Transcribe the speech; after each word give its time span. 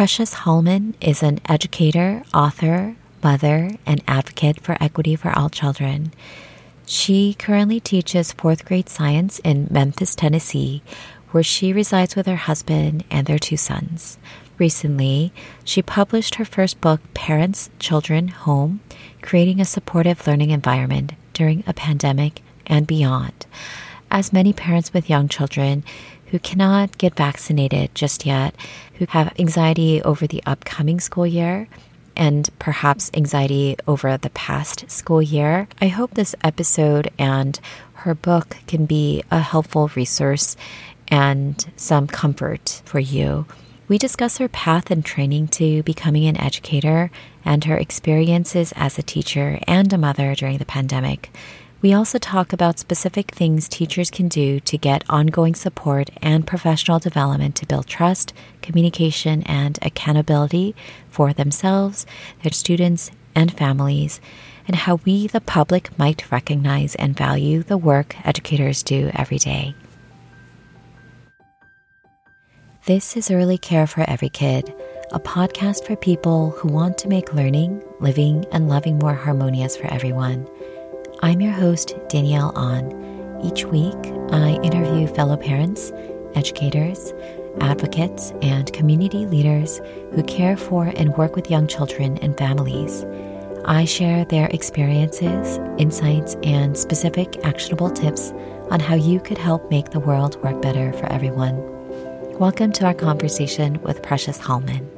Precious 0.00 0.32
Hallman 0.32 0.94
is 1.02 1.22
an 1.22 1.40
educator, 1.46 2.22
author, 2.32 2.96
mother, 3.22 3.72
and 3.84 4.02
advocate 4.08 4.58
for 4.58 4.82
equity 4.82 5.14
for 5.14 5.30
all 5.38 5.50
children. 5.50 6.10
She 6.86 7.34
currently 7.34 7.80
teaches 7.80 8.32
fourth 8.32 8.64
grade 8.64 8.88
science 8.88 9.40
in 9.40 9.68
Memphis, 9.70 10.14
Tennessee, 10.14 10.82
where 11.32 11.42
she 11.42 11.74
resides 11.74 12.16
with 12.16 12.24
her 12.24 12.36
husband 12.36 13.04
and 13.10 13.26
their 13.26 13.38
two 13.38 13.58
sons. 13.58 14.16
Recently, 14.56 15.34
she 15.64 15.82
published 15.82 16.36
her 16.36 16.46
first 16.46 16.80
book, 16.80 17.02
Parents, 17.12 17.68
Children, 17.78 18.28
Home 18.28 18.80
Creating 19.20 19.60
a 19.60 19.66
Supportive 19.66 20.26
Learning 20.26 20.48
Environment 20.48 21.12
During 21.34 21.62
a 21.66 21.74
Pandemic 21.74 22.40
and 22.64 22.86
Beyond. 22.86 23.44
As 24.10 24.32
many 24.32 24.54
parents 24.54 24.94
with 24.94 25.10
young 25.10 25.28
children 25.28 25.84
who 26.30 26.38
cannot 26.38 26.98
get 26.98 27.16
vaccinated 27.16 27.94
just 27.94 28.24
yet, 28.24 28.54
who 28.94 29.06
have 29.10 29.32
anxiety 29.38 30.02
over 30.02 30.26
the 30.26 30.42
upcoming 30.46 31.00
school 31.00 31.26
year, 31.26 31.68
and 32.16 32.50
perhaps 32.58 33.10
anxiety 33.14 33.76
over 33.86 34.16
the 34.16 34.30
past 34.30 34.90
school 34.90 35.22
year. 35.22 35.68
I 35.80 35.88
hope 35.88 36.14
this 36.14 36.34
episode 36.44 37.10
and 37.18 37.58
her 37.94 38.14
book 38.14 38.56
can 38.66 38.86
be 38.86 39.22
a 39.30 39.40
helpful 39.40 39.90
resource 39.94 40.56
and 41.08 41.72
some 41.76 42.06
comfort 42.06 42.82
for 42.84 43.00
you. 43.00 43.46
We 43.88 43.98
discuss 43.98 44.38
her 44.38 44.48
path 44.48 44.90
and 44.90 45.04
training 45.04 45.48
to 45.48 45.82
becoming 45.82 46.26
an 46.26 46.40
educator 46.40 47.10
and 47.44 47.64
her 47.64 47.76
experiences 47.76 48.72
as 48.76 48.98
a 48.98 49.02
teacher 49.02 49.58
and 49.66 49.92
a 49.92 49.98
mother 49.98 50.34
during 50.36 50.58
the 50.58 50.64
pandemic. 50.64 51.32
We 51.82 51.94
also 51.94 52.18
talk 52.18 52.52
about 52.52 52.78
specific 52.78 53.30
things 53.30 53.66
teachers 53.66 54.10
can 54.10 54.28
do 54.28 54.60
to 54.60 54.76
get 54.76 55.02
ongoing 55.08 55.54
support 55.54 56.10
and 56.20 56.46
professional 56.46 56.98
development 56.98 57.56
to 57.56 57.66
build 57.66 57.86
trust, 57.86 58.34
communication, 58.60 59.42
and 59.44 59.78
accountability 59.80 60.74
for 61.08 61.32
themselves, 61.32 62.04
their 62.42 62.52
students, 62.52 63.10
and 63.34 63.56
families, 63.56 64.20
and 64.66 64.76
how 64.76 64.96
we, 65.06 65.26
the 65.26 65.40
public, 65.40 65.98
might 65.98 66.30
recognize 66.30 66.96
and 66.96 67.16
value 67.16 67.62
the 67.62 67.78
work 67.78 68.14
educators 68.26 68.82
do 68.82 69.10
every 69.14 69.38
day. 69.38 69.74
This 72.84 73.16
is 73.16 73.30
Early 73.30 73.56
Care 73.56 73.86
for 73.86 74.04
Every 74.06 74.28
Kid, 74.28 74.74
a 75.12 75.20
podcast 75.20 75.86
for 75.86 75.96
people 75.96 76.50
who 76.50 76.68
want 76.68 76.98
to 76.98 77.08
make 77.08 77.32
learning, 77.32 77.82
living, 78.00 78.44
and 78.52 78.68
loving 78.68 78.98
more 78.98 79.14
harmonious 79.14 79.78
for 79.78 79.86
everyone. 79.86 80.46
I'm 81.22 81.42
your 81.42 81.52
host, 81.52 81.94
Danielle 82.08 82.50
On. 82.56 83.40
Each 83.44 83.66
week, 83.66 83.94
I 84.32 84.58
interview 84.62 85.06
fellow 85.06 85.36
parents, 85.36 85.92
educators, 86.34 87.12
advocates, 87.60 88.32
and 88.40 88.72
community 88.72 89.26
leaders 89.26 89.82
who 90.14 90.22
care 90.22 90.56
for 90.56 90.86
and 90.96 91.14
work 91.18 91.36
with 91.36 91.50
young 91.50 91.66
children 91.66 92.16
and 92.22 92.38
families. 92.38 93.04
I 93.66 93.84
share 93.84 94.24
their 94.24 94.46
experiences, 94.46 95.58
insights, 95.76 96.36
and 96.42 96.74
specific 96.74 97.44
actionable 97.44 97.90
tips 97.90 98.32
on 98.70 98.80
how 98.80 98.94
you 98.94 99.20
could 99.20 99.36
help 99.36 99.70
make 99.70 99.90
the 99.90 100.00
world 100.00 100.42
work 100.42 100.62
better 100.62 100.90
for 100.94 101.04
everyone. 101.12 101.58
Welcome 102.38 102.72
to 102.72 102.86
our 102.86 102.94
conversation 102.94 103.78
with 103.82 104.02
Precious 104.02 104.38
Hallman. 104.38 104.90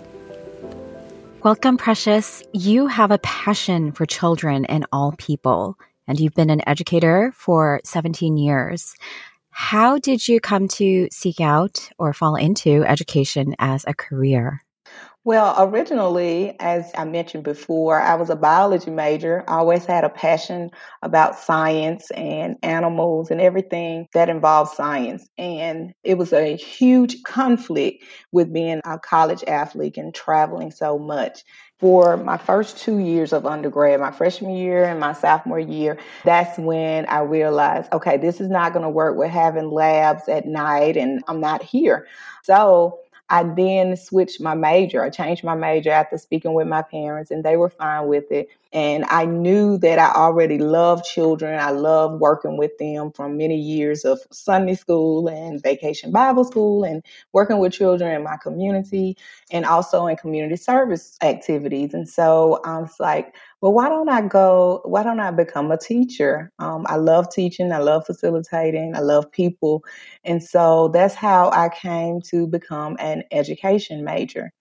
Welcome, 1.42 1.78
Precious. 1.78 2.44
You 2.52 2.86
have 2.86 3.10
a 3.10 3.18
passion 3.18 3.90
for 3.90 4.06
children 4.06 4.64
and 4.66 4.86
all 4.92 5.16
people 5.18 5.76
and 6.06 6.18
you've 6.18 6.34
been 6.34 6.50
an 6.50 6.66
educator 6.66 7.32
for 7.34 7.80
17 7.84 8.36
years. 8.36 8.94
How 9.50 9.98
did 9.98 10.26
you 10.26 10.40
come 10.40 10.66
to 10.68 11.08
seek 11.12 11.40
out 11.40 11.90
or 11.98 12.12
fall 12.12 12.36
into 12.36 12.84
education 12.84 13.54
as 13.58 13.84
a 13.86 13.94
career? 13.94 14.62
Well, 15.24 15.54
originally, 15.56 16.56
as 16.58 16.90
I 16.96 17.04
mentioned 17.04 17.44
before, 17.44 18.00
I 18.00 18.16
was 18.16 18.28
a 18.28 18.34
biology 18.34 18.90
major. 18.90 19.44
I 19.46 19.58
always 19.58 19.84
had 19.84 20.02
a 20.02 20.08
passion 20.08 20.70
about 21.00 21.38
science 21.38 22.10
and 22.10 22.56
animals 22.64 23.30
and 23.30 23.40
everything 23.40 24.08
that 24.14 24.28
involves 24.28 24.72
science. 24.72 25.28
And 25.38 25.94
it 26.02 26.18
was 26.18 26.32
a 26.32 26.56
huge 26.56 27.22
conflict 27.22 28.02
with 28.32 28.52
being 28.52 28.80
a 28.84 28.98
college 28.98 29.44
athlete 29.46 29.96
and 29.96 30.12
traveling 30.12 30.72
so 30.72 30.98
much 30.98 31.44
for 31.82 32.16
my 32.16 32.38
first 32.38 32.78
two 32.78 33.00
years 33.00 33.32
of 33.32 33.44
undergrad, 33.44 33.98
my 33.98 34.12
freshman 34.12 34.54
year 34.54 34.84
and 34.84 35.00
my 35.00 35.12
sophomore 35.12 35.58
year, 35.58 35.98
that's 36.24 36.56
when 36.56 37.06
I 37.06 37.22
realized, 37.22 37.92
okay, 37.92 38.16
this 38.16 38.40
is 38.40 38.48
not 38.48 38.72
going 38.72 38.84
to 38.84 38.88
work 38.88 39.18
with 39.18 39.30
having 39.30 39.68
labs 39.72 40.28
at 40.28 40.46
night 40.46 40.96
and 40.96 41.24
I'm 41.26 41.40
not 41.40 41.60
here. 41.60 42.06
So 42.44 43.00
I 43.30 43.42
then 43.42 43.96
switched 43.96 44.40
my 44.40 44.54
major. 44.54 45.02
I 45.02 45.10
changed 45.10 45.42
my 45.42 45.56
major 45.56 45.90
after 45.90 46.18
speaking 46.18 46.54
with 46.54 46.68
my 46.68 46.82
parents, 46.82 47.32
and 47.32 47.42
they 47.42 47.56
were 47.56 47.70
fine 47.70 48.06
with 48.06 48.30
it. 48.30 48.48
And 48.72 49.04
I 49.08 49.26
knew 49.26 49.76
that 49.78 49.98
I 49.98 50.10
already 50.12 50.58
loved 50.58 51.04
children. 51.04 51.60
I 51.60 51.70
loved 51.70 52.20
working 52.20 52.56
with 52.56 52.78
them 52.78 53.12
from 53.12 53.36
many 53.36 53.56
years 53.56 54.04
of 54.04 54.20
Sunday 54.32 54.74
school 54.74 55.28
and 55.28 55.62
vacation 55.62 56.10
Bible 56.10 56.44
school 56.44 56.84
and 56.84 57.04
working 57.32 57.58
with 57.58 57.72
children 57.72 58.14
in 58.14 58.22
my 58.22 58.36
community 58.42 59.16
and 59.50 59.64
also 59.66 60.06
in 60.06 60.16
community 60.16 60.56
service 60.56 61.16
activities. 61.22 61.94
And 61.94 62.08
so 62.08 62.60
I 62.64 62.78
was 62.78 62.94
like, 62.98 63.34
well, 63.60 63.72
why 63.72 63.88
don't 63.88 64.08
I 64.08 64.22
go? 64.22 64.80
Why 64.84 65.02
don't 65.02 65.20
I 65.20 65.30
become 65.30 65.70
a 65.70 65.78
teacher? 65.78 66.50
Um, 66.58 66.84
I 66.88 66.96
love 66.96 67.28
teaching, 67.32 67.72
I 67.72 67.78
love 67.78 68.06
facilitating, 68.06 68.96
I 68.96 69.00
love 69.00 69.30
people. 69.30 69.84
And 70.24 70.42
so 70.42 70.88
that's 70.88 71.14
how 71.14 71.50
I 71.50 71.68
came 71.68 72.20
to 72.30 72.46
become 72.46 72.96
an 72.98 73.24
education 73.32 74.04
major. 74.04 74.52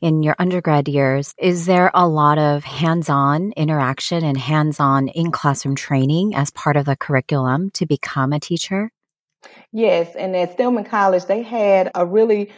In 0.00 0.22
your 0.22 0.36
undergrad 0.38 0.88
years, 0.88 1.34
is 1.38 1.66
there 1.66 1.90
a 1.94 2.08
lot 2.08 2.38
of 2.38 2.64
hands 2.64 3.08
on 3.08 3.52
interaction 3.52 4.24
and 4.24 4.36
hands 4.36 4.80
on 4.80 5.08
in 5.08 5.30
classroom 5.30 5.74
training 5.74 6.34
as 6.34 6.50
part 6.50 6.76
of 6.76 6.86
the 6.86 6.96
curriculum 6.96 7.70
to 7.70 7.86
become 7.86 8.32
a 8.32 8.40
teacher? 8.40 8.90
Yes, 9.72 10.14
and 10.14 10.36
at 10.36 10.52
Stillman 10.52 10.84
College, 10.84 11.24
they 11.24 11.42
had 11.42 11.90
a 11.94 12.06
really 12.06 12.50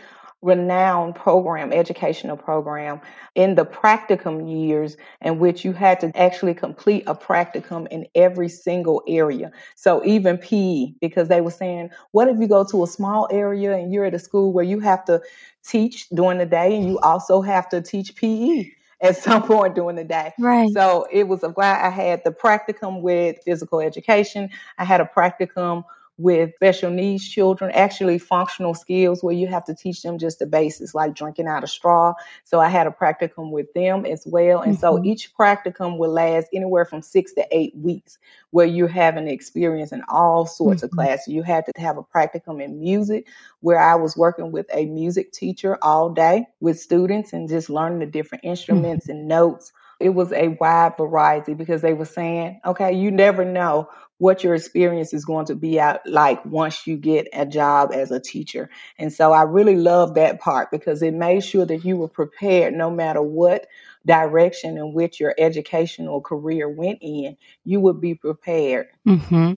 renowned 0.44 1.14
program, 1.14 1.72
educational 1.72 2.36
program, 2.36 3.00
in 3.34 3.54
the 3.54 3.64
practicum 3.64 4.48
years 4.48 4.96
in 5.22 5.38
which 5.38 5.64
you 5.64 5.72
had 5.72 5.98
to 6.00 6.12
actually 6.14 6.54
complete 6.54 7.02
a 7.06 7.14
practicum 7.14 7.88
in 7.88 8.06
every 8.14 8.48
single 8.48 9.02
area. 9.08 9.50
So 9.74 10.04
even 10.04 10.36
PE, 10.36 10.92
because 11.00 11.28
they 11.28 11.40
were 11.40 11.50
saying, 11.50 11.90
what 12.12 12.28
if 12.28 12.38
you 12.38 12.46
go 12.46 12.62
to 12.64 12.84
a 12.84 12.86
small 12.86 13.26
area 13.32 13.74
and 13.74 13.92
you're 13.92 14.04
at 14.04 14.14
a 14.14 14.18
school 14.18 14.52
where 14.52 14.64
you 14.64 14.80
have 14.80 15.04
to 15.06 15.22
teach 15.66 16.08
during 16.10 16.38
the 16.38 16.46
day 16.46 16.76
and 16.76 16.86
you 16.86 16.98
also 16.98 17.40
have 17.40 17.68
to 17.70 17.80
teach 17.80 18.14
PE? 18.14 18.70
at 19.00 19.16
some 19.16 19.42
point 19.46 19.74
during 19.74 19.96
the 19.96 20.04
day. 20.04 20.32
Right. 20.38 20.70
So 20.70 21.06
it 21.10 21.28
was 21.28 21.42
a 21.42 21.50
why 21.50 21.80
I 21.82 21.90
had 21.90 22.22
the 22.24 22.30
practicum 22.30 23.02
with 23.02 23.38
physical 23.44 23.80
education. 23.80 24.50
I 24.78 24.84
had 24.84 25.00
a 25.00 25.04
practicum 25.04 25.84
with 26.16 26.54
special 26.54 26.90
needs 26.90 27.28
children, 27.28 27.70
actually 27.72 28.18
functional 28.18 28.74
skills 28.74 29.22
where 29.22 29.34
you 29.34 29.48
have 29.48 29.64
to 29.64 29.74
teach 29.74 30.02
them 30.02 30.16
just 30.16 30.38
the 30.38 30.46
basics 30.46 30.94
like 30.94 31.14
drinking 31.14 31.48
out 31.48 31.64
of 31.64 31.70
straw. 31.70 32.14
So 32.44 32.60
I 32.60 32.68
had 32.68 32.86
a 32.86 32.90
practicum 32.90 33.50
with 33.50 33.72
them 33.74 34.06
as 34.06 34.22
well. 34.24 34.60
And 34.62 34.74
mm-hmm. 34.74 34.80
so 34.80 35.02
each 35.04 35.34
practicum 35.34 35.98
will 35.98 36.12
last 36.12 36.48
anywhere 36.52 36.84
from 36.84 37.02
six 37.02 37.32
to 37.34 37.46
eight 37.50 37.76
weeks 37.76 38.18
where 38.50 38.66
you're 38.66 38.86
having 38.86 39.26
experience 39.26 39.90
in 39.90 40.02
all 40.08 40.46
sorts 40.46 40.82
mm-hmm. 40.82 40.86
of 40.86 40.90
classes. 40.92 41.28
You 41.34 41.42
had 41.42 41.66
to 41.66 41.72
have 41.80 41.98
a 41.98 42.02
practicum 42.02 42.62
in 42.62 42.78
music 42.78 43.26
where 43.60 43.80
I 43.80 43.96
was 43.96 44.16
working 44.16 44.52
with 44.52 44.66
a 44.72 44.86
music 44.86 45.32
teacher 45.32 45.78
all 45.82 46.10
day 46.10 46.46
with 46.60 46.78
students 46.78 47.32
and 47.32 47.48
just 47.48 47.68
learning 47.68 47.98
the 47.98 48.06
different 48.06 48.44
instruments 48.44 49.08
mm-hmm. 49.08 49.18
and 49.18 49.28
notes 49.28 49.72
it 50.00 50.10
was 50.10 50.32
a 50.32 50.48
wide 50.60 50.96
variety 50.96 51.54
because 51.54 51.82
they 51.82 51.94
were 51.94 52.04
saying, 52.04 52.60
okay, 52.64 52.92
you 52.92 53.10
never 53.10 53.44
know 53.44 53.88
what 54.18 54.44
your 54.44 54.54
experience 54.54 55.12
is 55.12 55.24
going 55.24 55.46
to 55.46 55.54
be 55.54 55.80
out 55.80 56.00
like 56.06 56.44
once 56.44 56.86
you 56.86 56.96
get 56.96 57.26
a 57.32 57.44
job 57.44 57.90
as 57.92 58.10
a 58.10 58.20
teacher. 58.20 58.70
And 58.98 59.12
so 59.12 59.32
I 59.32 59.42
really 59.42 59.76
love 59.76 60.14
that 60.14 60.40
part 60.40 60.70
because 60.70 61.02
it 61.02 61.14
made 61.14 61.44
sure 61.44 61.66
that 61.66 61.84
you 61.84 61.96
were 61.96 62.08
prepared 62.08 62.74
no 62.74 62.90
matter 62.90 63.22
what 63.22 63.66
direction 64.06 64.76
in 64.76 64.92
which 64.92 65.18
your 65.18 65.34
educational 65.38 66.20
career 66.20 66.68
went 66.68 66.98
in, 67.00 67.36
you 67.64 67.80
would 67.80 68.00
be 68.00 68.14
prepared. 68.14 68.88
Mm-hmm. 69.06 69.54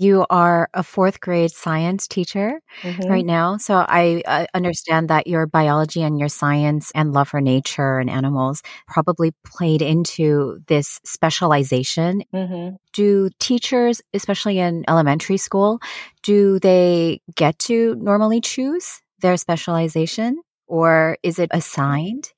You 0.00 0.24
are 0.30 0.70
a 0.72 0.82
fourth 0.82 1.20
grade 1.20 1.50
science 1.50 2.08
teacher 2.08 2.62
mm-hmm. 2.80 3.06
right 3.06 3.26
now. 3.26 3.58
So 3.58 3.84
I 3.86 4.22
uh, 4.24 4.46
understand 4.54 5.10
that 5.10 5.26
your 5.26 5.46
biology 5.46 6.00
and 6.00 6.18
your 6.18 6.30
science 6.30 6.90
and 6.94 7.12
love 7.12 7.28
for 7.28 7.42
nature 7.42 7.98
and 7.98 8.08
animals 8.08 8.62
probably 8.88 9.34
played 9.44 9.82
into 9.82 10.62
this 10.68 11.00
specialization. 11.04 12.22
Mm-hmm. 12.32 12.76
Do 12.94 13.28
teachers, 13.40 14.00
especially 14.14 14.58
in 14.58 14.86
elementary 14.88 15.36
school, 15.36 15.80
do 16.22 16.58
they 16.58 17.20
get 17.36 17.58
to 17.58 17.94
normally 17.96 18.40
choose 18.40 19.02
their 19.20 19.36
specialization 19.36 20.40
or 20.66 21.18
is 21.22 21.38
it 21.38 21.50
assigned? 21.52 22.32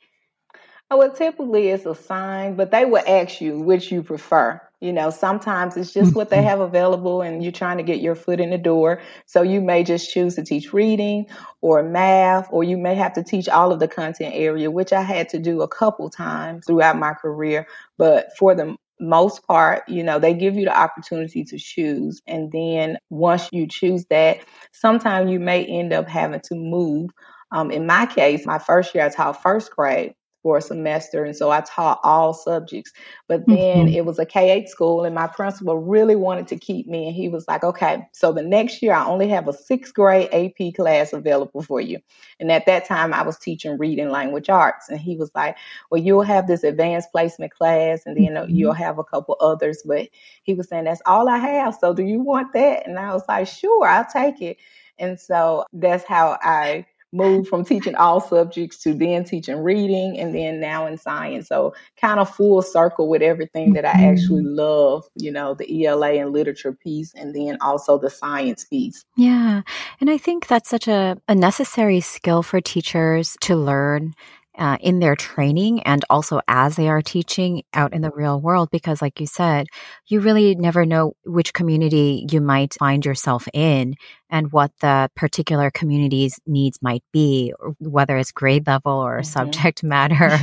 Oh, 0.91 0.99
well, 0.99 1.13
typically 1.13 1.69
it's 1.69 1.87
assigned, 1.87 2.57
but 2.57 2.73
they 2.73 2.85
will 2.87 3.05
ask 3.07 3.41
you 3.41 3.61
which 3.61 3.93
you 3.93 4.03
prefer. 4.03 4.61
You 4.83 4.93
know, 4.93 5.11
sometimes 5.11 5.77
it's 5.77 5.93
just 5.93 6.17
what 6.17 6.29
they 6.29 6.39
mm-hmm. 6.39 6.47
have 6.47 6.61
available 6.61 7.23
and 7.23 7.41
you're 7.41 7.53
trying 7.53 7.77
to 7.77 7.85
get 7.85 8.01
your 8.01 8.17
foot 8.17 8.41
in 8.41 8.51
the 8.51 8.59
door. 8.59 9.01
So 9.27 9.43
you 9.43 9.61
may 9.61 9.85
just 9.85 10.13
choose 10.13 10.35
to 10.35 10.43
teach 10.43 10.73
reading 10.73 11.27
or 11.61 11.85
math, 11.85 12.49
or 12.51 12.65
you 12.65 12.77
may 12.77 12.97
have 12.97 13.13
to 13.13 13.23
teach 13.23 13.49
all 13.49 13.71
of 13.71 13.79
the 13.79 13.87
content 13.87 14.35
area, 14.35 14.73
which 14.73 14.93
I 14.93 15.03
had 15.03 15.29
to 15.29 15.39
do 15.39 15.63
a 15.63 15.69
couple 15.69 16.11
times 16.11 16.67
throughout 16.67 16.99
my 16.99 17.13
career. 17.13 17.69
But 17.97 18.37
for 18.37 18.57
the 18.57 18.75
most 18.99 19.47
part, 19.47 19.89
you 19.89 20.03
know, 20.03 20.19
they 20.19 20.35
give 20.35 20.57
you 20.57 20.65
the 20.65 20.77
opportunity 20.77 21.45
to 21.45 21.59
choose. 21.59 22.21
And 22.27 22.51
then 22.51 22.99
once 23.09 23.49
you 23.53 23.69
choose 23.69 24.05
that, 24.07 24.41
sometimes 24.73 25.31
you 25.31 25.39
may 25.39 25.65
end 25.65 25.93
up 25.93 26.09
having 26.09 26.41
to 26.41 26.57
move. 26.57 27.11
Um, 27.53 27.71
in 27.71 27.87
my 27.87 28.07
case, 28.07 28.47
my 28.47 28.59
first 28.59 28.97
year 28.97 29.05
I 29.05 29.11
taught 29.11 29.43
first 29.43 29.71
grade 29.71 30.15
for 30.43 30.57
a 30.59 30.63
semester. 30.63 31.25
And 31.25 31.37
so 31.37 31.51
I 31.51 31.61
taught 31.61 32.01
all 32.03 32.35
subjects. 32.35 32.93
But 33.29 33.47
then 33.47 33.87
mm-hmm. 33.87 33.95
it 33.95 34.05
was 34.05 34.19
a 34.19 34.27
K 34.27 34.51
8 34.51 34.69
school, 34.69 35.05
and 35.05 35.15
my 35.15 35.27
principal 35.27 35.79
really 35.79 36.17
wanted 36.17 36.49
to 36.49 36.59
keep 36.59 36.87
me. 36.87 37.07
And 37.07 37.15
he 37.15 37.29
was 37.29 37.47
like, 37.49 37.65
okay, 37.65 38.07
so 38.13 38.33
the 38.33 38.43
next 38.43 38.83
year 38.83 38.93
I 38.93 39.07
only 39.07 39.29
have 39.29 39.49
a 39.49 39.53
sixth 39.53 39.95
grade 39.95 40.29
AP 40.33 40.75
class 40.75 41.13
available 41.13 41.63
for 41.63 41.81
you. 41.81 41.99
And 42.41 42.51
at 42.51 42.67
that 42.67 42.85
time, 42.85 43.15
I 43.15 43.23
was 43.23 43.39
teaching 43.39 43.79
reading 43.79 44.11
language 44.11 44.49
arts. 44.49 44.89
And 44.89 45.01
he 45.01 45.17
was 45.17 45.31
like, 45.35 45.57
well, 45.91 46.01
you'll 46.01 46.23
have 46.23 46.47
this 46.47 46.65
advanced 46.65 47.13
placement 47.13 47.53
class, 47.53 48.03
and 48.05 48.17
then 48.17 48.35
mm-hmm. 48.35 48.55
you'll 48.55 48.73
have 48.73 48.99
a 48.99 49.05
couple 49.05 49.37
others. 49.41 49.83
But 49.87 50.09
he 50.43 50.55
was 50.55 50.69
saying, 50.69 50.85
that's 50.85 51.03
all 51.07 51.29
I 51.29 51.39
have. 51.39 51.77
So 51.81 51.95
do 51.95 52.03
you 52.03 52.21
want 52.21 52.53
that? 52.55 52.87
And 52.87 52.99
I 52.99 53.13
was 53.15 53.23
like, 53.29 53.47
sure, 53.47 53.87
I'll 53.87 54.05
take 54.05 54.43
it. 54.43 54.59
And 54.99 55.19
so 55.19 55.65
that's 55.73 56.05
how 56.05 56.39
I 56.43 56.87
moved 57.13 57.49
from 57.49 57.65
teaching 57.65 57.95
all 57.97 58.21
subjects 58.21 58.79
to 58.79 58.95
then 58.95 59.25
teaching 59.25 59.59
reading 59.59 60.19
and 60.19 60.35
then 60.35 60.61
now 60.61 60.87
in 60.87 60.97
science. 60.97 61.49
So 61.49 61.75
kind 62.01 62.19
of 62.19 62.35
full 62.35 62.63
circle 62.63 63.09
with 63.09 63.23
everything 63.23 63.75
that 63.75 63.85
I 63.85 63.91
actually 63.91 64.43
mm-hmm. 64.43 64.57
love, 64.57 65.05
you 65.17 65.31
know, 65.31 65.55
the 65.55 65.85
ELA 65.85 66.15
and 66.15 66.33
literature 66.33 66.73
piece 66.73 67.13
and 67.15 67.35
then 67.35 67.59
also 67.61 67.99
the 67.99 68.11
science 68.11 68.65
piece. 68.65 69.05
Yeah. 69.17 69.63
And 70.01 70.11
I 70.11 70.19
think 70.19 70.47
that's 70.47 70.71
such 70.71 70.89
a, 70.89 71.19
a 71.29 71.35
necessary 71.35 72.01
skill 72.01 72.43
for 72.43 72.61
teachers 72.61 73.37
to 73.43 73.57
learn 73.57 74.15
uh, 74.59 74.77
in 74.81 74.99
their 74.99 75.17
training 75.17 75.83
and 75.83 76.05
also 76.11 76.41
as 76.47 76.77
they 76.77 76.89
are 76.89 77.01
teaching 77.01 77.63
out 77.73 77.93
in 77.95 78.03
the 78.03 78.11
real 78.11 78.41
world 78.41 78.71
because 78.71 79.01
like 79.01 79.19
you 79.19 79.27
said 79.27 79.67
you 80.07 80.21
really 80.21 80.55
never 80.55 80.85
know 80.85 81.15
which 81.25 81.55
community 81.55 82.27
you 82.31 82.41
might 82.41 82.75
find 82.75 83.05
yourself 83.07 83.49
in 83.55 83.95
and 84.29 84.53
what 84.53 84.71
the 84.81 85.11
particular 85.17 85.71
community's 85.71 86.39
needs 86.47 86.79
might 86.83 87.03
be 87.13 87.53
whether 87.79 88.17
it's 88.19 88.33
grade 88.33 88.67
level 88.67 88.93
or 88.93 89.19
mm-hmm. 89.19 89.25
subject 89.25 89.83
matter 89.83 90.39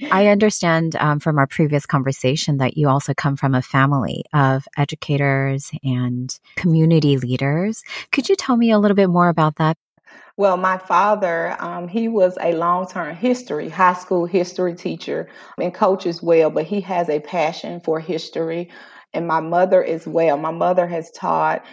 i 0.10 0.26
understand 0.26 0.96
um, 0.96 1.20
from 1.20 1.38
our 1.38 1.46
previous 1.46 1.86
conversation 1.86 2.56
that 2.56 2.76
you 2.76 2.88
also 2.88 3.14
come 3.14 3.36
from 3.36 3.54
a 3.54 3.62
family 3.62 4.24
of 4.32 4.66
educators 4.76 5.70
and 5.84 6.40
community 6.56 7.16
leaders 7.16 7.84
could 8.10 8.28
you 8.28 8.34
tell 8.34 8.56
me 8.56 8.72
a 8.72 8.78
little 8.78 8.96
bit 8.96 9.08
more 9.08 9.28
about 9.28 9.56
that 9.56 9.76
well, 10.36 10.56
my 10.56 10.78
father, 10.78 11.56
um, 11.60 11.88
he 11.88 12.08
was 12.08 12.36
a 12.40 12.54
long 12.54 12.86
term 12.86 13.14
history, 13.14 13.68
high 13.68 13.94
school 13.94 14.26
history 14.26 14.74
teacher 14.74 15.28
and 15.58 15.74
coach 15.74 16.06
as 16.06 16.22
well, 16.22 16.50
but 16.50 16.64
he 16.64 16.80
has 16.82 17.08
a 17.08 17.20
passion 17.20 17.80
for 17.80 18.00
history. 18.00 18.70
And 19.14 19.26
my 19.26 19.40
mother 19.40 19.84
as 19.84 20.06
well. 20.06 20.38
My 20.38 20.50
mother 20.52 20.86
has 20.86 21.10
taught 21.10 21.64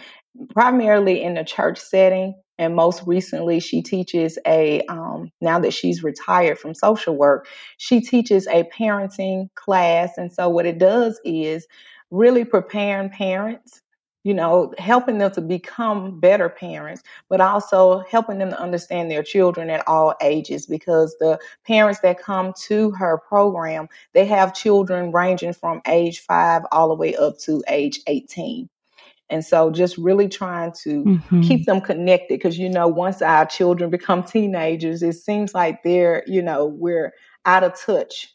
primarily 0.50 1.22
in 1.22 1.34
the 1.34 1.44
church 1.44 1.78
setting. 1.78 2.34
And 2.58 2.76
most 2.76 3.02
recently, 3.06 3.58
she 3.60 3.80
teaches 3.80 4.38
a, 4.46 4.82
um, 4.88 5.30
now 5.40 5.58
that 5.60 5.72
she's 5.72 6.02
retired 6.02 6.58
from 6.58 6.74
social 6.74 7.16
work, 7.16 7.48
she 7.78 8.02
teaches 8.02 8.46
a 8.48 8.64
parenting 8.64 9.48
class. 9.54 10.12
And 10.18 10.30
so, 10.30 10.50
what 10.50 10.66
it 10.66 10.78
does 10.78 11.18
is 11.24 11.66
really 12.10 12.44
preparing 12.44 13.08
parents 13.08 13.80
you 14.22 14.34
know, 14.34 14.74
helping 14.78 15.18
them 15.18 15.30
to 15.32 15.40
become 15.40 16.20
better 16.20 16.48
parents, 16.48 17.02
but 17.28 17.40
also 17.40 18.04
helping 18.10 18.38
them 18.38 18.50
to 18.50 18.60
understand 18.60 19.10
their 19.10 19.22
children 19.22 19.70
at 19.70 19.86
all 19.88 20.14
ages 20.20 20.66
because 20.66 21.16
the 21.20 21.38
parents 21.66 22.00
that 22.00 22.20
come 22.20 22.52
to 22.64 22.90
her 22.92 23.18
program, 23.28 23.88
they 24.12 24.26
have 24.26 24.54
children 24.54 25.10
ranging 25.10 25.54
from 25.54 25.80
age 25.86 26.20
five 26.20 26.62
all 26.70 26.88
the 26.88 26.94
way 26.94 27.16
up 27.16 27.38
to 27.38 27.62
age 27.68 28.00
18. 28.06 28.68
And 29.30 29.44
so 29.44 29.70
just 29.70 29.96
really 29.96 30.28
trying 30.28 30.72
to 30.82 31.04
mm-hmm. 31.04 31.40
keep 31.42 31.64
them 31.64 31.80
connected 31.80 32.36
because, 32.36 32.58
you 32.58 32.68
know, 32.68 32.88
once 32.88 33.22
our 33.22 33.46
children 33.46 33.88
become 33.88 34.24
teenagers, 34.24 35.02
it 35.02 35.14
seems 35.14 35.54
like 35.54 35.82
they're, 35.82 36.24
you 36.26 36.42
know, 36.42 36.66
we're 36.66 37.14
out 37.46 37.62
of 37.62 37.80
touch 37.80 38.34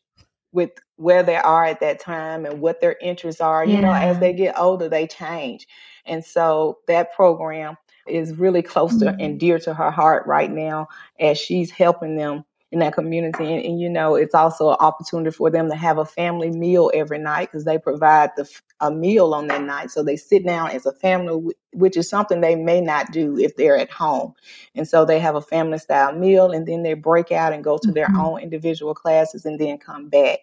with 0.55 0.71
where 0.95 1.21
they 1.21 1.35
are 1.35 1.65
at 1.65 1.81
that 1.81 1.99
time 1.99 2.45
and 2.45 2.61
what 2.61 2.79
their 2.81 2.95
interests 3.01 3.41
are. 3.41 3.65
Yeah. 3.65 3.75
You 3.75 3.81
know, 3.81 3.91
as 3.91 4.19
they 4.19 4.33
get 4.33 4.57
older, 4.57 4.89
they 4.89 5.05
change. 5.05 5.67
And 6.05 6.23
so 6.23 6.79
that 6.87 7.13
program 7.13 7.77
is 8.07 8.35
really 8.35 8.61
close 8.61 8.93
mm-hmm. 8.93 9.17
to 9.17 9.23
and 9.23 9.39
dear 9.39 9.59
to 9.59 9.73
her 9.73 9.91
heart 9.91 10.25
right 10.25 10.51
now 10.51 10.87
as 11.19 11.37
she's 11.37 11.69
helping 11.69 12.15
them 12.15 12.45
in 12.75 12.79
that 12.79 12.93
community. 12.93 13.53
And, 13.53 13.63
and, 13.63 13.79
you 13.79 13.89
know, 13.89 14.15
it's 14.15 14.35
also 14.35 14.71
an 14.71 14.77
opportunity 14.81 15.31
for 15.31 15.49
them 15.49 15.69
to 15.69 15.77
have 15.77 15.97
a 15.97 16.03
family 16.03 16.51
meal 16.51 16.91
every 16.93 17.17
night 17.17 17.49
because 17.49 17.63
they 17.63 17.77
provide 17.77 18.31
the, 18.35 18.47
a 18.81 18.91
meal 18.91 19.33
on 19.33 19.47
that 19.47 19.63
night. 19.63 19.91
So 19.91 20.03
they 20.03 20.17
sit 20.17 20.45
down 20.45 20.71
as 20.71 20.85
a 20.85 20.91
family, 20.91 21.53
which 21.71 21.95
is 21.95 22.09
something 22.09 22.41
they 22.41 22.55
may 22.57 22.81
not 22.81 23.13
do 23.13 23.39
if 23.39 23.55
they're 23.55 23.77
at 23.77 23.89
home. 23.89 24.33
And 24.75 24.85
so 24.85 25.05
they 25.05 25.19
have 25.19 25.35
a 25.35 25.41
family 25.41 25.77
style 25.77 26.13
meal 26.13 26.51
and 26.51 26.67
then 26.67 26.83
they 26.83 26.95
break 26.95 27.31
out 27.31 27.53
and 27.53 27.63
go 27.63 27.77
to 27.77 27.87
mm-hmm. 27.87 27.93
their 27.93 28.09
own 28.19 28.41
individual 28.41 28.93
classes 28.93 29.45
and 29.45 29.57
then 29.57 29.77
come 29.77 30.09
back. 30.09 30.39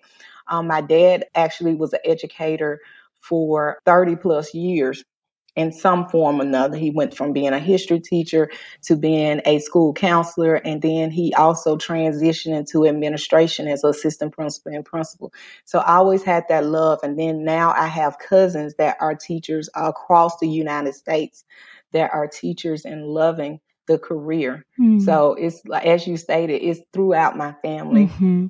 Um, 0.49 0.67
my 0.67 0.81
dad 0.81 1.26
actually 1.34 1.75
was 1.75 1.93
an 1.93 2.00
educator 2.06 2.81
for 3.20 3.79
30 3.84 4.17
plus 4.17 4.55
years 4.55 5.05
in 5.54 5.72
some 5.72 6.08
form 6.08 6.40
or 6.40 6.44
another. 6.44 6.76
He 6.76 6.90
went 6.90 7.16
from 7.16 7.32
being 7.32 7.52
a 7.52 7.58
history 7.58 8.00
teacher 8.00 8.50
to 8.82 8.96
being 8.96 9.43
a 9.44 9.58
school 9.58 9.93
counselor, 9.93 10.54
and 10.54 10.81
then 10.81 11.10
he 11.10 11.34
also 11.34 11.76
transitioned 11.76 12.56
into 12.56 12.87
administration 12.87 13.69
as 13.69 13.84
assistant 13.84 14.32
principal 14.32 14.72
and 14.72 14.84
principal. 14.84 15.32
So 15.64 15.78
I 15.81 15.96
always 15.96 16.22
had 16.22 16.44
that 16.49 16.64
love. 16.64 17.00
And 17.02 17.19
then 17.19 17.44
now 17.44 17.72
I 17.76 17.87
have 17.87 18.19
cousins 18.19 18.75
that 18.78 18.96
are 19.00 19.14
teachers 19.14 19.69
across 19.75 20.38
the 20.38 20.49
United 20.49 20.94
States 20.94 21.44
that 21.93 22.12
are 22.12 22.26
teachers 22.26 22.84
and 22.84 23.06
loving 23.06 23.60
the 23.87 23.98
career. 23.98 24.64
Mm-hmm. 24.81 25.00
So 25.00 25.34
it's 25.34 25.60
like, 25.66 25.84
as 25.84 26.06
you 26.06 26.16
stated, 26.16 26.62
it's 26.62 26.81
throughout 26.93 27.37
my 27.37 27.55
family. 27.62 28.06
Mm-hmm. 28.06 28.46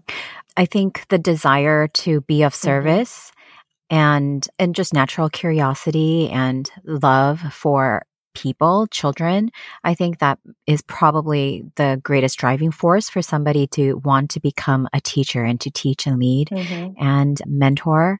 I 0.56 0.66
think 0.66 1.06
the 1.08 1.18
desire 1.18 1.88
to 1.88 2.20
be 2.20 2.42
of 2.42 2.52
mm-hmm. 2.52 2.66
service. 2.66 3.32
And 3.92 4.48
and 4.58 4.74
just 4.74 4.94
natural 4.94 5.28
curiosity 5.28 6.30
and 6.30 6.68
love 6.84 7.40
for 7.52 8.04
people, 8.34 8.86
children, 8.86 9.50
I 9.84 9.94
think 9.94 10.18
that 10.18 10.38
is 10.66 10.80
probably 10.80 11.64
the 11.76 12.00
greatest 12.02 12.38
driving 12.38 12.70
force 12.70 13.10
for 13.10 13.20
somebody 13.20 13.66
to 13.68 13.96
want 13.98 14.30
to 14.30 14.40
become 14.40 14.88
a 14.94 15.00
teacher 15.02 15.44
and 15.44 15.60
to 15.60 15.70
teach 15.70 16.06
and 16.06 16.18
lead 16.18 16.48
mm-hmm. 16.48 16.94
and 17.04 17.38
mentor. 17.46 18.18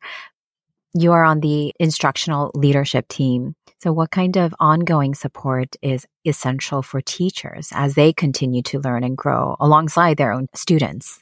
You 0.93 1.13
are 1.13 1.25
on 1.25 1.41
the 1.41 1.73
instructional 1.81 2.51
leadership 2.55 3.09
team. 3.09 3.55
So, 3.83 3.95
what 3.95 4.11
kind 4.11 4.37
of 4.37 4.55
ongoing 4.61 5.15
support 5.15 5.75
is 5.81 6.07
essential 6.27 6.83
for 6.83 7.01
teachers 7.01 7.71
as 7.73 7.95
they 7.95 8.13
continue 8.13 8.61
to 8.65 8.81
learn 8.81 9.05
and 9.05 9.17
grow 9.17 9.57
alongside 9.59 10.19
their 10.19 10.33
own 10.33 10.49
students? 10.55 11.19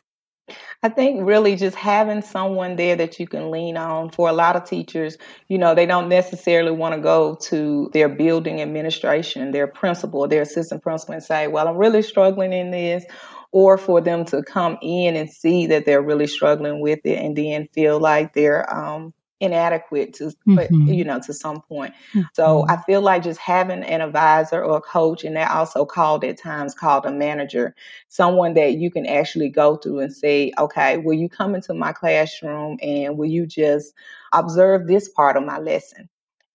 I 0.82 0.88
think 0.88 1.26
really 1.26 1.56
just 1.56 1.76
having 1.76 2.22
someone 2.22 2.76
there 2.76 2.96
that 2.96 3.20
you 3.20 3.26
can 3.26 3.50
lean 3.50 3.76
on 3.76 4.10
for 4.10 4.28
a 4.28 4.32
lot 4.32 4.56
of 4.56 4.64
teachers, 4.64 5.18
you 5.48 5.58
know, 5.58 5.74
they 5.74 5.86
don't 5.86 6.08
necessarily 6.08 6.70
want 6.70 6.94
to 6.94 7.00
go 7.00 7.36
to 7.48 7.90
their 7.92 8.08
building 8.08 8.62
administration, 8.62 9.50
their 9.50 9.66
principal, 9.66 10.26
their 10.26 10.42
assistant 10.42 10.82
principal 10.82 11.14
and 11.14 11.22
say, 11.22 11.48
well, 11.48 11.68
I'm 11.68 11.76
really 11.76 12.02
struggling 12.02 12.52
in 12.52 12.70
this. 12.70 13.04
Or 13.52 13.76
for 13.76 14.00
them 14.00 14.24
to 14.26 14.44
come 14.44 14.78
in 14.80 15.16
and 15.16 15.28
see 15.28 15.66
that 15.66 15.84
they're 15.84 16.00
really 16.00 16.28
struggling 16.28 16.80
with 16.80 17.00
it 17.04 17.18
and 17.18 17.36
then 17.36 17.68
feel 17.74 17.98
like 17.98 18.32
they're 18.32 18.72
um, 18.72 19.12
inadequate 19.40 20.12
to 20.12 20.32
mm-hmm. 20.46 20.88
you 20.88 21.02
know 21.02 21.18
to 21.18 21.32
some 21.32 21.62
point 21.62 21.94
mm-hmm. 22.10 22.20
so 22.34 22.66
i 22.68 22.76
feel 22.76 23.00
like 23.00 23.22
just 23.22 23.40
having 23.40 23.82
an 23.82 24.02
advisor 24.02 24.62
or 24.62 24.76
a 24.76 24.80
coach 24.82 25.24
and 25.24 25.34
they're 25.34 25.50
also 25.50 25.86
called 25.86 26.22
at 26.24 26.38
times 26.38 26.74
called 26.74 27.06
a 27.06 27.10
manager 27.10 27.74
someone 28.08 28.52
that 28.52 28.74
you 28.74 28.90
can 28.90 29.06
actually 29.06 29.48
go 29.48 29.76
through 29.76 29.98
and 29.98 30.12
say 30.14 30.52
okay 30.58 30.98
will 30.98 31.14
you 31.14 31.28
come 31.28 31.54
into 31.54 31.72
my 31.72 31.92
classroom 31.92 32.78
and 32.82 33.16
will 33.16 33.28
you 33.28 33.46
just 33.46 33.94
observe 34.32 34.86
this 34.86 35.08
part 35.08 35.36
of 35.36 35.44
my 35.44 35.58
lesson 35.58 36.08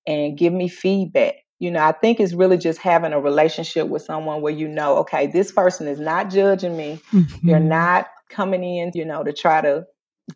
and 0.05 0.37
give 0.37 0.53
me 0.53 0.67
feedback 0.67 1.35
you 1.57 1.71
know 1.71 1.83
i 1.83 1.91
think 1.91 2.19
it's 2.19 2.33
really 2.33 2.57
just 2.57 2.79
having 2.79 3.13
a 3.13 3.19
relationship 3.19 3.87
with 3.87 4.03
someone 4.03 4.41
where 4.41 4.53
you 4.53 4.67
know 4.67 4.97
okay 4.97 5.25
this 5.25 5.51
person 5.51 5.87
is 5.87 5.99
not 5.99 6.29
judging 6.29 6.77
me 6.77 6.99
mm-hmm. 7.11 7.47
they're 7.47 7.59
not 7.59 8.07
coming 8.29 8.63
in 8.63 8.91
you 8.93 9.05
know 9.05 9.23
to 9.23 9.33
try 9.33 9.59
to 9.59 9.85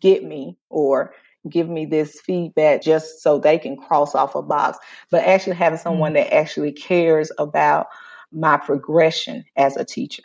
get 0.00 0.24
me 0.24 0.56
or 0.68 1.12
give 1.48 1.68
me 1.68 1.86
this 1.86 2.20
feedback 2.20 2.82
just 2.82 3.22
so 3.22 3.38
they 3.38 3.58
can 3.58 3.76
cross 3.76 4.14
off 4.14 4.34
a 4.34 4.42
box, 4.42 4.78
but 5.10 5.24
actually 5.24 5.56
having 5.56 5.78
someone 5.78 6.12
mm-hmm. 6.12 6.24
that 6.28 6.34
actually 6.34 6.72
cares 6.72 7.32
about 7.38 7.86
my 8.32 8.56
progression 8.56 9.44
as 9.56 9.76
a 9.76 9.84
teacher. 9.84 10.22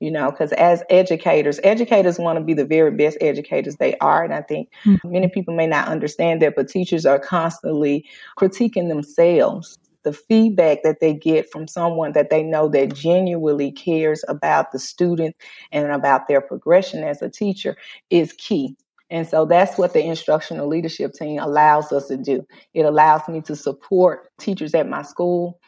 you 0.00 0.10
know, 0.10 0.30
because 0.30 0.52
as 0.52 0.82
educators, 0.88 1.60
educators 1.62 2.18
want 2.18 2.38
to 2.38 2.44
be 2.44 2.54
the 2.54 2.64
very 2.64 2.90
best 2.90 3.18
educators 3.20 3.76
they 3.76 3.96
are. 3.98 4.24
And 4.24 4.32
I 4.32 4.40
think 4.40 4.70
mm-hmm. 4.84 5.12
many 5.12 5.28
people 5.28 5.54
may 5.54 5.66
not 5.66 5.88
understand 5.88 6.40
that, 6.42 6.56
but 6.56 6.68
teachers 6.68 7.04
are 7.04 7.18
constantly 7.18 8.06
critiquing 8.38 8.88
themselves. 8.88 9.78
The 10.02 10.14
feedback 10.14 10.82
that 10.82 11.00
they 11.00 11.12
get 11.12 11.50
from 11.52 11.68
someone 11.68 12.12
that 12.12 12.30
they 12.30 12.42
know 12.42 12.68
that 12.68 12.94
genuinely 12.94 13.70
cares 13.70 14.24
about 14.28 14.72
the 14.72 14.78
student 14.78 15.36
and 15.70 15.92
about 15.92 16.26
their 16.26 16.40
progression 16.40 17.04
as 17.04 17.20
a 17.20 17.28
teacher 17.28 17.76
is 18.08 18.32
key. 18.32 18.74
And 19.10 19.28
so 19.28 19.44
that's 19.44 19.76
what 19.78 19.92
the 19.92 20.04
instructional 20.04 20.68
leadership 20.68 21.12
team 21.14 21.40
allows 21.40 21.92
us 21.92 22.08
to 22.08 22.16
do. 22.16 22.46
It 22.74 22.82
allows 22.82 23.28
me 23.28 23.40
to 23.42 23.56
support 23.56 24.28
teachers 24.38 24.74
at 24.74 24.88
my 24.88 25.02
school 25.02 25.60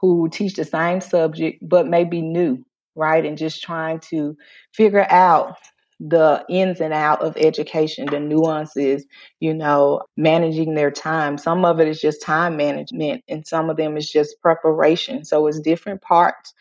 who 0.00 0.28
teach 0.28 0.54
the 0.54 0.64
same 0.64 1.00
subject 1.00 1.58
but 1.66 1.86
may 1.86 2.04
be 2.04 2.20
new 2.22 2.64
right? 2.94 3.24
And 3.24 3.38
just 3.38 3.62
trying 3.62 4.00
to 4.10 4.36
figure 4.72 5.06
out 5.10 5.56
the 6.00 6.44
ins 6.48 6.80
and 6.80 6.92
out 6.92 7.22
of 7.22 7.36
education, 7.36 8.06
the 8.10 8.20
nuances, 8.20 9.06
you 9.40 9.54
know, 9.54 10.02
managing 10.16 10.74
their 10.74 10.90
time. 10.90 11.38
Some 11.38 11.64
of 11.64 11.80
it 11.80 11.88
is 11.88 12.00
just 12.00 12.22
time 12.22 12.56
management, 12.56 13.22
and 13.28 13.46
some 13.46 13.70
of 13.70 13.76
them 13.76 13.96
is 13.96 14.10
just 14.10 14.40
preparation. 14.40 15.24
So 15.24 15.46
it's 15.46 15.60
different 15.60 16.02
parts 16.02 16.52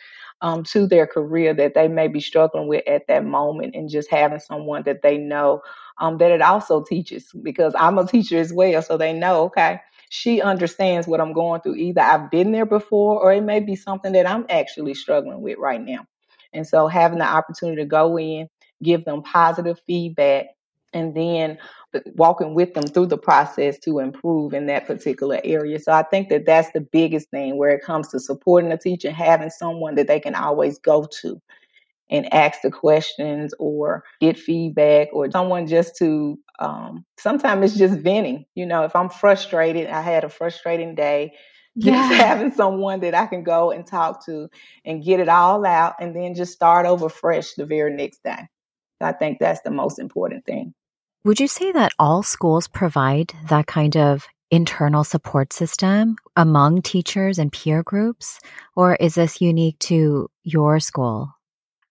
um, 0.41 0.63
to 0.65 0.85
their 0.87 1.07
career 1.07 1.53
that 1.55 1.73
they 1.73 1.87
may 1.87 2.07
be 2.07 2.19
struggling 2.19 2.67
with 2.67 2.87
at 2.87 3.07
that 3.07 3.25
moment, 3.25 3.75
and 3.75 3.89
just 3.89 4.09
having 4.09 4.39
someone 4.39 4.83
that 4.83 5.01
they 5.01 5.17
know 5.17 5.61
um, 5.97 6.17
that 6.17 6.31
it 6.31 6.41
also 6.41 6.83
teaches. 6.83 7.31
Because 7.41 7.73
I'm 7.77 7.97
a 7.97 8.07
teacher 8.07 8.37
as 8.39 8.53
well, 8.53 8.81
so 8.81 8.97
they 8.97 9.13
know, 9.13 9.43
okay, 9.43 9.79
she 10.09 10.41
understands 10.41 11.07
what 11.07 11.21
I'm 11.21 11.33
going 11.33 11.61
through. 11.61 11.75
Either 11.75 12.01
I've 12.01 12.29
been 12.29 12.51
there 12.51 12.65
before, 12.65 13.19
or 13.21 13.33
it 13.33 13.43
may 13.43 13.59
be 13.59 13.75
something 13.75 14.13
that 14.13 14.29
I'm 14.29 14.45
actually 14.49 14.93
struggling 14.93 15.41
with 15.41 15.57
right 15.57 15.81
now. 15.81 16.05
And 16.53 16.67
so 16.67 16.87
having 16.87 17.19
the 17.19 17.25
opportunity 17.25 17.81
to 17.81 17.87
go 17.87 18.19
in, 18.19 18.47
give 18.83 19.05
them 19.05 19.23
positive 19.23 19.79
feedback, 19.87 20.47
and 20.93 21.15
then 21.15 21.57
walking 22.15 22.53
with 22.53 22.73
them 22.73 22.83
through 22.83 23.07
the 23.07 23.17
process 23.17 23.79
to 23.79 23.99
improve 23.99 24.53
in 24.53 24.67
that 24.67 24.85
particular 24.85 25.39
area. 25.43 25.79
So 25.79 25.91
I 25.91 26.03
think 26.03 26.29
that 26.29 26.45
that's 26.45 26.71
the 26.71 26.81
biggest 26.81 27.29
thing 27.29 27.57
where 27.57 27.71
it 27.71 27.83
comes 27.83 28.09
to 28.09 28.19
supporting 28.19 28.71
a 28.71 28.77
teacher, 28.77 29.11
having 29.11 29.49
someone 29.49 29.95
that 29.95 30.07
they 30.07 30.19
can 30.19 30.35
always 30.35 30.77
go 30.79 31.07
to 31.21 31.41
and 32.09 32.33
ask 32.33 32.61
the 32.61 32.71
questions 32.71 33.53
or 33.59 34.03
get 34.19 34.37
feedback 34.37 35.09
or 35.13 35.29
someone 35.31 35.67
just 35.67 35.95
to 35.97 36.37
um, 36.59 37.05
sometimes 37.17 37.71
it's 37.71 37.79
just 37.79 37.99
venting 37.99 38.45
you 38.55 38.65
know 38.65 38.83
if 38.83 38.95
i'm 38.95 39.09
frustrated 39.09 39.87
i 39.87 40.01
had 40.01 40.23
a 40.23 40.29
frustrating 40.29 40.95
day 40.95 41.33
yeah. 41.75 42.07
just 42.07 42.21
having 42.21 42.51
someone 42.51 42.99
that 42.99 43.15
I 43.15 43.25
can 43.25 43.43
go 43.43 43.71
and 43.71 43.85
talk 43.85 44.23
to 44.27 44.47
and 44.85 45.03
get 45.03 45.19
it 45.19 45.27
all 45.27 45.65
out 45.65 45.95
and 45.99 46.15
then 46.15 46.35
just 46.35 46.53
start 46.53 46.85
over 46.85 47.09
fresh 47.09 47.53
the 47.53 47.65
very 47.65 47.91
next 47.95 48.21
day. 48.23 48.47
I 49.01 49.11
think 49.11 49.39
that's 49.39 49.61
the 49.61 49.71
most 49.71 49.97
important 49.97 50.45
thing. 50.45 50.75
Would 51.25 51.39
you 51.39 51.47
say 51.47 51.71
that 51.71 51.91
all 51.97 52.21
schools 52.21 52.67
provide 52.67 53.33
that 53.49 53.65
kind 53.65 53.97
of 53.97 54.27
internal 54.51 55.03
support 55.03 55.51
system 55.51 56.15
among 56.35 56.83
teachers 56.83 57.39
and 57.39 57.51
peer 57.51 57.81
groups? 57.81 58.39
Or 58.75 58.95
is 58.95 59.15
this 59.15 59.41
unique 59.41 59.79
to 59.79 60.29
your 60.43 60.79
school? 60.79 61.33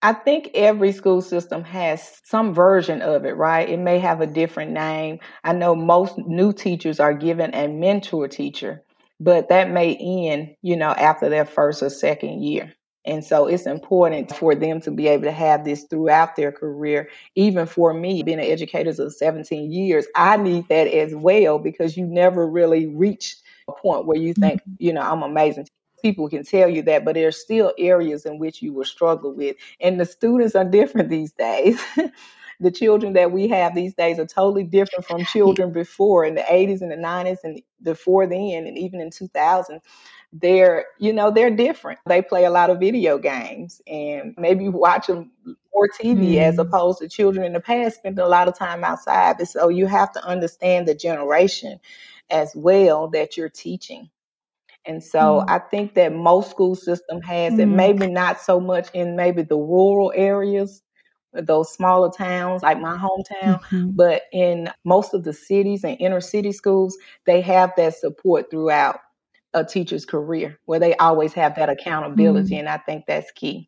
I 0.03 0.13
think 0.13 0.51
every 0.53 0.91
school 0.91 1.21
system 1.21 1.63
has 1.63 2.21
some 2.25 2.53
version 2.53 3.01
of 3.01 3.25
it, 3.25 3.37
right? 3.37 3.67
It 3.67 3.79
may 3.79 3.99
have 3.99 4.21
a 4.21 4.27
different 4.27 4.71
name. 4.71 5.19
I 5.43 5.53
know 5.53 5.75
most 5.75 6.17
new 6.19 6.53
teachers 6.53 6.99
are 6.99 7.13
given 7.13 7.55
a 7.55 7.67
mentor 7.67 8.27
teacher 8.27 8.83
but 9.23 9.49
that 9.49 9.71
may 9.71 9.95
end, 9.95 10.55
you 10.61 10.75
know, 10.75 10.89
after 10.89 11.29
their 11.29 11.45
first 11.45 11.81
or 11.81 11.89
second 11.89 12.43
year. 12.43 12.73
And 13.05 13.23
so 13.23 13.47
it's 13.47 13.65
important 13.65 14.35
for 14.35 14.55
them 14.55 14.81
to 14.81 14.91
be 14.91 15.07
able 15.07 15.23
to 15.23 15.31
have 15.31 15.65
this 15.65 15.85
throughout 15.89 16.35
their 16.35 16.51
career. 16.51 17.09
Even 17.35 17.65
for 17.65 17.93
me, 17.93 18.23
being 18.23 18.39
an 18.39 18.45
educator 18.45 18.89
of 18.89 19.13
17 19.13 19.71
years, 19.71 20.05
I 20.15 20.37
need 20.37 20.67
that 20.69 20.87
as 20.87 21.13
well 21.15 21.59
because 21.59 21.97
you 21.97 22.05
never 22.05 22.47
really 22.47 22.87
reach 22.87 23.35
a 23.67 23.73
point 23.73 24.05
where 24.05 24.17
you 24.17 24.33
think, 24.33 24.61
mm-hmm. 24.61 24.73
you 24.79 24.93
know, 24.93 25.01
I'm 25.01 25.23
amazing. 25.23 25.67
People 26.03 26.29
can 26.29 26.43
tell 26.43 26.69
you 26.69 26.83
that, 26.83 27.05
but 27.05 27.15
there's 27.15 27.35
are 27.35 27.39
still 27.39 27.73
areas 27.79 28.25
in 28.25 28.37
which 28.37 28.61
you 28.61 28.73
will 28.73 28.85
struggle 28.85 29.33
with. 29.33 29.55
And 29.79 29.99
the 29.99 30.05
students 30.05 30.53
are 30.53 30.65
different 30.65 31.09
these 31.17 31.31
days. 31.31 31.81
the 32.59 32.71
children 32.71 33.13
that 33.13 33.31
we 33.31 33.47
have 33.47 33.75
these 33.75 33.93
days 33.93 34.19
are 34.19 34.25
totally 34.25 34.63
different 34.63 35.05
from 35.05 35.25
children 35.25 35.71
before 35.71 36.25
in 36.25 36.35
the 36.35 36.41
80s 36.41 36.81
and 36.81 36.91
the 36.91 36.95
90s 36.95 37.37
and 37.43 37.61
before 37.81 38.27
then 38.27 38.65
and 38.65 38.77
even 38.77 39.01
in 39.01 39.09
2000 39.09 39.81
they're 40.31 40.85
you 40.99 41.13
know 41.13 41.29
they're 41.29 41.55
different 41.55 41.99
they 42.07 42.21
play 42.21 42.45
a 42.45 42.49
lot 42.49 42.69
of 42.69 42.79
video 42.79 43.17
games 43.17 43.81
and 43.87 44.33
maybe 44.37 44.67
watch 44.67 45.07
them 45.07 45.31
more 45.73 45.87
tv 45.99 46.35
mm. 46.35 46.37
as 46.37 46.57
opposed 46.57 46.99
to 46.99 47.07
children 47.07 47.45
in 47.45 47.53
the 47.53 47.59
past 47.59 47.97
spending 47.97 48.23
a 48.23 48.27
lot 48.27 48.47
of 48.47 48.57
time 48.57 48.83
outside 48.83 49.35
and 49.39 49.47
so 49.47 49.67
you 49.67 49.85
have 49.85 50.11
to 50.11 50.23
understand 50.25 50.87
the 50.87 50.95
generation 50.95 51.79
as 52.29 52.53
well 52.55 53.07
that 53.07 53.35
you're 53.37 53.49
teaching 53.49 54.09
and 54.85 55.03
so 55.03 55.43
mm. 55.45 55.49
I 55.49 55.59
think 55.59 55.95
that 55.95 56.13
most 56.13 56.51
school 56.51 56.75
system 56.75 57.21
has 57.21 57.53
mm. 57.53 57.59
it, 57.59 57.65
maybe 57.67 58.07
not 58.07 58.41
so 58.41 58.59
much 58.59 58.89
in 58.93 59.15
maybe 59.15 59.43
the 59.43 59.57
rural 59.57 60.11
areas 60.15 60.81
those 61.33 61.73
smaller 61.73 62.11
towns 62.11 62.61
like 62.61 62.79
my 62.79 62.95
hometown 62.95 63.59
mm-hmm. 63.63 63.89
but 63.91 64.23
in 64.31 64.69
most 64.85 65.13
of 65.13 65.23
the 65.23 65.33
cities 65.33 65.83
and 65.83 65.97
inner 65.99 66.21
city 66.21 66.51
schools 66.51 66.97
they 67.25 67.41
have 67.41 67.71
that 67.75 67.95
support 67.95 68.51
throughout 68.51 68.99
a 69.53 69.63
teacher's 69.63 70.05
career 70.05 70.59
where 70.65 70.79
they 70.79 70.95
always 70.97 71.33
have 71.33 71.55
that 71.55 71.69
accountability 71.69 72.51
mm-hmm. 72.51 72.59
and 72.59 72.69
i 72.69 72.77
think 72.77 73.05
that's 73.07 73.31
key 73.31 73.67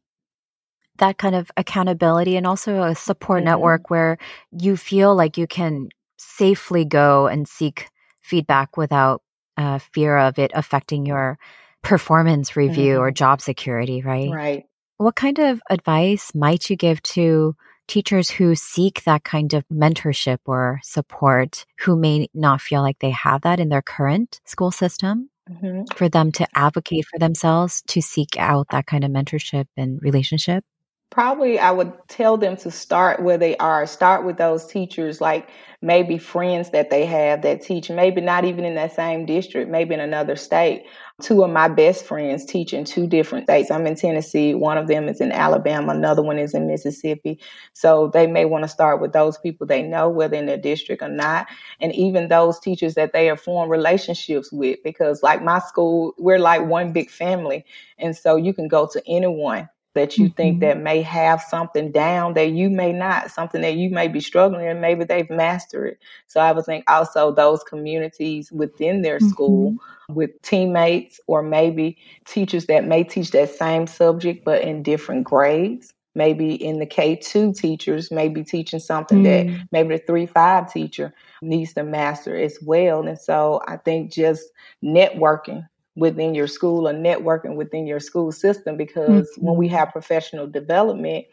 that 0.98 1.18
kind 1.18 1.36
of 1.36 1.52
accountability 1.58 2.38
and 2.38 2.48
also 2.48 2.84
a 2.84 2.96
support 2.96 3.40
mm-hmm. 3.40 3.46
network 3.46 3.90
where 3.90 4.18
you 4.52 4.78
feel 4.78 5.16
like 5.16 5.38
you 5.38 5.48
can 5.48 5.90
safely 6.18 6.86
go 6.86 7.28
and 7.28 7.48
seek 7.48 7.90
feedback 8.22 8.78
without 8.78 9.22
uh, 9.58 9.80
fear 9.80 10.18
of 10.18 10.40
it 10.40 10.52
affecting 10.54 11.06
your 11.06 11.38
performance 11.82 12.56
review 12.56 12.98
or 12.98 13.10
mm-hmm. 13.10 13.16
job 13.16 13.42
security 13.42 14.02
right 14.02 14.32
right 14.32 14.66
what 14.98 15.16
kind 15.16 15.40
of 15.40 15.62
advice 15.70 16.34
might 16.34 16.70
you 16.70 16.76
give 16.76 17.02
to 17.04 17.56
teachers 17.88 18.30
who 18.30 18.56
seek 18.56 19.04
that 19.04 19.24
kind 19.24 19.54
of 19.54 19.68
mentorship 19.68 20.40
or 20.46 20.80
support 20.84 21.66
who 21.80 21.96
may 21.96 22.28
not 22.34 22.62
feel 22.62 22.82
like 22.82 23.00
they 23.00 23.12
have 23.12 23.42
that 23.42 23.60
in 23.60 23.70
their 23.70 23.82
current 23.82 24.42
school 24.46 24.72
system? 24.72 25.30
Mm-hmm. 25.50 25.84
For 25.96 26.10
them 26.10 26.32
to 26.34 26.48
advocate 26.56 27.06
for 27.06 27.20
themselves 27.20 27.84
to 27.88 28.02
seek 28.02 28.36
out 28.40 28.70
that 28.72 28.88
kind 28.88 29.04
of 29.04 29.12
mentorship 29.12 29.68
and 29.78 30.02
relationship? 30.02 30.64
Probably 31.12 31.60
I 31.60 31.72
would 31.72 31.94
tell 32.10 32.36
them 32.38 32.58
to 32.58 32.72
start 32.72 33.22
where 33.24 33.38
they 33.38 33.56
are. 33.58 33.86
Start 33.86 34.26
with 34.26 34.38
those 34.38 34.66
teachers, 34.68 35.22
like 35.22 35.50
maybe 35.82 36.18
friends 36.18 36.72
that 36.72 36.90
they 36.90 37.06
have 37.06 37.42
that 37.44 37.62
teach, 37.62 37.90
maybe 37.90 38.20
not 38.20 38.44
even 38.44 38.66
in 38.66 38.76
that 38.76 38.94
same 38.94 39.26
district, 39.26 39.72
maybe 39.72 39.94
in 39.94 40.02
another 40.02 40.36
state, 40.36 40.84
Two 41.22 41.44
of 41.46 41.50
my 41.52 41.70
best 41.70 42.06
friends 42.06 42.44
teach 42.46 42.74
in 42.74 42.84
two 42.84 43.08
different 43.08 43.46
states. 43.46 43.72
I'm 43.72 43.88
in 43.88 43.96
Tennessee. 43.96 44.54
One 44.54 44.78
of 44.78 44.88
them 44.90 45.08
is 45.08 45.22
in 45.22 45.32
Alabama. 45.32 45.94
Another 45.94 46.22
one 46.22 46.38
is 46.38 46.54
in 46.54 46.68
Mississippi. 46.68 47.40
So 47.72 48.12
they 48.14 48.28
may 48.28 48.44
want 48.44 48.66
to 48.66 48.68
start 48.68 49.00
with 49.00 49.14
those 49.14 49.38
people 49.38 49.66
they 49.66 49.82
know, 49.82 50.10
whether 50.10 50.36
in 50.36 50.46
their 50.46 50.58
district 50.58 51.02
or 51.02 51.08
not. 51.08 51.48
And 51.80 51.96
even 51.96 52.28
those 52.28 52.60
teachers 52.60 52.96
that 52.96 53.14
they 53.14 53.28
have 53.28 53.40
formed 53.40 53.72
relationships 53.72 54.52
with, 54.52 54.80
because 54.84 55.24
like 55.24 55.42
my 55.42 55.60
school, 55.60 56.14
we're 56.18 56.38
like 56.40 56.66
one 56.68 56.92
big 56.92 57.10
family. 57.10 57.64
And 57.98 58.14
so 58.18 58.36
you 58.36 58.54
can 58.54 58.68
go 58.68 58.86
to 58.92 59.02
anyone 59.08 59.70
that 59.96 60.18
you 60.18 60.26
mm-hmm. 60.26 60.36
think 60.36 60.60
that 60.60 60.80
may 60.80 61.02
have 61.02 61.42
something 61.42 61.92
down 61.92 62.34
that 62.36 62.52
you 62.52 62.70
may 62.70 62.94
not, 62.94 63.32
something 63.32 63.62
that 63.62 63.76
you 63.76 63.90
may 63.90 64.08
be 64.08 64.20
struggling 64.20 64.68
and 64.68 64.82
maybe 64.82 65.04
they've 65.04 65.30
mastered 65.30 65.94
it. 65.94 66.00
So 66.28 66.40
I 66.40 66.52
would 66.52 66.66
think 66.66 66.84
also 66.90 67.32
those 67.32 67.64
communities 67.64 68.52
within 68.52 69.02
their 69.02 69.18
mm-hmm. 69.18 69.30
school 69.30 69.76
with 70.10 70.30
teammates 70.44 71.20
or 71.28 71.42
maybe 71.42 71.98
teachers 72.26 72.68
that 72.68 72.86
may 72.86 73.04
teach 73.04 73.32
that 73.32 73.50
same 73.50 73.88
subject 73.88 74.46
but 74.46 74.62
in 74.62 74.84
different 74.84 75.24
grades. 75.24 75.94
Maybe 76.18 76.54
in 76.54 76.80
the 76.80 76.86
K2 76.86 77.58
teachers 77.58 78.10
may 78.10 78.30
be 78.30 78.42
teaching 78.42 78.80
something 78.80 79.22
mm. 79.22 79.24
that 79.24 79.68
maybe 79.74 79.98
the 79.98 80.04
3 80.08 80.26
5 80.26 80.72
teacher 80.72 81.14
needs 81.42 81.74
to 81.74 81.84
master 81.84 82.38
as 82.38 82.58
well. 82.62 83.06
And 83.06 83.20
so 83.20 83.62
I 83.68 83.76
think 83.76 84.14
just 84.14 84.50
networking 84.82 85.68
within 85.96 86.36
your 86.36 86.48
school 86.48 86.88
or 86.88 86.94
networking 86.94 87.56
within 87.56 87.88
your 87.88 88.00
school 88.00 88.32
system 88.32 88.78
because 88.78 89.30
mm-hmm. 89.32 89.46
when 89.46 89.56
we 89.58 89.68
mm-hmm. 89.68 89.76
have 89.76 89.92
professional 89.92 90.48
development, 90.48 91.26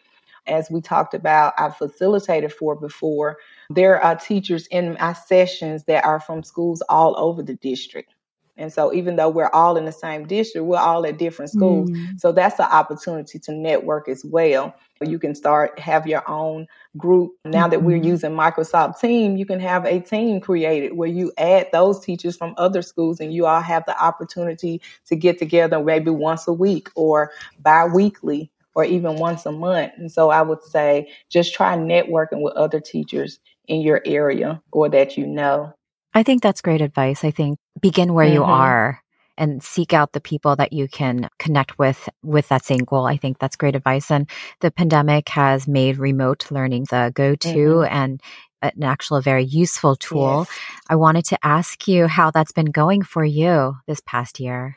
as 0.47 0.71
we 0.71 0.81
talked 0.81 1.15
about, 1.15 1.55
I 1.59 1.71
facilitated 1.71 2.53
for 2.53 2.75
before, 2.75 3.39
there 3.71 4.03
are 4.03 4.17
teachers 4.17 4.67
in 4.69 4.97
my 4.99 5.13
sessions 5.13 5.85
that 5.85 6.05
are 6.05 6.21
from 6.21 6.43
schools 6.43 6.83
all 6.89 7.17
over 7.17 7.43
the 7.43 7.55
district. 7.55 8.15
And 8.57 8.73
so, 8.73 8.93
even 8.93 9.17
though 9.17 9.31
we're 9.31 9.51
all 9.51 9.77
in 9.77 9.87
the 9.87 9.93
same 9.93 10.27
district, 10.27 10.67
we're 10.67 10.79
all 10.79 11.07
at 11.07 11.19
different 11.19 11.51
schools. 11.51 11.91
Mm. 11.91 12.21
So, 12.21 12.33
that's 12.33 12.59
an 12.59 12.67
opportunity 12.67 13.39
to 13.39 13.53
network 13.53 14.09
as 14.09 14.25
well. 14.25 14.75
You 15.03 15.19
can 15.19 15.35
start, 15.35 15.79
have 15.79 16.07
your 16.07 16.29
own 16.29 16.67
group. 16.97 17.33
Now 17.45 17.69
that 17.69 17.83
we're 17.83 17.99
mm-hmm. 17.99 18.09
using 18.09 18.31
Microsoft 18.33 19.01
Team, 19.01 19.37
you 19.37 19.47
can 19.47 19.61
have 19.61 19.85
a 19.85 20.01
team 20.01 20.41
created 20.41 20.97
where 20.97 21.09
you 21.09 21.33
add 21.39 21.69
those 21.73 22.01
teachers 22.01 22.37
from 22.37 22.55
other 22.57 22.83
schools 22.83 23.21
and 23.21 23.33
you 23.33 23.47
all 23.47 23.61
have 23.61 23.85
the 23.87 24.01
opportunity 24.03 24.81
to 25.07 25.17
get 25.17 25.39
together 25.39 25.83
maybe 25.83 26.11
once 26.11 26.47
a 26.49 26.53
week 26.53 26.89
or 26.95 27.31
bi 27.61 27.87
weekly 27.87 28.51
or 28.75 28.85
even 28.85 29.17
once 29.17 29.45
a 29.47 29.53
month. 29.53 29.93
And 29.97 30.11
so 30.11 30.31
I 30.31 30.43
would 30.43 30.63
say 30.63 31.11
just 31.29 31.55
try 31.55 31.77
networking 31.77 32.41
with 32.41 32.55
other 32.55 32.81
teachers 32.81 33.39
in 33.69 33.81
your 33.81 34.01
area 34.05 34.63
or 34.73 34.89
that 34.89 35.17
you 35.17 35.27
know. 35.27 35.75
I 36.15 36.23
think 36.23 36.43
that's 36.43 36.61
great 36.61 36.81
advice. 36.81 37.25
I 37.25 37.31
think 37.31 37.59
begin 37.81 38.15
where 38.15 38.27
mm-hmm. 38.27 38.35
you 38.35 38.45
are 38.45 39.02
and 39.43 39.61
seek 39.61 39.93
out 39.93 40.13
the 40.13 40.21
people 40.21 40.55
that 40.55 40.73
you 40.73 40.87
can 40.87 41.29
connect 41.41 41.77
with 41.77 42.09
with 42.23 42.49
that 42.49 42.65
same 42.65 42.85
goal. 42.85 43.07
I 43.07 43.17
think 43.17 43.41
that's 43.41 43.57
great 43.57 43.75
advice. 43.75 44.09
And 44.09 44.31
the 44.61 44.71
pandemic 44.71 45.29
has 45.31 45.67
made 45.67 45.99
remote 45.99 46.49
learning 46.53 46.87
the 46.91 47.11
go 47.13 47.35
to 47.35 47.49
mm-hmm. 47.49 47.93
and 47.93 48.23
an 48.63 48.85
actual 48.85 49.21
very 49.21 49.43
useful 49.45 49.97
tool. 49.97 50.47
Yes. 50.49 50.59
I 50.89 50.95
wanted 50.95 51.25
to 51.27 51.39
ask 51.45 51.89
you 51.89 52.07
how 52.07 52.31
that's 52.31 52.53
been 52.53 52.71
going 52.71 53.03
for 53.03 53.25
you 53.25 53.77
this 53.89 54.01
past 54.07 54.39
year 54.39 54.77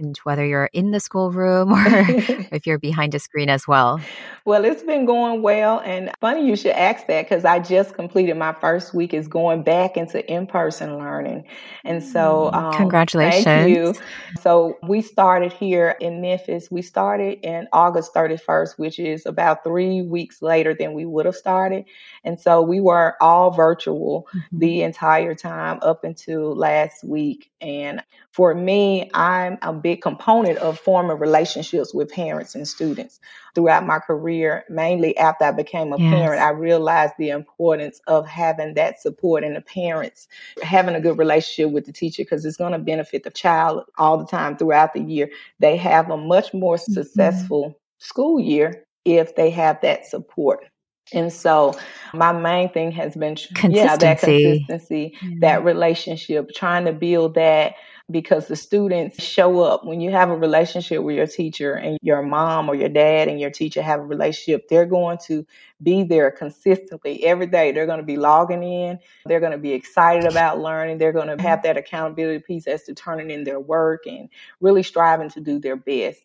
and 0.00 0.16
whether 0.24 0.44
you're 0.44 0.70
in 0.72 0.90
the 0.90 1.00
schoolroom 1.00 1.72
or 1.72 1.84
if 2.52 2.66
you're 2.66 2.78
behind 2.78 3.14
a 3.14 3.18
screen 3.18 3.48
as 3.48 3.68
well. 3.68 4.00
Well, 4.44 4.64
it's 4.64 4.82
been 4.82 5.04
going 5.04 5.42
well. 5.42 5.80
And 5.84 6.10
funny 6.20 6.46
you 6.46 6.56
should 6.56 6.72
ask 6.72 7.06
that 7.06 7.28
because 7.28 7.44
I 7.44 7.58
just 7.58 7.94
completed 7.94 8.36
my 8.36 8.52
first 8.54 8.94
week 8.94 9.14
is 9.14 9.28
going 9.28 9.62
back 9.62 9.96
into 9.96 10.28
in 10.30 10.46
person 10.46 10.98
learning. 10.98 11.44
And 11.84 12.02
so, 12.02 12.50
mm, 12.52 12.54
um, 12.54 12.72
congratulations. 12.72 13.44
Thank 13.44 13.76
you. 13.76 13.94
So, 14.40 14.78
we 14.82 15.02
started 15.02 15.52
here 15.52 15.96
in 16.00 16.20
Memphis. 16.20 16.70
We 16.70 16.82
started 16.82 17.38
in 17.42 17.68
August 17.72 18.14
31st, 18.14 18.78
which 18.78 18.98
is 18.98 19.26
about 19.26 19.62
three 19.62 20.02
weeks 20.02 20.42
later 20.42 20.74
than 20.74 20.94
we 20.94 21.04
would 21.04 21.26
have 21.26 21.36
started. 21.36 21.84
And 22.24 22.40
so, 22.40 22.62
we 22.62 22.80
were 22.80 23.16
all 23.20 23.50
virtual 23.50 24.26
mm-hmm. 24.34 24.58
the 24.58 24.82
entire 24.82 25.34
time 25.34 25.78
up 25.82 26.04
until 26.04 26.56
last 26.56 27.04
week. 27.04 27.49
And 27.60 28.02
for 28.32 28.54
me, 28.54 29.10
I'm 29.12 29.58
a 29.62 29.72
big 29.72 30.00
component 30.02 30.58
of 30.58 30.78
forming 30.78 31.18
relationships 31.18 31.92
with 31.92 32.10
parents 32.10 32.54
and 32.54 32.66
students 32.66 33.20
throughout 33.54 33.86
my 33.86 33.98
career, 33.98 34.64
mainly 34.68 35.16
after 35.16 35.44
I 35.44 35.52
became 35.52 35.92
a 35.92 35.98
yes. 35.98 36.14
parent, 36.14 36.42
I 36.42 36.50
realized 36.50 37.14
the 37.18 37.30
importance 37.30 38.00
of 38.06 38.26
having 38.26 38.74
that 38.74 39.00
support 39.00 39.44
and 39.44 39.56
the 39.56 39.60
parents 39.60 40.28
having 40.62 40.94
a 40.94 41.00
good 41.00 41.18
relationship 41.18 41.72
with 41.72 41.84
the 41.84 41.92
teacher 41.92 42.22
because 42.22 42.44
it's 42.44 42.56
going 42.56 42.72
to 42.72 42.78
benefit 42.78 43.24
the 43.24 43.30
child 43.30 43.84
all 43.98 44.16
the 44.16 44.26
time 44.26 44.56
throughout 44.56 44.94
the 44.94 45.00
year. 45.00 45.30
They 45.58 45.76
have 45.76 46.10
a 46.10 46.16
much 46.16 46.54
more 46.54 46.76
mm-hmm. 46.76 46.92
successful 46.92 47.78
school 47.98 48.40
year 48.40 48.84
if 49.04 49.34
they 49.36 49.50
have 49.50 49.80
that 49.82 50.06
support. 50.06 50.64
And 51.12 51.32
so 51.32 51.74
my 52.14 52.32
main 52.32 52.70
thing 52.70 52.92
has 52.92 53.14
been 53.16 53.36
yeah, 53.68 53.96
that 53.96 54.20
consistency, 54.20 55.16
yeah. 55.22 55.30
that 55.40 55.64
relationship, 55.64 56.50
trying 56.54 56.84
to 56.86 56.92
build 56.92 57.34
that 57.34 57.74
because 58.10 58.48
the 58.48 58.56
students 58.56 59.22
show 59.22 59.60
up. 59.60 59.84
When 59.84 60.00
you 60.00 60.10
have 60.10 60.30
a 60.30 60.36
relationship 60.36 61.02
with 61.02 61.16
your 61.16 61.26
teacher 61.26 61.74
and 61.74 61.98
your 62.02 62.22
mom 62.22 62.68
or 62.68 62.74
your 62.74 62.88
dad 62.88 63.28
and 63.28 63.40
your 63.40 63.50
teacher 63.50 63.82
have 63.82 64.00
a 64.00 64.04
relationship 64.04 64.68
they're 64.68 64.86
going 64.86 65.18
to 65.26 65.46
be 65.82 66.02
there 66.02 66.30
consistently 66.30 67.24
every 67.24 67.46
day. 67.46 67.72
They're 67.72 67.86
going 67.86 68.00
to 68.00 68.04
be 68.04 68.16
logging 68.16 68.62
in. 68.62 68.98
They're 69.26 69.40
going 69.40 69.52
to 69.52 69.58
be 69.58 69.72
excited 69.72 70.30
about 70.30 70.60
learning. 70.60 70.98
They're 70.98 71.12
going 71.12 71.28
to 71.28 71.36
mm-hmm. 71.36 71.46
have 71.46 71.62
that 71.62 71.76
accountability 71.76 72.40
piece 72.40 72.66
as 72.66 72.82
to 72.84 72.94
turning 72.94 73.30
in 73.30 73.44
their 73.44 73.60
work 73.60 74.06
and 74.06 74.28
really 74.60 74.82
striving 74.82 75.30
to 75.30 75.40
do 75.40 75.58
their 75.58 75.76
best 75.76 76.20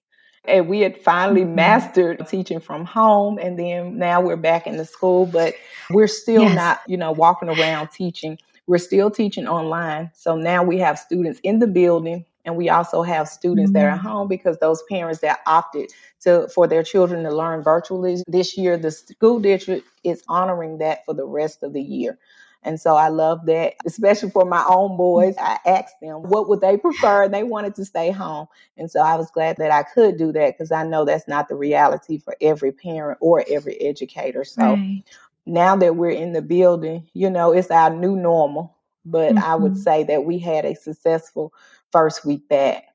and 0.48 0.68
we 0.68 0.80
had 0.82 1.02
finally 1.02 1.42
mm-hmm. 1.42 1.56
mastered 1.56 2.28
teaching 2.28 2.60
from 2.60 2.86
home 2.86 3.38
and 3.38 3.58
then 3.58 3.98
now 3.98 4.22
we're 4.22 4.36
back 4.36 4.68
in 4.68 4.78
the 4.78 4.86
school 4.86 5.26
but 5.26 5.54
we're 5.92 6.08
still 6.08 6.44
yes. 6.44 6.56
not 6.56 6.82
you 6.88 6.98
know 6.98 7.12
walking 7.12 7.50
around 7.50 7.90
teaching 7.90 8.38
we're 8.68 8.78
still 8.78 9.12
teaching 9.12 9.48
online. 9.48 10.12
So 10.14 10.36
now 10.36 10.64
we 10.64 10.80
have 10.80 10.98
students 10.98 11.40
in 11.44 11.60
the 11.60 11.68
building 11.68 12.26
and 12.46 12.56
we 12.56 12.70
also 12.70 13.02
have 13.02 13.28
students 13.28 13.72
that 13.74 13.86
are 13.86 13.98
mm-hmm. 13.98 14.08
home 14.08 14.28
because 14.28 14.58
those 14.60 14.84
parents 14.90 15.22
that 15.22 15.40
opted 15.46 15.92
to 16.22 16.48
for 16.50 16.68
their 16.68 16.84
children 16.84 17.24
to 17.24 17.32
learn 17.32 17.64
virtually 17.64 18.24
this 18.28 18.58
year 18.58 18.78
the 18.78 18.92
school 18.92 19.40
district 19.40 19.88
is 20.04 20.24
honoring 20.28 20.78
that 20.80 21.06
for 21.06 21.14
the 21.14 21.26
rest 21.26 21.64
of 21.64 21.74
the 21.74 21.82
year. 21.82 22.18
And 22.66 22.82
so 22.82 22.96
I 22.96 23.10
love 23.10 23.46
that, 23.46 23.76
especially 23.86 24.32
for 24.32 24.44
my 24.44 24.66
own 24.68 24.98
boys. 24.98 25.36
I 25.40 25.60
asked 25.66 26.02
them 26.02 26.24
what 26.24 26.50
would 26.50 26.62
they 26.62 26.78
prefer, 26.78 27.24
and 27.24 27.34
they 27.34 27.44
wanted 27.44 27.76
to 27.76 27.86
stay 27.86 28.12
home. 28.12 28.48
And 28.78 28.90
so 28.90 29.00
I 29.00 29.16
was 29.16 29.30
glad 29.32 29.58
that 29.58 29.72
I 29.72 29.84
could 29.84 30.18
do 30.18 30.32
that 30.32 30.58
because 30.58 30.72
I 30.72 30.84
know 30.84 31.06
that's 31.06 31.28
not 31.28 31.48
the 31.48 31.56
reality 31.56 32.18
for 32.18 32.36
every 32.42 32.72
parent 32.72 33.20
or 33.22 33.46
every 33.48 33.80
educator. 33.80 34.44
So 34.44 34.62
right 34.64 35.04
now 35.46 35.76
that 35.76 35.96
we're 35.96 36.10
in 36.10 36.34
the 36.34 36.42
building, 36.42 37.08
you 37.14 37.30
know, 37.30 37.52
it's 37.52 37.70
our 37.70 37.92
new 37.92 38.16
normal. 38.16 38.76
But 39.06 39.36
mm-hmm. 39.36 39.44
I 39.44 39.56
would 39.56 39.74
mm-hmm. 39.74 39.82
say 39.82 40.04
that 40.06 40.26
we 40.26 40.40
had 40.40 40.66
a 40.66 40.76
successful 40.76 41.54
first 41.92 42.26
week 42.26 42.50
back. 42.50 42.95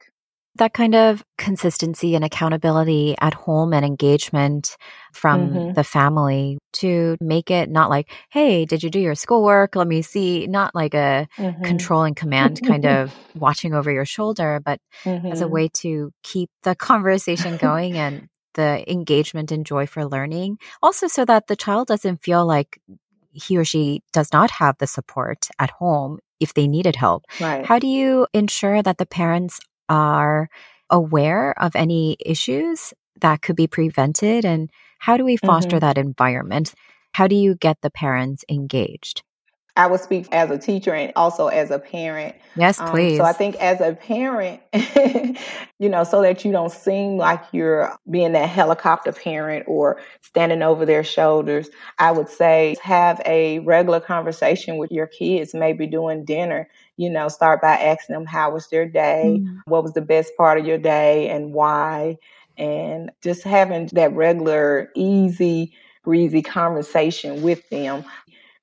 That 0.56 0.74
kind 0.74 0.94
of 0.94 1.24
consistency 1.38 2.14
and 2.14 2.24
accountability 2.24 3.14
at 3.20 3.34
home 3.34 3.72
and 3.72 3.84
engagement 3.84 4.76
from 5.12 5.50
mm-hmm. 5.50 5.72
the 5.72 5.84
family 5.84 6.58
to 6.74 7.16
make 7.20 7.50
it 7.50 7.70
not 7.70 7.88
like, 7.88 8.10
hey, 8.30 8.64
did 8.64 8.82
you 8.82 8.90
do 8.90 9.00
your 9.00 9.14
schoolwork? 9.14 9.76
Let 9.76 9.86
me 9.86 10.02
see. 10.02 10.46
Not 10.46 10.74
like 10.74 10.94
a 10.94 11.28
mm-hmm. 11.36 11.62
control 11.62 12.02
and 12.02 12.16
command 12.16 12.60
kind 12.66 12.84
of 12.84 13.14
watching 13.34 13.74
over 13.74 13.90
your 13.90 14.04
shoulder, 14.04 14.60
but 14.64 14.80
as 15.04 15.40
a 15.40 15.44
mm-hmm. 15.44 15.52
way 15.52 15.68
to 15.74 16.12
keep 16.22 16.50
the 16.62 16.74
conversation 16.74 17.56
going 17.56 17.96
and 17.96 18.28
the 18.54 18.84
engagement 18.90 19.52
and 19.52 19.64
joy 19.64 19.86
for 19.86 20.04
learning. 20.04 20.58
Also, 20.82 21.06
so 21.06 21.24
that 21.24 21.46
the 21.46 21.56
child 21.56 21.88
doesn't 21.88 22.22
feel 22.22 22.44
like 22.46 22.80
he 23.32 23.56
or 23.56 23.64
she 23.64 24.02
does 24.12 24.32
not 24.32 24.50
have 24.50 24.76
the 24.78 24.86
support 24.86 25.48
at 25.58 25.70
home 25.70 26.18
if 26.40 26.54
they 26.54 26.66
needed 26.66 26.96
help. 26.96 27.24
Right. 27.40 27.64
How 27.64 27.78
do 27.78 27.86
you 27.86 28.26
ensure 28.32 28.82
that 28.82 28.98
the 28.98 29.06
parents 29.06 29.60
are 29.90 30.48
aware 30.88 31.54
of 31.62 31.76
any 31.76 32.16
issues 32.24 32.94
that 33.20 33.42
could 33.42 33.56
be 33.56 33.66
prevented? 33.66 34.46
And 34.46 34.70
how 34.98 35.18
do 35.18 35.24
we 35.24 35.36
foster 35.36 35.76
mm-hmm. 35.76 35.86
that 35.86 35.98
environment? 35.98 36.74
How 37.12 37.26
do 37.26 37.34
you 37.34 37.56
get 37.56 37.76
the 37.82 37.90
parents 37.90 38.44
engaged? 38.48 39.22
I 39.76 39.86
would 39.86 40.00
speak 40.00 40.26
as 40.32 40.50
a 40.50 40.58
teacher 40.58 40.92
and 40.94 41.12
also 41.16 41.46
as 41.48 41.70
a 41.70 41.78
parent. 41.78 42.34
Yes, 42.56 42.80
please. 42.90 43.18
Um, 43.18 43.24
so 43.24 43.30
I 43.30 43.32
think 43.32 43.56
as 43.56 43.80
a 43.80 43.94
parent, 43.94 44.60
you 45.78 45.88
know, 45.88 46.04
so 46.04 46.22
that 46.22 46.44
you 46.44 46.52
don't 46.52 46.72
seem 46.72 47.16
like 47.16 47.42
you're 47.52 47.96
being 48.10 48.32
that 48.32 48.48
helicopter 48.48 49.12
parent 49.12 49.64
or 49.68 50.00
standing 50.20 50.62
over 50.62 50.84
their 50.84 51.04
shoulders, 51.04 51.70
I 51.98 52.10
would 52.10 52.28
say 52.28 52.76
have 52.82 53.20
a 53.24 53.60
regular 53.60 54.00
conversation 54.00 54.76
with 54.76 54.90
your 54.90 55.06
kids, 55.06 55.54
maybe 55.54 55.86
doing 55.86 56.24
dinner. 56.24 56.68
You 56.96 57.08
know, 57.08 57.28
start 57.28 57.62
by 57.62 57.76
asking 57.78 58.14
them 58.14 58.26
how 58.26 58.50
was 58.50 58.68
their 58.68 58.86
day, 58.86 59.38
mm. 59.40 59.60
what 59.64 59.82
was 59.82 59.94
the 59.94 60.02
best 60.02 60.36
part 60.36 60.58
of 60.58 60.66
your 60.66 60.76
day, 60.76 61.30
and 61.30 61.54
why, 61.54 62.18
and 62.58 63.10
just 63.22 63.42
having 63.42 63.86
that 63.92 64.12
regular, 64.12 64.90
easy 64.94 65.72
breezy 66.02 66.42
conversation 66.42 67.42
with 67.42 67.68
them 67.70 68.04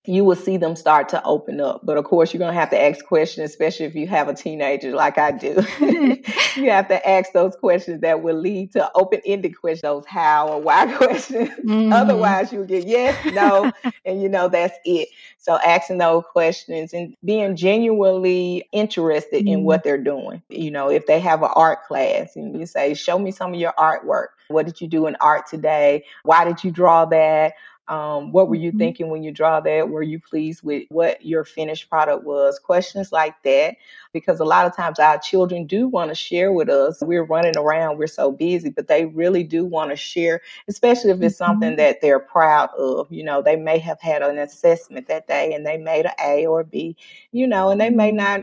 you 0.07 0.23
will 0.23 0.35
see 0.35 0.57
them 0.57 0.75
start 0.75 1.09
to 1.09 1.23
open 1.23 1.59
up. 1.59 1.81
But 1.83 1.97
of 1.97 2.05
course, 2.05 2.33
you're 2.33 2.39
going 2.39 2.53
to 2.53 2.59
have 2.59 2.69
to 2.69 2.81
ask 2.81 3.05
questions, 3.05 3.49
especially 3.49 3.85
if 3.87 3.95
you 3.95 4.07
have 4.07 4.29
a 4.29 4.33
teenager 4.33 4.91
like 4.91 5.17
I 5.17 5.31
do. 5.31 5.61
you 6.55 6.71
have 6.71 6.87
to 6.87 7.07
ask 7.07 7.33
those 7.33 7.55
questions 7.55 8.01
that 8.01 8.21
will 8.21 8.39
lead 8.39 8.71
to 8.73 8.89
open 8.95 9.21
ended 9.25 9.59
questions, 9.59 9.81
those 9.81 10.05
how 10.05 10.47
or 10.47 10.61
why 10.61 10.91
questions. 10.97 11.49
Mm-hmm. 11.49 11.91
Otherwise, 11.91 12.53
you'll 12.53 12.65
get 12.65 12.87
yes, 12.87 13.17
no, 13.33 13.71
and 14.05 14.21
you 14.21 14.29
know, 14.29 14.47
that's 14.47 14.77
it. 14.85 15.09
So, 15.37 15.59
asking 15.65 15.97
those 15.97 16.23
questions 16.31 16.93
and 16.93 17.15
being 17.23 17.55
genuinely 17.55 18.67
interested 18.71 19.41
mm-hmm. 19.41 19.59
in 19.59 19.63
what 19.63 19.83
they're 19.83 19.97
doing. 19.97 20.41
You 20.49 20.71
know, 20.71 20.89
if 20.89 21.05
they 21.05 21.19
have 21.19 21.43
an 21.43 21.49
art 21.53 21.83
class 21.85 22.35
and 22.35 22.57
you 22.57 22.65
say, 22.65 22.93
Show 22.93 23.19
me 23.19 23.31
some 23.31 23.53
of 23.53 23.59
your 23.59 23.73
artwork. 23.77 24.27
What 24.49 24.65
did 24.65 24.79
you 24.79 24.87
do 24.87 25.07
in 25.07 25.17
art 25.19 25.47
today? 25.47 26.05
Why 26.23 26.45
did 26.45 26.63
you 26.63 26.71
draw 26.71 27.05
that? 27.05 27.53
Um, 27.87 28.31
what 28.31 28.49
were 28.49 28.55
you 28.55 28.69
mm-hmm. 28.69 28.79
thinking 28.79 29.09
when 29.09 29.23
you 29.23 29.31
draw 29.31 29.59
that? 29.61 29.89
Were 29.89 30.03
you 30.03 30.19
pleased 30.19 30.63
with 30.63 30.83
what 30.89 31.25
your 31.25 31.43
finished 31.43 31.89
product 31.89 32.23
was? 32.23 32.59
Questions 32.59 33.11
like 33.11 33.41
that, 33.43 33.77
because 34.11 34.39
a 34.39 34.45
lot 34.45 34.65
of 34.65 34.75
times 34.75 34.99
our 34.99 35.17
children 35.17 35.65
do 35.65 35.87
want 35.87 36.09
to 36.09 36.15
share 36.15 36.51
with 36.51 36.69
us. 36.69 37.01
We're 37.01 37.23
running 37.23 37.57
around, 37.57 37.97
we're 37.97 38.07
so 38.07 38.31
busy, 38.31 38.69
but 38.69 38.87
they 38.87 39.05
really 39.05 39.43
do 39.43 39.65
want 39.65 39.91
to 39.91 39.95
share, 39.95 40.41
especially 40.67 41.11
if 41.11 41.21
it's 41.21 41.35
mm-hmm. 41.35 41.45
something 41.45 41.75
that 41.77 42.01
they're 42.01 42.19
proud 42.19 42.69
of. 42.77 43.11
You 43.11 43.23
know, 43.23 43.41
they 43.41 43.55
may 43.55 43.79
have 43.79 44.01
had 44.01 44.21
an 44.21 44.37
assessment 44.37 45.07
that 45.07 45.27
day 45.27 45.53
and 45.53 45.65
they 45.65 45.77
made 45.77 46.05
an 46.05 46.13
A 46.23 46.45
or 46.45 46.63
B, 46.63 46.97
you 47.31 47.47
know, 47.47 47.69
and 47.69 47.79
they 47.79 47.89
may 47.89 48.09
mm-hmm. 48.09 48.17
not 48.17 48.41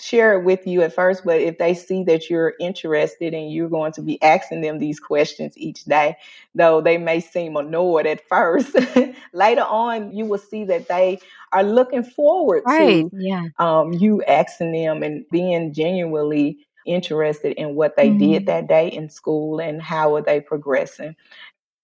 share 0.00 0.38
it 0.38 0.44
with 0.44 0.66
you 0.66 0.82
at 0.82 0.94
first, 0.94 1.24
but 1.24 1.40
if 1.40 1.58
they 1.58 1.74
see 1.74 2.04
that 2.04 2.30
you're 2.30 2.54
interested 2.60 3.34
and 3.34 3.52
you're 3.52 3.68
going 3.68 3.92
to 3.92 4.02
be 4.02 4.20
asking 4.22 4.60
them 4.60 4.78
these 4.78 5.00
questions 5.00 5.52
each 5.56 5.84
day, 5.84 6.16
though 6.54 6.80
they 6.80 6.98
may 6.98 7.20
seem 7.20 7.56
annoyed 7.56 8.06
at 8.06 8.26
first, 8.28 8.76
later 9.32 9.62
on 9.62 10.12
you 10.12 10.24
will 10.24 10.38
see 10.38 10.64
that 10.64 10.88
they 10.88 11.18
are 11.52 11.62
looking 11.62 12.04
forward 12.04 12.62
right. 12.66 13.10
to 13.10 13.16
yeah. 13.16 13.46
um, 13.58 13.92
you 13.92 14.22
asking 14.24 14.72
them 14.72 15.02
and 15.02 15.24
being 15.30 15.72
genuinely 15.72 16.58
interested 16.86 17.52
in 17.52 17.74
what 17.74 17.96
they 17.96 18.08
mm-hmm. 18.08 18.32
did 18.32 18.46
that 18.46 18.66
day 18.66 18.88
in 18.88 19.10
school 19.10 19.60
and 19.60 19.82
how 19.82 20.14
are 20.14 20.22
they 20.22 20.40
progressing. 20.40 21.14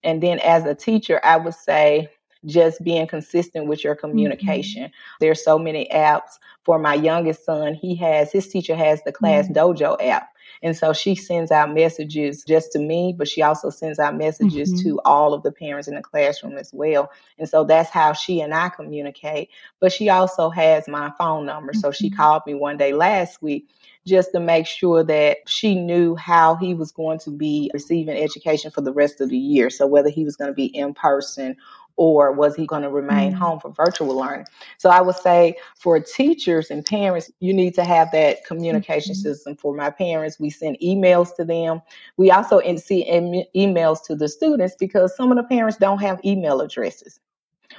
And 0.02 0.22
then 0.22 0.38
as 0.40 0.64
a 0.64 0.74
teacher, 0.74 1.20
I 1.22 1.36
would 1.36 1.54
say 1.54 2.10
just 2.46 2.82
being 2.82 3.06
consistent 3.06 3.66
with 3.66 3.84
your 3.84 3.94
communication. 3.94 4.84
Mm-hmm. 4.84 5.16
There's 5.20 5.44
so 5.44 5.58
many 5.58 5.88
apps. 5.92 6.38
For 6.64 6.78
my 6.78 6.94
youngest 6.94 7.44
son, 7.44 7.74
he 7.74 7.94
has 7.96 8.32
his 8.32 8.48
teacher 8.48 8.74
has 8.74 9.02
the 9.02 9.12
Class 9.12 9.48
mm-hmm. 9.48 9.58
Dojo 9.58 9.96
app. 10.02 10.30
And 10.62 10.76
so 10.76 10.92
she 10.92 11.14
sends 11.14 11.50
out 11.50 11.74
messages 11.74 12.42
just 12.42 12.72
to 12.72 12.78
me, 12.78 13.14
but 13.16 13.28
she 13.28 13.42
also 13.42 13.68
sends 13.68 13.98
out 13.98 14.16
messages 14.16 14.72
mm-hmm. 14.72 14.88
to 14.88 15.00
all 15.04 15.34
of 15.34 15.42
the 15.42 15.52
parents 15.52 15.88
in 15.88 15.94
the 15.94 16.02
classroom 16.02 16.56
as 16.56 16.70
well. 16.72 17.10
And 17.38 17.48
so 17.48 17.64
that's 17.64 17.90
how 17.90 18.14
she 18.14 18.40
and 18.40 18.54
I 18.54 18.70
communicate. 18.70 19.50
But 19.80 19.92
she 19.92 20.08
also 20.08 20.48
has 20.50 20.88
my 20.88 21.12
phone 21.18 21.44
number. 21.44 21.72
Mm-hmm. 21.72 21.80
So 21.80 21.92
she 21.92 22.08
mm-hmm. 22.08 22.16
called 22.16 22.42
me 22.46 22.54
one 22.54 22.78
day 22.78 22.94
last 22.94 23.42
week 23.42 23.68
just 24.06 24.32
to 24.32 24.40
make 24.40 24.66
sure 24.66 25.02
that 25.02 25.38
she 25.46 25.74
knew 25.74 26.14
how 26.14 26.54
he 26.56 26.74
was 26.74 26.92
going 26.92 27.18
to 27.20 27.30
be 27.30 27.70
receiving 27.72 28.16
education 28.16 28.70
for 28.70 28.82
the 28.82 28.92
rest 28.92 29.20
of 29.20 29.30
the 29.30 29.38
year. 29.38 29.70
So 29.70 29.86
whether 29.86 30.10
he 30.10 30.24
was 30.24 30.36
going 30.36 30.50
to 30.50 30.54
be 30.54 30.66
in 30.66 30.94
person 30.94 31.56
or 31.96 32.32
was 32.32 32.56
he 32.56 32.66
going 32.66 32.82
to 32.82 32.90
remain 32.90 33.32
mm-hmm. 33.32 33.40
home 33.40 33.60
for 33.60 33.70
virtual 33.70 34.14
learning? 34.16 34.46
So 34.78 34.90
I 34.90 35.00
would 35.00 35.16
say 35.16 35.56
for 35.76 36.00
teachers 36.00 36.70
and 36.70 36.84
parents, 36.84 37.30
you 37.40 37.52
need 37.52 37.74
to 37.74 37.84
have 37.84 38.10
that 38.12 38.44
communication 38.44 39.14
mm-hmm. 39.14 39.22
system. 39.22 39.56
For 39.56 39.74
my 39.74 39.90
parents, 39.90 40.40
we 40.40 40.50
send 40.50 40.78
emails 40.82 41.34
to 41.36 41.44
them. 41.44 41.80
We 42.16 42.30
also 42.30 42.60
see 42.76 43.06
emails 43.54 44.04
to 44.06 44.16
the 44.16 44.28
students 44.28 44.74
because 44.78 45.16
some 45.16 45.30
of 45.30 45.36
the 45.36 45.44
parents 45.44 45.78
don't 45.78 46.00
have 46.00 46.20
email 46.24 46.60
addresses 46.60 47.20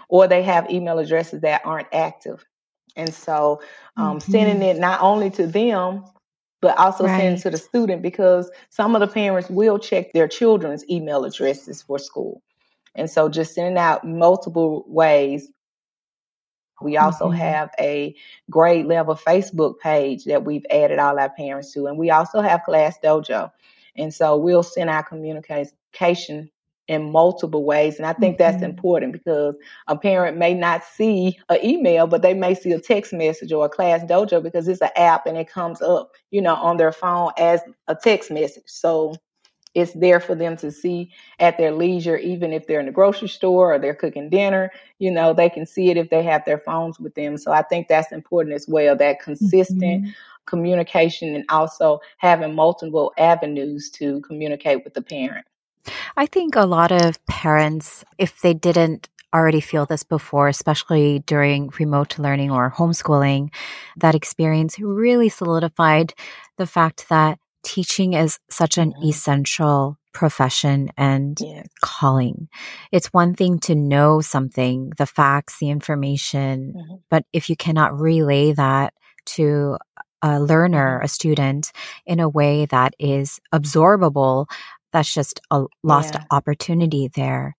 or 0.10 0.28
they 0.28 0.44
have 0.44 0.70
email 0.70 1.00
addresses 1.00 1.42
that 1.42 1.62
aren't 1.66 1.88
active. 1.94 2.46
And 2.96 3.14
so 3.14 3.62
um, 3.98 4.20
mm-hmm. 4.20 4.32
sending 4.32 4.62
it 4.62 4.80
not 4.80 5.02
only 5.02 5.30
to 5.32 5.48
them, 5.48 6.06
but 6.62 6.78
also 6.80 7.06
right. 7.06 7.20
send 7.20 7.40
to 7.40 7.50
the 7.50 7.58
student 7.58 8.02
because 8.02 8.50
some 8.70 8.96
of 8.96 9.02
the 9.02 9.08
parents 9.08 9.50
will 9.50 9.78
check 9.78 10.14
their 10.14 10.28
children's 10.28 10.88
email 10.90 11.26
addresses 11.26 11.82
for 11.82 12.00
school. 12.00 12.42
And 12.96 13.10
so 13.10 13.30
just 13.30 13.54
sending 13.54 13.78
out 13.78 14.06
multiple 14.06 14.86
ways. 14.88 15.50
We 16.82 16.98
also 16.98 17.30
mm-hmm. 17.30 17.38
have 17.38 17.70
a 17.80 18.16
grade 18.50 18.86
level 18.86 19.16
Facebook 19.16 19.80
page 19.80 20.26
that 20.26 20.44
we've 20.44 20.66
added 20.70 21.00
all 21.00 21.20
our 21.20 21.30
parents 21.30 21.72
to. 21.74 21.88
And 21.88 21.98
we 21.98 22.10
also 22.12 22.42
have 22.42 22.64
Class 22.64 22.98
Dojo. 23.04 23.52
And 23.98 24.14
so 24.14 24.38
we'll 24.38 24.64
send 24.64 24.90
our 24.90 25.04
communication 25.04 26.52
in 26.88 27.12
multiple 27.12 27.64
ways. 27.64 27.98
And 27.98 28.06
I 28.06 28.14
think 28.14 28.38
that's 28.38 28.58
mm-hmm. 28.58 28.66
important 28.66 29.14
because 29.14 29.56
a 29.88 29.98
parent 29.98 30.38
may 30.38 30.54
not 30.54 30.84
see 30.84 31.40
an 31.50 31.64
email, 31.64 32.08
but 32.08 32.22
they 32.22 32.34
may 32.34 32.54
see 32.54 32.72
a 32.74 32.80
text 32.80 33.14
message 33.14 33.52
or 33.52 33.66
a 33.66 33.70
class 33.70 34.04
dojo 34.04 34.44
because 34.44 34.68
it's 34.68 34.82
an 34.82 34.90
app 34.96 35.26
and 35.26 35.38
it 35.38 35.50
comes 35.50 35.82
up, 35.82 36.12
you 36.32 36.42
know, 36.42 36.56
on 36.56 36.78
their 36.78 36.92
phone 36.92 37.32
as 37.38 37.62
a 37.88 37.96
text 37.96 38.30
message. 38.30 38.64
So 38.68 39.16
it's 39.76 39.94
there 39.94 40.20
for 40.20 40.34
them 40.34 40.56
to 40.58 40.72
see 40.72 41.12
at 41.40 41.58
their 41.58 41.72
leisure, 41.72 42.18
even 42.18 42.54
if 42.54 42.66
they're 42.66 42.80
in 42.80 42.86
the 42.86 42.92
grocery 42.92 43.28
store 43.28 43.74
or 43.74 43.80
they're 43.80 43.94
cooking 43.94 44.30
dinner, 44.30 44.72
you 45.00 45.12
know, 45.12 45.34
they 45.34 45.50
can 45.50 45.66
see 45.66 45.90
it 45.90 45.98
if 45.98 46.10
they 46.10 46.24
have 46.24 46.44
their 46.46 46.60
phones 46.60 47.00
with 47.00 47.14
them. 47.16 47.38
So 47.38 47.52
I 47.52 47.62
think 47.62 47.88
that's 47.88 48.12
important 48.12 48.56
as 48.56 48.68
well, 48.68 48.96
that 48.96 49.22
consistent 49.22 49.82
mm-hmm. 50.04 50.10
communication 50.46 51.36
and 51.36 51.44
also 51.50 52.00
having 52.18 52.56
multiple 52.56 53.14
avenues 53.18 53.90
to 53.92 54.22
communicate 54.22 54.84
with 54.86 54.94
the 54.94 55.02
parent. 55.02 55.46
I 56.18 56.26
think 56.26 56.56
a 56.56 56.66
lot 56.66 56.92
of 56.92 57.24
parents, 57.28 58.04
if 58.18 58.42
they 58.42 58.54
didn't 58.54 59.10
already 59.34 59.60
feel 59.60 59.86
this 59.86 60.04
before, 60.04 60.48
especially 60.48 61.20
during 61.20 61.70
remote 61.78 62.18
learning 62.18 62.50
or 62.50 62.72
homeschooling, 62.72 63.54
that 63.98 64.16
experience 64.16 64.80
really 64.80 65.28
solidified 65.28 66.14
the 66.58 66.66
fact 66.66 67.10
that 67.10 67.38
teaching 67.66 68.14
is 68.14 68.40
such 68.50 68.78
an 68.78 68.92
mm-hmm. 68.92 69.10
essential 69.10 69.98
profession 70.14 70.90
and 70.98 71.38
calling. 71.82 72.48
It's 72.94 73.08
one 73.08 73.34
thing 73.34 73.60
to 73.62 73.76
know 73.76 74.22
something, 74.22 74.94
the 74.98 75.06
facts, 75.06 75.58
the 75.60 75.70
information, 75.70 76.74
mm-hmm. 76.78 76.96
but 77.10 77.26
if 77.34 77.50
you 77.50 77.58
cannot 77.58 78.00
relay 78.00 78.54
that 78.54 78.94
to 79.26 79.78
a 80.22 80.40
learner, 80.40 80.98
mm-hmm. 80.98 81.06
a 81.06 81.10
student, 81.10 81.72
in 82.06 82.22
a 82.22 82.30
way 82.30 82.66
that 82.68 82.94
is 82.98 83.42
absorbable, 83.54 84.46
that's 84.94 85.14
just 85.14 85.42
a 85.52 85.66
lost 85.84 86.14
yeah. 86.14 86.24
opportunity 86.32 87.10
there. 87.14 87.58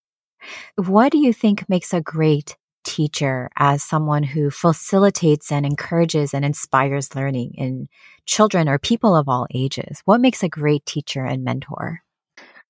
What 0.76 1.12
do 1.12 1.18
you 1.18 1.32
think 1.32 1.68
makes 1.68 1.92
a 1.92 2.00
great 2.00 2.56
teacher 2.86 3.50
as 3.56 3.82
someone 3.82 4.22
who 4.22 4.50
facilitates 4.50 5.52
and 5.52 5.66
encourages 5.66 6.32
and 6.32 6.44
inspires 6.44 7.14
learning 7.14 7.52
in 7.58 7.88
children 8.24 8.68
or 8.68 8.78
people 8.78 9.14
of 9.14 9.28
all 9.28 9.46
ages? 9.52 10.00
What 10.06 10.20
makes 10.20 10.42
a 10.42 10.48
great 10.48 10.86
teacher 10.86 11.24
and 11.24 11.44
mentor? 11.44 12.02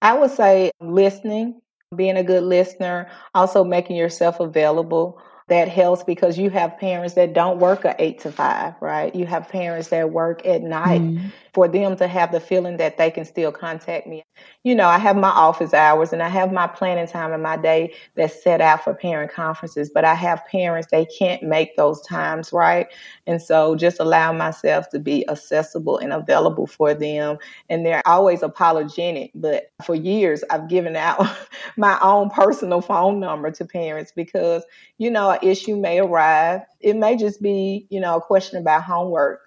I 0.03 0.19
would 0.19 0.31
say 0.31 0.71
listening, 0.81 1.61
being 1.95 2.17
a 2.17 2.25
good 2.25 2.43
listener, 2.43 3.09
also 3.35 3.63
making 3.63 3.97
yourself 3.97 4.41
available 4.41 5.21
that 5.49 5.69
helps 5.69 6.03
because 6.03 6.37
you 6.37 6.51
have 6.51 6.77
parents 6.79 7.15
that 7.15 7.33
don't 7.33 7.59
work 7.59 7.85
a 7.85 7.95
eight 7.99 8.19
to 8.21 8.33
five, 8.33 8.75
right? 8.81 9.15
You 9.15 9.27
have 9.27 9.49
parents 9.49 9.89
that 9.89 10.11
work 10.11 10.45
at 10.45 10.63
night. 10.63 11.01
Mm-hmm. 11.01 11.29
For 11.57 11.69
them 11.69 11.97
to 11.97 12.07
have 12.07 12.33
the 12.33 12.41
feeling 12.41 12.77
that 12.77 12.99
they 12.99 13.11
can 13.11 13.25
still 13.25 13.51
contact 13.51 14.07
me. 14.07 14.23
You 14.63 14.75
know, 14.75 14.89
I 14.89 14.99
have 14.99 15.17
my 15.17 15.31
office 15.31 15.73
hours 15.73 16.13
and 16.13 16.23
I 16.23 16.29
have 16.29 16.53
my 16.53 16.67
planning 16.67 17.07
time 17.07 17.33
in 17.33 17.41
my 17.41 17.57
day 17.57 17.95
that's 18.15 18.43
set 18.43 18.61
out 18.61 18.85
for 18.85 18.93
parent 18.93 19.33
conferences, 19.33 19.89
but 19.89 20.05
I 20.05 20.13
have 20.13 20.45
parents, 20.45 20.89
they 20.91 21.07
can't 21.07 21.43
make 21.43 21.75
those 21.77 22.03
times, 22.03 22.53
right? 22.53 22.89
And 23.27 23.41
so 23.41 23.75
just 23.75 24.01
allow 24.01 24.35
myself 24.35 24.91
to 24.91 24.99
be 24.99 25.27
accessible 25.31 25.97
and 25.97 26.13
available 26.13 26.67
for 26.67 26.93
them. 26.93 27.39
And 27.71 27.87
they're 27.87 28.07
always 28.07 28.43
apologetic, 28.43 29.31
but 29.35 29.71
for 29.83 29.95
years 29.95 30.45
I've 30.51 30.69
given 30.69 30.95
out 30.95 31.27
my 31.79 31.99
own 32.03 32.29
personal 32.29 32.83
phone 32.83 33.19
number 33.19 33.51
to 33.53 33.65
parents 33.65 34.13
because, 34.15 34.63
you 34.99 35.11
know, 35.11 35.36
issue 35.43 35.77
may 35.77 35.99
arrive. 35.99 36.63
It 36.81 36.97
may 36.97 37.17
just 37.17 37.43
be, 37.43 37.87
you 37.91 38.01
know, 38.01 38.17
a 38.17 38.21
question 38.21 38.59
about 38.59 38.83
homework. 38.83 39.41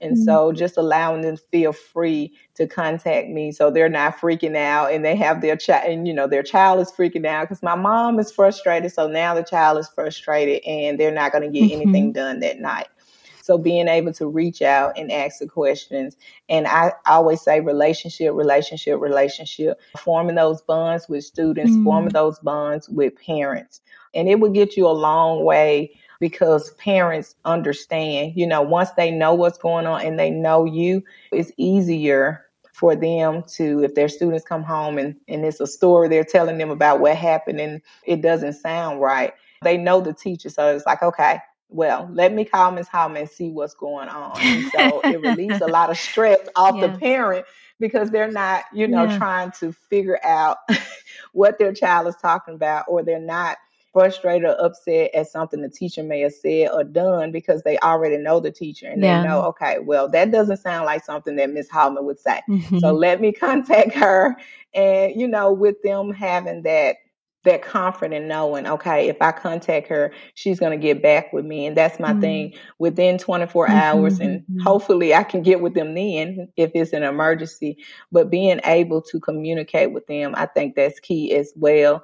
And 0.00 0.16
mm-hmm. 0.16 0.24
so 0.24 0.52
just 0.52 0.76
allowing 0.76 1.22
them 1.22 1.36
to 1.36 1.42
feel 1.50 1.72
free 1.72 2.32
to 2.54 2.66
contact 2.66 3.28
me 3.28 3.52
so 3.52 3.70
they're 3.70 3.88
not 3.88 4.18
freaking 4.18 4.56
out 4.56 4.92
and 4.92 5.04
they 5.04 5.16
have 5.16 5.40
their 5.40 5.56
child 5.56 5.90
and 5.90 6.06
you 6.06 6.12
know 6.12 6.26
their 6.26 6.42
child 6.42 6.80
is 6.80 6.90
freaking 6.90 7.24
out 7.24 7.48
because 7.48 7.62
my 7.62 7.74
mom 7.74 8.18
is 8.18 8.30
frustrated 8.30 8.92
so 8.92 9.06
now 9.06 9.34
the 9.34 9.42
child 9.42 9.78
is 9.78 9.88
frustrated 9.88 10.62
and 10.64 10.98
they're 10.98 11.12
not 11.12 11.32
going 11.32 11.42
to 11.42 11.48
get 11.48 11.70
mm-hmm. 11.70 11.80
anything 11.80 12.12
done 12.12 12.40
that 12.40 12.60
night 12.60 12.88
so 13.44 13.58
being 13.58 13.88
able 13.88 14.10
to 14.14 14.26
reach 14.26 14.62
out 14.62 14.96
and 14.96 15.12
ask 15.12 15.38
the 15.38 15.46
questions. 15.46 16.16
And 16.48 16.66
I 16.66 16.92
always 17.04 17.42
say 17.42 17.60
relationship, 17.60 18.32
relationship, 18.32 18.98
relationship, 18.98 19.78
forming 19.98 20.36
those 20.36 20.62
bonds 20.62 21.10
with 21.10 21.24
students, 21.24 21.72
mm. 21.72 21.84
forming 21.84 22.14
those 22.14 22.38
bonds 22.38 22.88
with 22.88 23.12
parents. 23.20 23.82
And 24.14 24.28
it 24.28 24.40
will 24.40 24.50
get 24.50 24.76
you 24.76 24.86
a 24.86 24.90
long 24.90 25.44
way 25.44 25.92
because 26.20 26.70
parents 26.74 27.34
understand, 27.44 28.32
you 28.36 28.46
know, 28.46 28.62
once 28.62 28.90
they 28.96 29.10
know 29.10 29.34
what's 29.34 29.58
going 29.58 29.86
on 29.86 30.02
and 30.02 30.18
they 30.18 30.30
know 30.30 30.64
you, 30.64 31.02
it's 31.32 31.52
easier 31.56 32.44
for 32.72 32.96
them 32.96 33.42
to, 33.42 33.84
if 33.84 33.94
their 33.94 34.08
students 34.08 34.44
come 34.44 34.62
home 34.62 34.98
and, 34.98 35.14
and 35.28 35.44
it's 35.44 35.60
a 35.60 35.66
story 35.66 36.08
they're 36.08 36.24
telling 36.24 36.58
them 36.58 36.70
about 36.70 37.00
what 37.00 37.16
happened 37.16 37.60
and 37.60 37.80
it 38.04 38.20
doesn't 38.20 38.54
sound 38.54 39.00
right, 39.00 39.32
they 39.62 39.76
know 39.76 40.00
the 40.00 40.12
teacher. 40.12 40.48
So 40.50 40.74
it's 40.74 40.86
like, 40.86 41.02
okay, 41.02 41.38
well, 41.68 42.08
let 42.12 42.32
me 42.32 42.44
call 42.44 42.70
Ms. 42.70 42.88
Hallman 42.88 43.22
and 43.22 43.30
see 43.30 43.50
what's 43.50 43.74
going 43.74 44.08
on. 44.08 44.38
And 44.40 44.70
so 44.72 45.00
it 45.02 45.20
relieves 45.20 45.60
a 45.60 45.66
lot 45.66 45.90
of 45.90 45.98
stress 45.98 46.38
off 46.56 46.76
yeah. 46.76 46.86
the 46.86 46.98
parent 46.98 47.46
because 47.80 48.10
they're 48.10 48.30
not, 48.30 48.64
you 48.72 48.86
know, 48.86 49.04
yeah. 49.04 49.18
trying 49.18 49.50
to 49.52 49.72
figure 49.72 50.18
out 50.24 50.58
what 51.32 51.58
their 51.58 51.72
child 51.72 52.06
is 52.06 52.16
talking 52.16 52.54
about 52.54 52.84
or 52.88 53.02
they're 53.02 53.18
not 53.18 53.58
frustrated 53.94 54.44
or 54.44 54.60
upset 54.60 55.14
at 55.14 55.28
something 55.28 55.62
the 55.62 55.70
teacher 55.70 56.02
may 56.02 56.20
have 56.20 56.34
said 56.34 56.68
or 56.72 56.84
done 56.84 57.30
because 57.30 57.62
they 57.62 57.78
already 57.78 58.18
know 58.18 58.40
the 58.40 58.50
teacher 58.50 58.88
and 58.88 59.02
yeah. 59.02 59.22
they 59.22 59.28
know, 59.28 59.42
okay, 59.42 59.78
well, 59.78 60.10
that 60.10 60.32
doesn't 60.32 60.58
sound 60.58 60.84
like 60.84 61.04
something 61.04 61.36
that 61.36 61.50
Miss 61.50 61.70
Hallman 61.70 62.04
would 62.04 62.18
say. 62.18 62.42
Mm-hmm. 62.50 62.78
So 62.80 62.92
let 62.92 63.20
me 63.20 63.32
contact 63.32 63.94
her. 63.94 64.36
And, 64.74 65.18
you 65.18 65.28
know, 65.28 65.52
with 65.52 65.80
them 65.82 66.12
having 66.12 66.62
that 66.64 66.96
that 67.44 67.60
comfort 67.60 68.10
in 68.12 68.26
knowing, 68.26 68.66
okay, 68.66 69.06
if 69.08 69.20
I 69.20 69.30
contact 69.30 69.86
her, 69.88 70.12
she's 70.32 70.58
going 70.58 70.72
to 70.72 70.82
get 70.82 71.02
back 71.02 71.30
with 71.30 71.44
me. 71.44 71.66
And 71.66 71.76
that's 71.76 72.00
my 72.00 72.12
mm-hmm. 72.12 72.20
thing 72.20 72.54
within 72.78 73.18
24 73.18 73.66
mm-hmm. 73.66 73.76
hours. 73.76 74.18
And 74.18 74.40
mm-hmm. 74.40 74.60
hopefully 74.60 75.14
I 75.14 75.24
can 75.24 75.42
get 75.42 75.60
with 75.60 75.74
them 75.74 75.94
then 75.94 76.48
if 76.56 76.70
it's 76.74 76.94
an 76.94 77.02
emergency. 77.02 77.76
But 78.10 78.30
being 78.30 78.60
able 78.64 79.02
to 79.02 79.20
communicate 79.20 79.92
with 79.92 80.06
them, 80.06 80.34
I 80.38 80.46
think 80.46 80.74
that's 80.74 80.98
key 81.00 81.34
as 81.34 81.52
well 81.54 82.02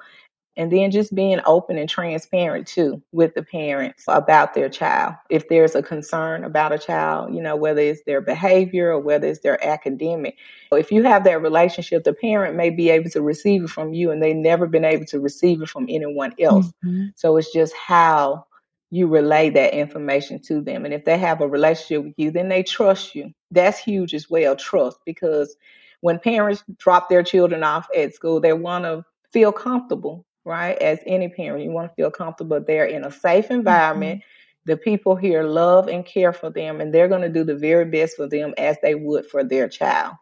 and 0.57 0.71
then 0.73 0.91
just 0.91 1.15
being 1.15 1.41
open 1.47 1.79
and 1.79 1.89
transparent 1.89 2.67
too 2.67 3.03
with 3.13 3.35
the 3.35 3.43
parents 3.43 4.05
about 4.09 4.55
their 4.55 4.69
child. 4.69 5.15
If 5.29 5.49
there's 5.49 5.75
a 5.75 5.83
concern 5.83 6.45
about 6.45 6.73
a 6.73 6.79
child 6.79 7.35
you 7.35 7.43
know 7.43 7.57
whether 7.57 7.81
it's 7.81 8.03
their 8.05 8.21
behavior 8.21 8.93
or 8.93 9.01
whether 9.01 9.27
it's 9.29 9.41
their 9.41 9.63
academic. 9.65 10.37
If 10.73 10.93
you 10.93 11.03
have 11.05 11.25
that 11.25 11.43
relationship 11.43 12.05
the 12.05 12.13
parent 12.13 12.57
may 12.57 12.71
be 12.71 12.91
able 12.91 13.11
to 13.11 13.23
receive 13.23 13.65
it 13.65 13.71
from 13.71 13.93
you 13.95 14.11
and 14.11 14.23
they've 14.23 14.37
never 14.37 14.67
been 14.67 14.85
able 14.85 15.07
to 15.07 15.21
receive 15.21 15.63
it 15.63 15.69
from 15.69 15.87
anyone 15.89 16.35
else. 16.41 16.67
Mm-hmm. 16.85 17.07
so 17.17 17.37
it's 17.37 17.53
just 17.53 17.75
how 17.75 18.47
you 18.93 19.07
relay 19.07 19.51
that 19.51 19.73
information 19.73 20.41
to 20.43 20.61
them. 20.61 20.85
And 20.85 20.93
if 20.93 21.05
they 21.05 21.17
have 21.17 21.41
a 21.41 21.49
relationship 21.49 22.05
with 22.05 22.15
you 22.17 22.31
then 22.31 22.49
they 22.49 22.63
trust 22.63 23.15
you. 23.15 23.33
That's 23.51 23.79
huge 23.79 24.15
as 24.15 24.29
well 24.29 24.57
trust 24.57 24.99
because 25.07 25.57
when 26.01 26.19
parents 26.19 26.65
drop 26.79 27.09
their 27.09 27.23
children 27.23 27.63
off 27.63 27.87
at 27.97 28.15
school 28.15 28.41
they 28.41 28.53
want 28.53 28.85
to 28.85 29.05
feel 29.33 29.53
comfortable 29.53 30.25
right? 30.45 30.77
As 30.79 30.99
any 31.07 31.29
parent, 31.29 31.65
you 31.65 31.71
want 31.71 31.91
to 31.91 31.95
feel 31.95 32.11
comfortable 32.11 32.61
they're 32.61 32.87
in 32.87 33.05
a 33.05 33.11
safe 33.11 33.51
environment. 33.51 34.21
Mm-hmm. 34.21 34.71
The 34.71 34.77
people 34.77 35.17
here 35.17 35.43
love 35.43 35.89
and 35.89 36.05
care 36.05 36.33
for 36.33 36.51
them, 36.51 36.81
and 36.81 36.93
they're 36.93 37.09
going 37.09 37.23
to 37.23 37.29
do 37.29 37.45
the 37.45 37.57
very 37.57 37.87
best 37.87 38.17
for 38.17 38.29
them 38.29 38.55
as 38.59 38.77
they 38.83 38.95
would 38.95 39.27
for 39.27 39.43
their 39.43 39.69
child. 39.69 40.15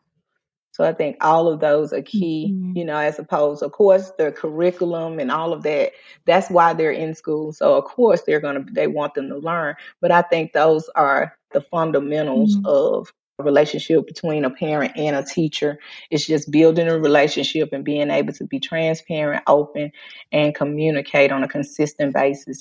So 0.78 0.84
I 0.84 0.92
think 0.92 1.16
all 1.20 1.48
of 1.48 1.58
those 1.58 1.92
are 1.92 2.02
key, 2.02 2.52
mm-hmm. 2.52 2.76
you 2.76 2.84
know, 2.84 2.98
as 2.98 3.18
opposed, 3.18 3.64
of 3.64 3.72
course, 3.72 4.12
the 4.16 4.30
curriculum 4.30 5.18
and 5.18 5.28
all 5.28 5.52
of 5.52 5.64
that. 5.64 5.90
That's 6.24 6.50
why 6.50 6.72
they're 6.72 6.92
in 6.92 7.16
school. 7.16 7.52
So 7.52 7.74
of 7.76 7.84
course 7.84 8.22
they're 8.22 8.38
gonna 8.38 8.64
they 8.70 8.86
want 8.86 9.14
them 9.14 9.28
to 9.28 9.38
learn. 9.38 9.74
But 10.00 10.12
I 10.12 10.22
think 10.22 10.52
those 10.52 10.88
are 10.94 11.36
the 11.52 11.62
fundamentals 11.62 12.56
mm-hmm. 12.56 12.66
of 12.66 13.12
relationship 13.44 14.06
between 14.06 14.44
a 14.44 14.50
parent 14.50 14.92
and 14.96 15.16
a 15.16 15.24
teacher. 15.24 15.78
It's 16.10 16.26
just 16.26 16.50
building 16.50 16.88
a 16.88 16.98
relationship 16.98 17.70
and 17.72 17.84
being 17.84 18.10
able 18.10 18.32
to 18.34 18.44
be 18.44 18.60
transparent, 18.60 19.42
open, 19.46 19.92
and 20.32 20.54
communicate 20.54 21.32
on 21.32 21.44
a 21.44 21.48
consistent 21.48 22.14
basis. 22.14 22.60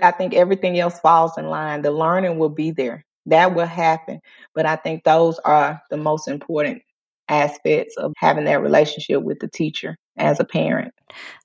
I 0.00 0.10
think 0.12 0.34
everything 0.34 0.78
else 0.78 1.00
falls 1.00 1.36
in 1.38 1.46
line. 1.46 1.82
The 1.82 1.90
learning 1.90 2.38
will 2.38 2.50
be 2.50 2.70
there. 2.70 3.04
That 3.26 3.54
will 3.54 3.66
happen. 3.66 4.20
But 4.54 4.66
I 4.66 4.76
think 4.76 5.04
those 5.04 5.38
are 5.40 5.80
the 5.90 5.96
most 5.96 6.28
important 6.28 6.82
aspects 7.28 7.96
of 7.96 8.12
having 8.16 8.44
that 8.44 8.62
relationship 8.62 9.22
with 9.22 9.38
the 9.40 9.48
teacher 9.48 9.96
as 10.16 10.40
a 10.40 10.44
parent. 10.44 10.94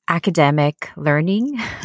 Academic 0.08 0.90
learning, 0.98 1.56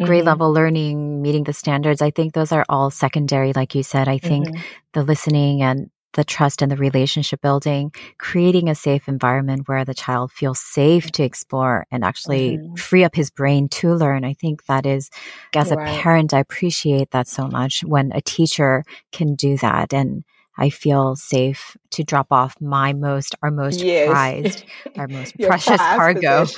grade 0.00 0.20
mm-hmm. 0.20 0.26
level 0.26 0.52
learning, 0.52 1.22
meeting 1.22 1.44
the 1.44 1.52
standards, 1.52 2.02
I 2.02 2.10
think 2.10 2.32
those 2.32 2.52
are 2.52 2.64
all 2.68 2.90
secondary, 2.90 3.52
like 3.52 3.74
you 3.74 3.82
said. 3.82 4.08
I 4.08 4.18
think 4.18 4.48
mm-hmm. 4.48 4.60
the 4.92 5.02
listening 5.02 5.62
and 5.62 5.90
the 6.14 6.24
trust 6.24 6.62
and 6.62 6.70
the 6.70 6.76
relationship 6.76 7.40
building, 7.40 7.92
creating 8.18 8.68
a 8.68 8.74
safe 8.74 9.08
environment 9.08 9.68
where 9.68 9.84
the 9.84 9.94
child 9.94 10.32
feels 10.32 10.58
safe 10.58 11.10
to 11.12 11.22
explore 11.22 11.86
and 11.90 12.04
actually 12.04 12.58
mm-hmm. 12.58 12.74
free 12.74 13.04
up 13.04 13.14
his 13.14 13.30
brain 13.30 13.68
to 13.68 13.94
learn. 13.94 14.24
I 14.24 14.34
think 14.34 14.66
that 14.66 14.86
is, 14.86 15.10
as 15.54 15.70
right. 15.70 15.88
a 15.88 16.00
parent, 16.00 16.34
I 16.34 16.40
appreciate 16.40 17.10
that 17.12 17.28
so 17.28 17.46
much 17.46 17.82
when 17.84 18.12
a 18.12 18.20
teacher 18.20 18.84
can 19.12 19.34
do 19.34 19.56
that. 19.58 19.92
And 19.92 20.24
I 20.56 20.68
feel 20.68 21.16
safe 21.16 21.76
to 21.90 22.04
drop 22.04 22.26
off 22.30 22.60
my 22.60 22.92
most, 22.92 23.34
our 23.42 23.50
most 23.50 23.80
yes. 23.80 24.10
prized, 24.10 24.64
our 24.96 25.08
most 25.08 25.38
precious 25.38 25.78
cargo. 25.78 26.44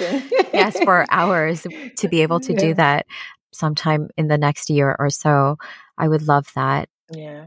yes, 0.53 0.79
for 0.83 1.07
hours 1.11 1.67
to 1.99 2.09
be 2.09 2.23
able 2.23 2.41
to 2.41 2.53
yeah. 2.53 2.59
do 2.59 2.75
that 2.75 3.07
sometime 3.53 4.09
in 4.17 4.29
the 4.29 4.39
next 4.39 4.71
year 4.71 4.97
or 4.99 5.11
so. 5.11 5.57
I 5.99 6.09
would 6.09 6.23
love 6.23 6.49
that. 6.55 6.89
Yeah. 7.13 7.47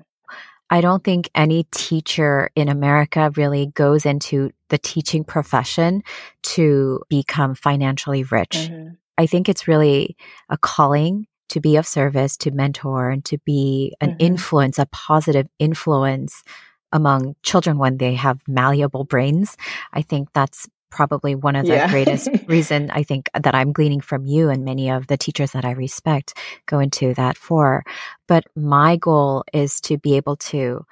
I 0.69 0.81
don't 0.81 1.03
think 1.03 1.29
any 1.35 1.65
teacher 1.71 2.49
in 2.55 2.69
America 2.69 3.31
really 3.35 3.67
goes 3.67 4.05
into 4.05 4.51
the 4.69 4.77
teaching 4.77 5.23
profession 5.23 6.03
to 6.43 7.01
become 7.09 7.55
financially 7.55 8.23
rich. 8.23 8.55
Mm-hmm. 8.55 8.93
I 9.17 9.27
think 9.27 9.47
it's 9.47 9.67
really 9.67 10.17
a 10.49 10.57
calling 10.57 11.27
to 11.49 11.61
be 11.61 11.77
of 11.77 11.85
service, 11.85 12.35
to 12.37 12.51
mentor, 12.51 13.09
and 13.09 13.23
to 13.25 13.37
be 13.45 13.95
an 14.01 14.11
mm-hmm. 14.11 14.17
influence, 14.19 14.79
a 14.79 14.87
positive 14.87 15.47
influence 15.59 16.43
among 16.91 17.35
children 17.43 17.77
when 17.77 17.97
they 17.97 18.15
have 18.15 18.39
malleable 18.47 19.03
brains. 19.03 19.57
I 19.93 20.01
think 20.01 20.29
that's 20.33 20.67
probably 20.95 21.35
one 21.35 21.55
of 21.55 21.65
the 21.65 21.73
yeah. 21.73 21.89
greatest 21.91 22.29
reason 22.47 22.89
I 22.89 23.03
think 23.03 23.29
that 23.39 23.53
I'm 23.53 23.73
gleaning 23.73 23.99
from 23.99 24.25
you 24.25 24.49
and 24.49 24.63
many 24.63 24.89
of 24.89 25.07
the 25.07 25.17
teachers 25.17 25.51
that 25.51 25.65
I 25.65 25.71
respect 25.71 26.37
go 26.65 26.79
into 26.79 27.13
that 27.15 27.37
for. 27.37 27.83
But 28.27 28.45
my 28.55 28.95
goal 28.95 29.43
is 29.53 29.81
to 29.81 29.97
be 29.97 30.15
able 30.15 30.37
to 30.37 30.85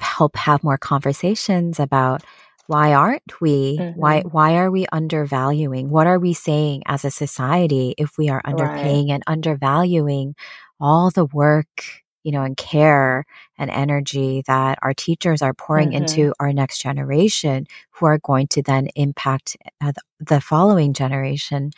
help 0.00 0.36
have 0.36 0.62
more 0.62 0.78
conversations 0.78 1.80
about 1.80 2.22
why 2.68 2.92
aren't 2.92 3.40
we 3.40 3.78
mm-hmm. 3.78 3.98
why 3.98 4.20
why 4.20 4.56
are 4.58 4.70
we 4.70 4.86
undervaluing 4.92 5.88
what 5.88 6.06
are 6.06 6.18
we 6.20 6.34
saying 6.34 6.82
as 6.86 7.04
a 7.04 7.10
society 7.10 7.94
if 7.98 8.16
we 8.18 8.28
are 8.28 8.42
underpaying 8.42 9.08
right. 9.08 9.14
and 9.14 9.22
undervaluing 9.26 10.36
all 10.78 11.10
the 11.10 11.24
work 11.24 12.04
you 12.22 12.32
know 12.32 12.42
and 12.42 12.56
care 12.56 13.24
and 13.58 13.70
energy 13.70 14.42
that 14.46 14.78
our 14.82 14.94
teachers 14.94 15.42
are 15.42 15.54
pouring 15.54 15.90
mm-hmm. 15.90 16.04
into 16.04 16.34
our 16.40 16.52
next 16.52 16.78
generation 16.78 17.66
who 17.90 18.06
are 18.06 18.18
going 18.18 18.46
to 18.48 18.62
then 18.62 18.88
impact 18.96 19.56
uh, 19.80 19.92
the 20.20 20.40
following 20.40 20.92
generation 20.92 21.70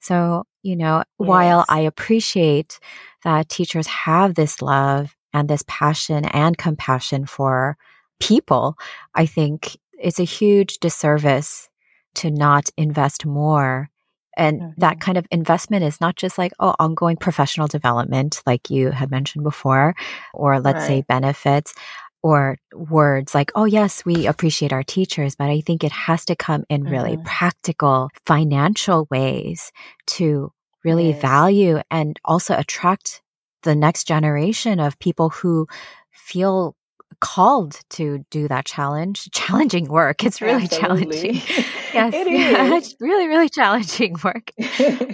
so 0.00 0.44
you 0.62 0.76
know 0.76 0.98
yes. 0.98 1.04
while 1.16 1.64
i 1.68 1.80
appreciate 1.80 2.78
that 3.24 3.48
teachers 3.48 3.86
have 3.86 4.34
this 4.34 4.62
love 4.62 5.14
and 5.32 5.48
this 5.48 5.64
passion 5.66 6.24
and 6.26 6.58
compassion 6.58 7.26
for 7.26 7.76
people 8.20 8.76
i 9.14 9.26
think 9.26 9.76
it's 10.02 10.18
a 10.18 10.24
huge 10.24 10.78
disservice 10.78 11.68
to 12.14 12.30
not 12.30 12.68
invest 12.76 13.24
more. 13.24 13.88
And 14.36 14.60
mm-hmm. 14.60 14.80
that 14.80 15.00
kind 15.00 15.18
of 15.18 15.26
investment 15.30 15.84
is 15.84 16.00
not 16.00 16.16
just 16.16 16.38
like, 16.38 16.52
oh, 16.58 16.74
ongoing 16.78 17.16
professional 17.16 17.68
development, 17.68 18.42
like 18.46 18.70
you 18.70 18.90
had 18.90 19.10
mentioned 19.10 19.44
before, 19.44 19.94
or 20.32 20.60
let's 20.60 20.80
right. 20.80 20.86
say 20.86 21.04
benefits 21.06 21.74
or 22.22 22.56
words 22.72 23.34
like, 23.34 23.50
oh, 23.54 23.64
yes, 23.64 24.04
we 24.04 24.26
appreciate 24.26 24.72
our 24.72 24.84
teachers, 24.84 25.34
but 25.34 25.50
I 25.50 25.60
think 25.60 25.82
it 25.82 25.92
has 25.92 26.24
to 26.26 26.36
come 26.36 26.64
in 26.68 26.84
really 26.84 27.16
mm-hmm. 27.16 27.24
practical 27.24 28.10
financial 28.26 29.08
ways 29.10 29.72
to 30.06 30.52
really 30.84 31.10
yes. 31.10 31.20
value 31.20 31.80
and 31.90 32.18
also 32.24 32.56
attract 32.56 33.22
the 33.62 33.74
next 33.74 34.06
generation 34.06 34.80
of 34.80 34.98
people 34.98 35.30
who 35.30 35.66
feel 36.10 36.74
called 37.22 37.78
to 37.88 38.26
do 38.30 38.48
that 38.48 38.66
challenge, 38.66 39.30
challenging 39.30 39.86
work. 39.86 40.24
It's 40.24 40.42
really 40.42 40.64
Absolutely. 40.64 41.38
challenging. 41.38 41.64
yes, 41.94 42.12
it 42.12 42.26
is. 42.82 42.96
Really, 43.00 43.28
really 43.28 43.48
challenging 43.48 44.16
work. 44.22 44.50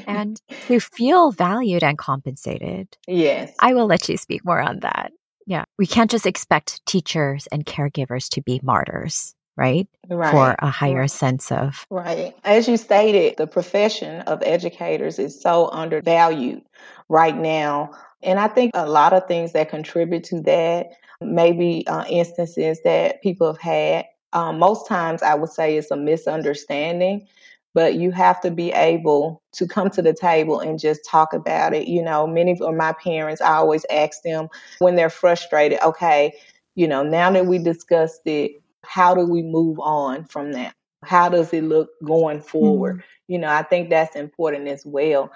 and 0.07 0.41
to 0.67 0.81
feel 0.81 1.31
valued 1.31 1.85
and 1.85 1.97
compensated. 1.99 2.89
Yes. 3.07 3.55
I 3.61 3.75
will 3.75 3.87
let 3.87 4.09
you 4.09 4.17
speak 4.17 4.45
more 4.45 4.61
on 4.61 4.81
that. 4.81 5.13
Yeah. 5.47 5.65
We 5.79 5.87
can't 5.87 6.11
just 6.11 6.27
expect 6.27 6.85
teachers 6.87 7.47
and 7.53 7.65
caregivers 7.65 8.29
to 8.31 8.43
be 8.43 8.59
martyrs. 8.63 9.35
Right? 9.57 9.89
right? 10.09 10.31
For 10.31 10.55
a 10.61 10.71
higher 10.71 11.01
right. 11.01 11.11
sense 11.11 11.51
of. 11.51 11.85
Right. 11.91 12.33
As 12.45 12.69
you 12.69 12.77
stated, 12.77 13.39
the 13.39 13.49
profession 13.49 14.21
of 14.21 14.41
educators 14.45 15.19
is 15.19 15.41
so 15.41 15.69
undervalued 15.73 16.63
right 17.09 17.37
now. 17.37 17.91
And 18.23 18.39
I 18.39 18.49
think 18.49 18.73
a 18.75 18.89
lot 18.89 19.13
of 19.13 19.27
things 19.27 19.53
that 19.53 19.71
contribute 19.71 20.25
to 20.25 20.41
that 20.43 20.89
maybe 21.21 21.87
uh, 21.87 22.05
instances 22.09 22.81
that 22.85 23.23
people 23.23 23.47
have 23.49 23.61
had. 23.61 24.07
Um, 24.33 24.59
most 24.59 24.87
times, 24.87 25.23
I 25.23 25.35
would 25.35 25.51
say 25.51 25.77
it's 25.77 25.91
a 25.91 25.97
misunderstanding, 25.97 27.27
but 27.75 27.95
you 27.95 28.11
have 28.11 28.41
to 28.43 28.51
be 28.51 28.73
able 28.73 29.43
to 29.53 29.67
come 29.67 29.91
to 29.91 30.03
the 30.03 30.13
table 30.13 30.61
and 30.61 30.79
just 30.79 31.05
talk 31.05 31.33
about 31.33 31.75
it. 31.75 31.89
You 31.89 32.03
know, 32.03 32.27
many 32.27 32.59
of 32.61 32.75
my 32.75 32.93
parents, 32.93 33.41
I 33.41 33.55
always 33.55 33.87
ask 33.91 34.23
them 34.23 34.49
when 34.79 34.97
they're 34.97 35.11
frustrated, 35.11 35.81
okay, 35.81 36.33
you 36.75 36.87
know, 36.87 37.03
now 37.03 37.31
that 37.31 37.47
we 37.47 37.59
discussed 37.59 38.21
it, 38.27 38.53
how 38.85 39.15
do 39.15 39.27
we 39.27 39.43
move 39.43 39.79
on 39.81 40.25
from 40.27 40.53
that? 40.53 40.75
How 41.05 41.29
does 41.29 41.53
it 41.53 41.65
look 41.65 41.91
going 42.05 42.41
forward? 42.41 42.97
Mm-hmm. 42.97 43.33
You 43.33 43.39
know, 43.39 43.49
I 43.49 43.63
think 43.63 43.91
that's 43.91 44.17
important 44.17 44.69
as 44.69 44.85
well. 44.85 45.33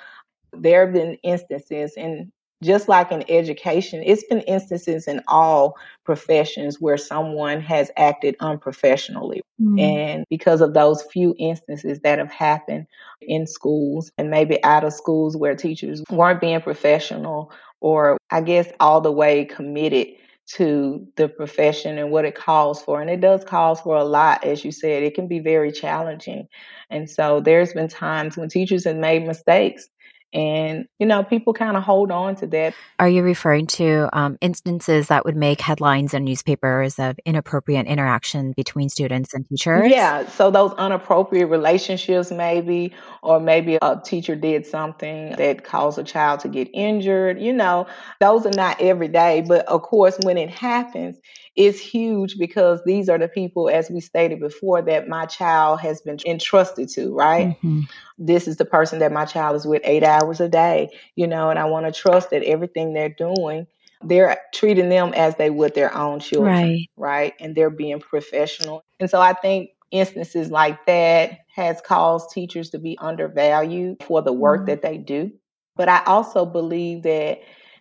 There 0.53 0.85
have 0.85 0.95
been 0.95 1.14
instances, 1.23 1.95
and 1.97 2.31
just 2.62 2.88
like 2.88 3.11
in 3.11 3.25
education, 3.29 4.03
it's 4.05 4.25
been 4.25 4.40
instances 4.42 5.07
in 5.07 5.20
all 5.29 5.77
professions 6.05 6.81
where 6.81 6.96
someone 6.96 7.61
has 7.61 7.90
acted 7.96 8.37
unprofessionally. 8.40 9.42
Mm. 9.61 9.81
And 9.81 10.25
because 10.31 10.61
of 10.61 10.75
those 10.75 11.03
few 11.03 11.35
instances 11.38 12.01
that 12.01 12.18
have 12.18 12.33
happened 12.33 12.87
in 13.20 13.46
schools 13.46 14.11
and 14.16 14.31
maybe 14.31 14.62
out 14.64 14.85
of 14.85 14.92
schools 14.92 15.37
where 15.37 15.55
teachers 15.55 16.03
weren't 16.11 16.40
being 16.40 16.61
professional 16.61 17.53
or 17.81 18.16
I 18.31 18.40
guess 18.40 18.70
all 18.81 19.01
the 19.01 19.12
way 19.12 19.44
committed 19.44 20.09
to 20.55 21.07
the 21.16 21.29
profession 21.29 21.98
and 21.98 22.11
what 22.11 22.25
it 22.25 22.35
calls 22.35 22.83
for. 22.83 23.01
And 23.01 23.11
it 23.11 23.20
does 23.20 23.44
cause 23.44 23.81
for 23.81 23.96
a 23.96 24.05
lot, 24.05 24.44
as 24.44 24.64
you 24.64 24.72
said. 24.72 25.03
It 25.03 25.14
can 25.14 25.27
be 25.27 25.38
very 25.38 25.72
challenging. 25.72 26.48
And 26.90 27.09
so 27.09 27.40
there's 27.40 27.72
been 27.72 27.88
times 27.88 28.37
when 28.37 28.48
teachers 28.48 28.85
have 28.85 28.96
made 28.96 29.27
mistakes 29.27 29.88
and, 30.33 30.87
you 30.99 31.07
know, 31.07 31.23
people 31.23 31.53
kind 31.53 31.77
of 31.77 31.83
hold 31.83 32.11
on 32.11 32.37
to 32.37 32.47
that. 32.49 32.75
Are 32.99 33.09
you 33.09 33.23
referring 33.23 33.66
to 33.68 34.09
um, 34.12 34.38
instances 34.40 35.09
that 35.09 35.25
would 35.25 35.37
make 35.37 35.61
headlines 35.61 36.14
in 36.14 36.25
newspapers 36.25 36.99
of 36.99 37.18
inappropriate 37.25 37.87
interaction 37.87 38.53
between 38.57 38.88
students 38.88 39.35
and 39.35 39.47
teachers? 39.49 39.90
Yeah. 39.90 40.29
So 40.29 40.51
those 40.51 40.73
inappropriate 40.79 41.49
relationships, 41.49 42.31
maybe, 42.31 42.92
or 43.23 43.40
maybe 43.40 43.79
a 43.83 44.01
teacher 44.03 44.37
did 44.37 44.66
something 44.66 45.37
that 45.37 45.64
caused 45.64 45.99
a 45.99 46.05
child 46.05 46.40
to 46.40 46.49
get 46.49 46.68
injured. 46.73 47.40
You 47.40 47.53
know, 47.53 47.87
those 48.21 48.47
are 48.47 48.57
not 48.57 48.81
every 48.81 49.09
day. 49.09 49.45
But 49.47 49.66
of 49.66 49.83
course, 49.83 50.18
when 50.23 50.38
it 50.38 50.51
happens, 50.51 51.18
it's 51.55 51.79
huge 51.79 52.38
because 52.38 52.81
these 52.85 53.09
are 53.09 53.19
the 53.19 53.29
people, 53.29 53.69
as 53.69 53.91
we 53.91 54.01
stated 54.01 54.41
before, 54.41 54.81
that 54.83 55.09
my 55.09 55.27
child 55.27 55.81
has 55.81 56.01
been 56.01 56.19
entrusted 56.25 56.88
to, 56.91 57.15
right? 57.15 57.49
Mm-hmm. 57.49 57.83
This 58.19 58.49
is 58.49 58.57
the 58.57 58.65
person 58.65 59.01
that 59.01 59.12
my 59.12 59.27
child 59.27 59.57
is 59.57 59.67
with 59.67 59.83
eight 59.85 60.03
hours 60.03 60.41
a 60.41 60.49
day, 60.49 60.88
you 61.15 61.27
know, 61.27 61.51
and 61.51 61.59
I 61.59 61.67
want 61.67 61.87
to 61.87 61.93
trust 61.93 62.31
that 62.31 62.43
everything 62.45 62.95
they're 62.95 63.11
doing, 63.11 63.67
they're 64.03 64.38
treating 64.55 64.88
them 64.88 65.12
as 65.15 65.37
they 65.37 65.51
would 65.51 65.75
their 65.75 65.95
own 65.95 66.21
children, 66.21 66.55
right? 66.55 66.91
right? 66.97 67.35
And 67.38 67.55
they're 67.55 67.71
being 67.71 68.01
professional. 68.01 68.83
And 68.99 69.11
so 69.11 69.21
I 69.21 69.35
think 69.35 69.71
instances 69.91 70.51
like 70.51 70.87
that 70.87 71.41
has 71.55 71.83
caused 71.83 72.31
teachers 72.31 72.71
to 72.71 72.79
be 72.79 72.97
undervalued 72.99 74.03
for 74.05 74.23
the 74.23 74.33
work 74.33 74.61
mm-hmm. 74.61 74.67
that 74.67 74.83
they 74.83 74.97
do. 74.97 75.33
But 75.77 75.91
I 75.91 76.03
also 76.05 76.47
believe 76.47 77.03
that 77.03 77.41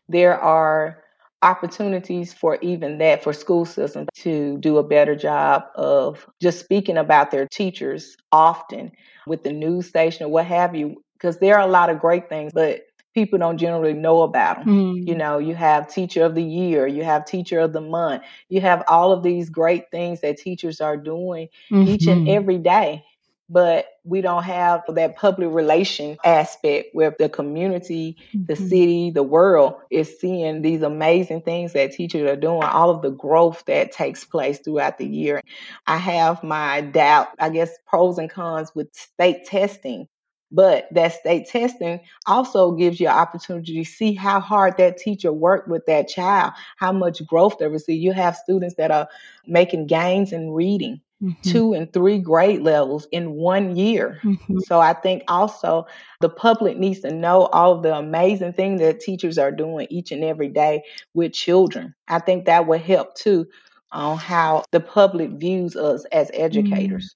there 0.09 0.37
are 0.39 1.00
opportunities 1.43 2.33
for 2.33 2.57
even 2.61 2.99
that 2.99 3.23
for 3.23 3.33
school 3.33 3.65
systems 3.65 4.07
to 4.13 4.57
do 4.59 4.77
a 4.77 4.83
better 4.83 5.15
job 5.15 5.63
of 5.75 6.27
just 6.39 6.59
speaking 6.59 6.97
about 6.97 7.31
their 7.31 7.47
teachers 7.47 8.15
often 8.31 8.91
with 9.25 9.43
the 9.43 9.51
news 9.51 9.87
station 9.87 10.25
or 10.25 10.29
what 10.29 10.45
have 10.45 10.75
you 10.75 11.03
because 11.13 11.37
there 11.39 11.55
are 11.55 11.67
a 11.67 11.71
lot 11.71 11.89
of 11.89 11.99
great 11.99 12.29
things 12.29 12.51
but 12.53 12.81
people 13.13 13.39
don't 13.39 13.57
generally 13.57 13.93
know 13.93 14.21
about 14.21 14.57
them 14.57 14.67
mm. 14.67 15.07
you 15.07 15.15
know 15.15 15.39
you 15.39 15.55
have 15.55 15.87
teacher 15.87 16.23
of 16.23 16.35
the 16.35 16.43
year 16.43 16.85
you 16.85 17.03
have 17.03 17.25
teacher 17.25 17.59
of 17.59 17.73
the 17.73 17.81
month 17.81 18.23
you 18.49 18.61
have 18.61 18.83
all 18.87 19.11
of 19.11 19.23
these 19.23 19.49
great 19.49 19.89
things 19.89 20.21
that 20.21 20.37
teachers 20.37 20.79
are 20.79 20.97
doing 20.97 21.47
mm-hmm. 21.71 21.87
each 21.87 22.05
and 22.05 22.21
mm-hmm. 22.21 22.35
every 22.35 22.57
day 22.59 23.03
but 23.51 23.87
we 24.05 24.21
don't 24.21 24.43
have 24.43 24.81
that 24.87 25.17
public 25.17 25.49
relation 25.51 26.17
aspect 26.23 26.87
where 26.93 27.13
the 27.19 27.27
community, 27.27 28.15
mm-hmm. 28.33 28.45
the 28.45 28.55
city, 28.55 29.11
the 29.11 29.23
world 29.23 29.75
is 29.91 30.17
seeing 30.19 30.61
these 30.61 30.81
amazing 30.81 31.41
things 31.41 31.73
that 31.73 31.91
teachers 31.91 32.29
are 32.29 32.37
doing, 32.37 32.63
all 32.63 32.89
of 32.89 33.01
the 33.01 33.11
growth 33.11 33.61
that 33.67 33.91
takes 33.91 34.23
place 34.23 34.59
throughout 34.59 34.97
the 34.97 35.05
year. 35.05 35.41
I 35.85 35.97
have 35.97 36.43
my 36.43 36.79
doubt, 36.79 37.27
I 37.39 37.49
guess, 37.49 37.77
pros 37.85 38.17
and 38.17 38.29
cons 38.29 38.71
with 38.73 38.87
state 38.93 39.45
testing. 39.45 40.07
But 40.53 40.87
that 40.91 41.13
state 41.13 41.47
testing 41.47 42.01
also 42.27 42.71
gives 42.71 42.99
you 42.99 43.07
an 43.07 43.15
opportunity 43.15 43.83
to 43.83 43.89
see 43.89 44.13
how 44.13 44.39
hard 44.39 44.77
that 44.77 44.97
teacher 44.97 45.31
worked 45.31 45.67
with 45.67 45.85
that 45.87 46.07
child, 46.07 46.53
how 46.77 46.93
much 46.93 47.25
growth 47.25 47.57
they 47.57 47.67
receive. 47.67 48.01
You 48.01 48.13
have 48.13 48.35
students 48.35 48.75
that 48.75 48.91
are 48.91 49.07
making 49.45 49.87
gains 49.87 50.31
in 50.31 50.51
reading 50.51 51.01
mm-hmm. 51.21 51.49
two 51.49 51.73
and 51.73 51.91
three 51.91 52.19
grade 52.19 52.61
levels 52.61 53.07
in 53.11 53.31
one 53.33 53.75
year. 53.75 54.19
Mm-hmm. 54.23 54.59
So 54.59 54.79
I 54.79 54.93
think 54.93 55.23
also 55.27 55.85
the 56.19 56.29
public 56.29 56.77
needs 56.77 57.01
to 57.01 57.13
know 57.13 57.45
all 57.47 57.73
of 57.73 57.83
the 57.83 57.95
amazing 57.95 58.53
things 58.53 58.81
that 58.81 58.99
teachers 58.99 59.37
are 59.37 59.51
doing 59.51 59.87
each 59.89 60.11
and 60.11 60.23
every 60.23 60.49
day 60.49 60.83
with 61.13 61.33
children. 61.33 61.93
I 62.07 62.19
think 62.19 62.45
that 62.45 62.67
would 62.67 62.81
help 62.81 63.15
too 63.15 63.47
on 63.91 64.17
how 64.17 64.63
the 64.71 64.79
public 64.79 65.31
views 65.31 65.75
us 65.75 66.05
as 66.11 66.29
mm-hmm. 66.31 66.43
educators. 66.43 67.15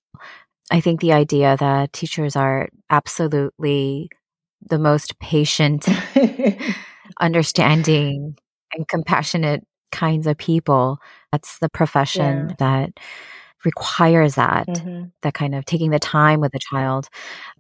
I 0.72 0.80
think 0.80 1.00
the 1.00 1.13
idea 1.13 1.56
that 1.60 1.94
teachers 1.94 2.36
are 2.36 2.70
absolutely 2.89 4.10
the 4.68 4.80
most 4.80 5.20
patient, 5.20 5.88
understanding, 7.20 8.36
and 8.74 8.88
compassionate 8.88 9.63
kinds 9.91 10.28
of 10.28 10.38
people. 10.38 10.98
That's 11.32 11.60
the 11.60 11.70
profession 11.70 12.50
yeah. 12.50 12.56
that 12.60 13.00
requires 13.65 14.36
that 14.36 14.67
mm-hmm. 14.67 15.06
that 15.21 15.34
kind 15.34 15.56
of 15.56 15.65
taking 15.65 15.91
the 15.91 15.99
time 15.99 16.39
with 16.39 16.51
the 16.51 16.60
child 16.60 17.10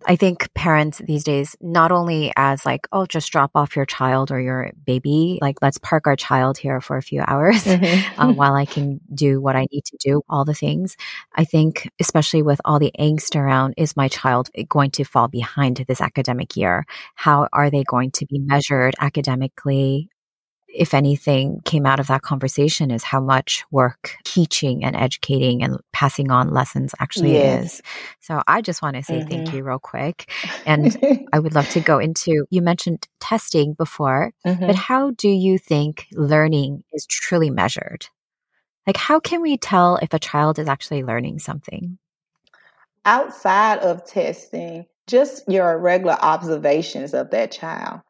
i 0.05 0.15
think 0.15 0.51
parents 0.53 1.01
these 1.05 1.23
days 1.23 1.55
not 1.61 1.91
only 1.91 2.31
as 2.35 2.65
like 2.65 2.87
oh 2.91 3.05
just 3.05 3.31
drop 3.31 3.51
off 3.55 3.75
your 3.75 3.85
child 3.85 4.31
or 4.31 4.39
your 4.39 4.71
baby 4.85 5.39
like 5.41 5.57
let's 5.61 5.77
park 5.79 6.07
our 6.07 6.15
child 6.15 6.57
here 6.57 6.79
for 6.79 6.97
a 6.97 7.01
few 7.01 7.23
hours 7.27 7.63
mm-hmm. 7.65 8.21
uh, 8.21 8.31
while 8.33 8.53
i 8.53 8.65
can 8.65 8.99
do 9.13 9.41
what 9.41 9.55
i 9.55 9.65
need 9.71 9.83
to 9.85 9.97
do 9.99 10.21
all 10.29 10.45
the 10.45 10.53
things 10.53 10.95
i 11.35 11.43
think 11.43 11.89
especially 11.99 12.41
with 12.41 12.61
all 12.65 12.79
the 12.79 12.91
angst 12.99 13.35
around 13.35 13.73
is 13.77 13.97
my 13.97 14.07
child 14.07 14.49
going 14.69 14.91
to 14.91 15.03
fall 15.03 15.27
behind 15.27 15.83
this 15.87 16.01
academic 16.01 16.55
year 16.55 16.85
how 17.15 17.47
are 17.51 17.69
they 17.69 17.83
going 17.83 18.11
to 18.11 18.25
be 18.25 18.39
measured 18.39 18.93
academically 18.99 20.09
if 20.75 20.93
anything 20.93 21.61
came 21.63 21.85
out 21.85 21.99
of 21.99 22.07
that 22.07 22.21
conversation 22.21 22.91
is 22.91 23.03
how 23.03 23.21
much 23.21 23.63
work 23.71 24.15
teaching 24.23 24.83
and 24.83 24.95
educating 24.95 25.63
and 25.63 25.77
passing 25.93 26.31
on 26.31 26.49
lessons 26.49 26.93
actually 26.99 27.33
yes. 27.33 27.75
is. 27.75 27.81
So 28.19 28.43
I 28.45 28.61
just 28.61 28.81
want 28.81 28.95
to 28.97 29.03
say 29.03 29.19
mm-hmm. 29.19 29.29
thank 29.29 29.53
you 29.53 29.63
real 29.63 29.79
quick. 29.79 30.31
And 30.65 30.97
I 31.33 31.39
would 31.39 31.55
love 31.55 31.69
to 31.69 31.79
go 31.79 31.99
into 31.99 32.45
you 32.49 32.61
mentioned 32.61 33.07
testing 33.19 33.73
before, 33.73 34.33
mm-hmm. 34.45 34.67
but 34.67 34.75
how 34.75 35.11
do 35.11 35.29
you 35.29 35.57
think 35.57 36.07
learning 36.11 36.83
is 36.93 37.05
truly 37.05 37.49
measured? 37.49 38.07
Like 38.85 38.97
how 38.97 39.19
can 39.19 39.41
we 39.41 39.57
tell 39.57 39.97
if 39.97 40.13
a 40.13 40.19
child 40.19 40.59
is 40.59 40.67
actually 40.67 41.03
learning 41.03 41.39
something? 41.39 41.97
Outside 43.05 43.79
of 43.79 44.05
testing, 44.05 44.87
just 45.07 45.47
your 45.47 45.77
regular 45.77 46.17
observations 46.19 47.13
of 47.13 47.29
that 47.31 47.51
child 47.51 48.01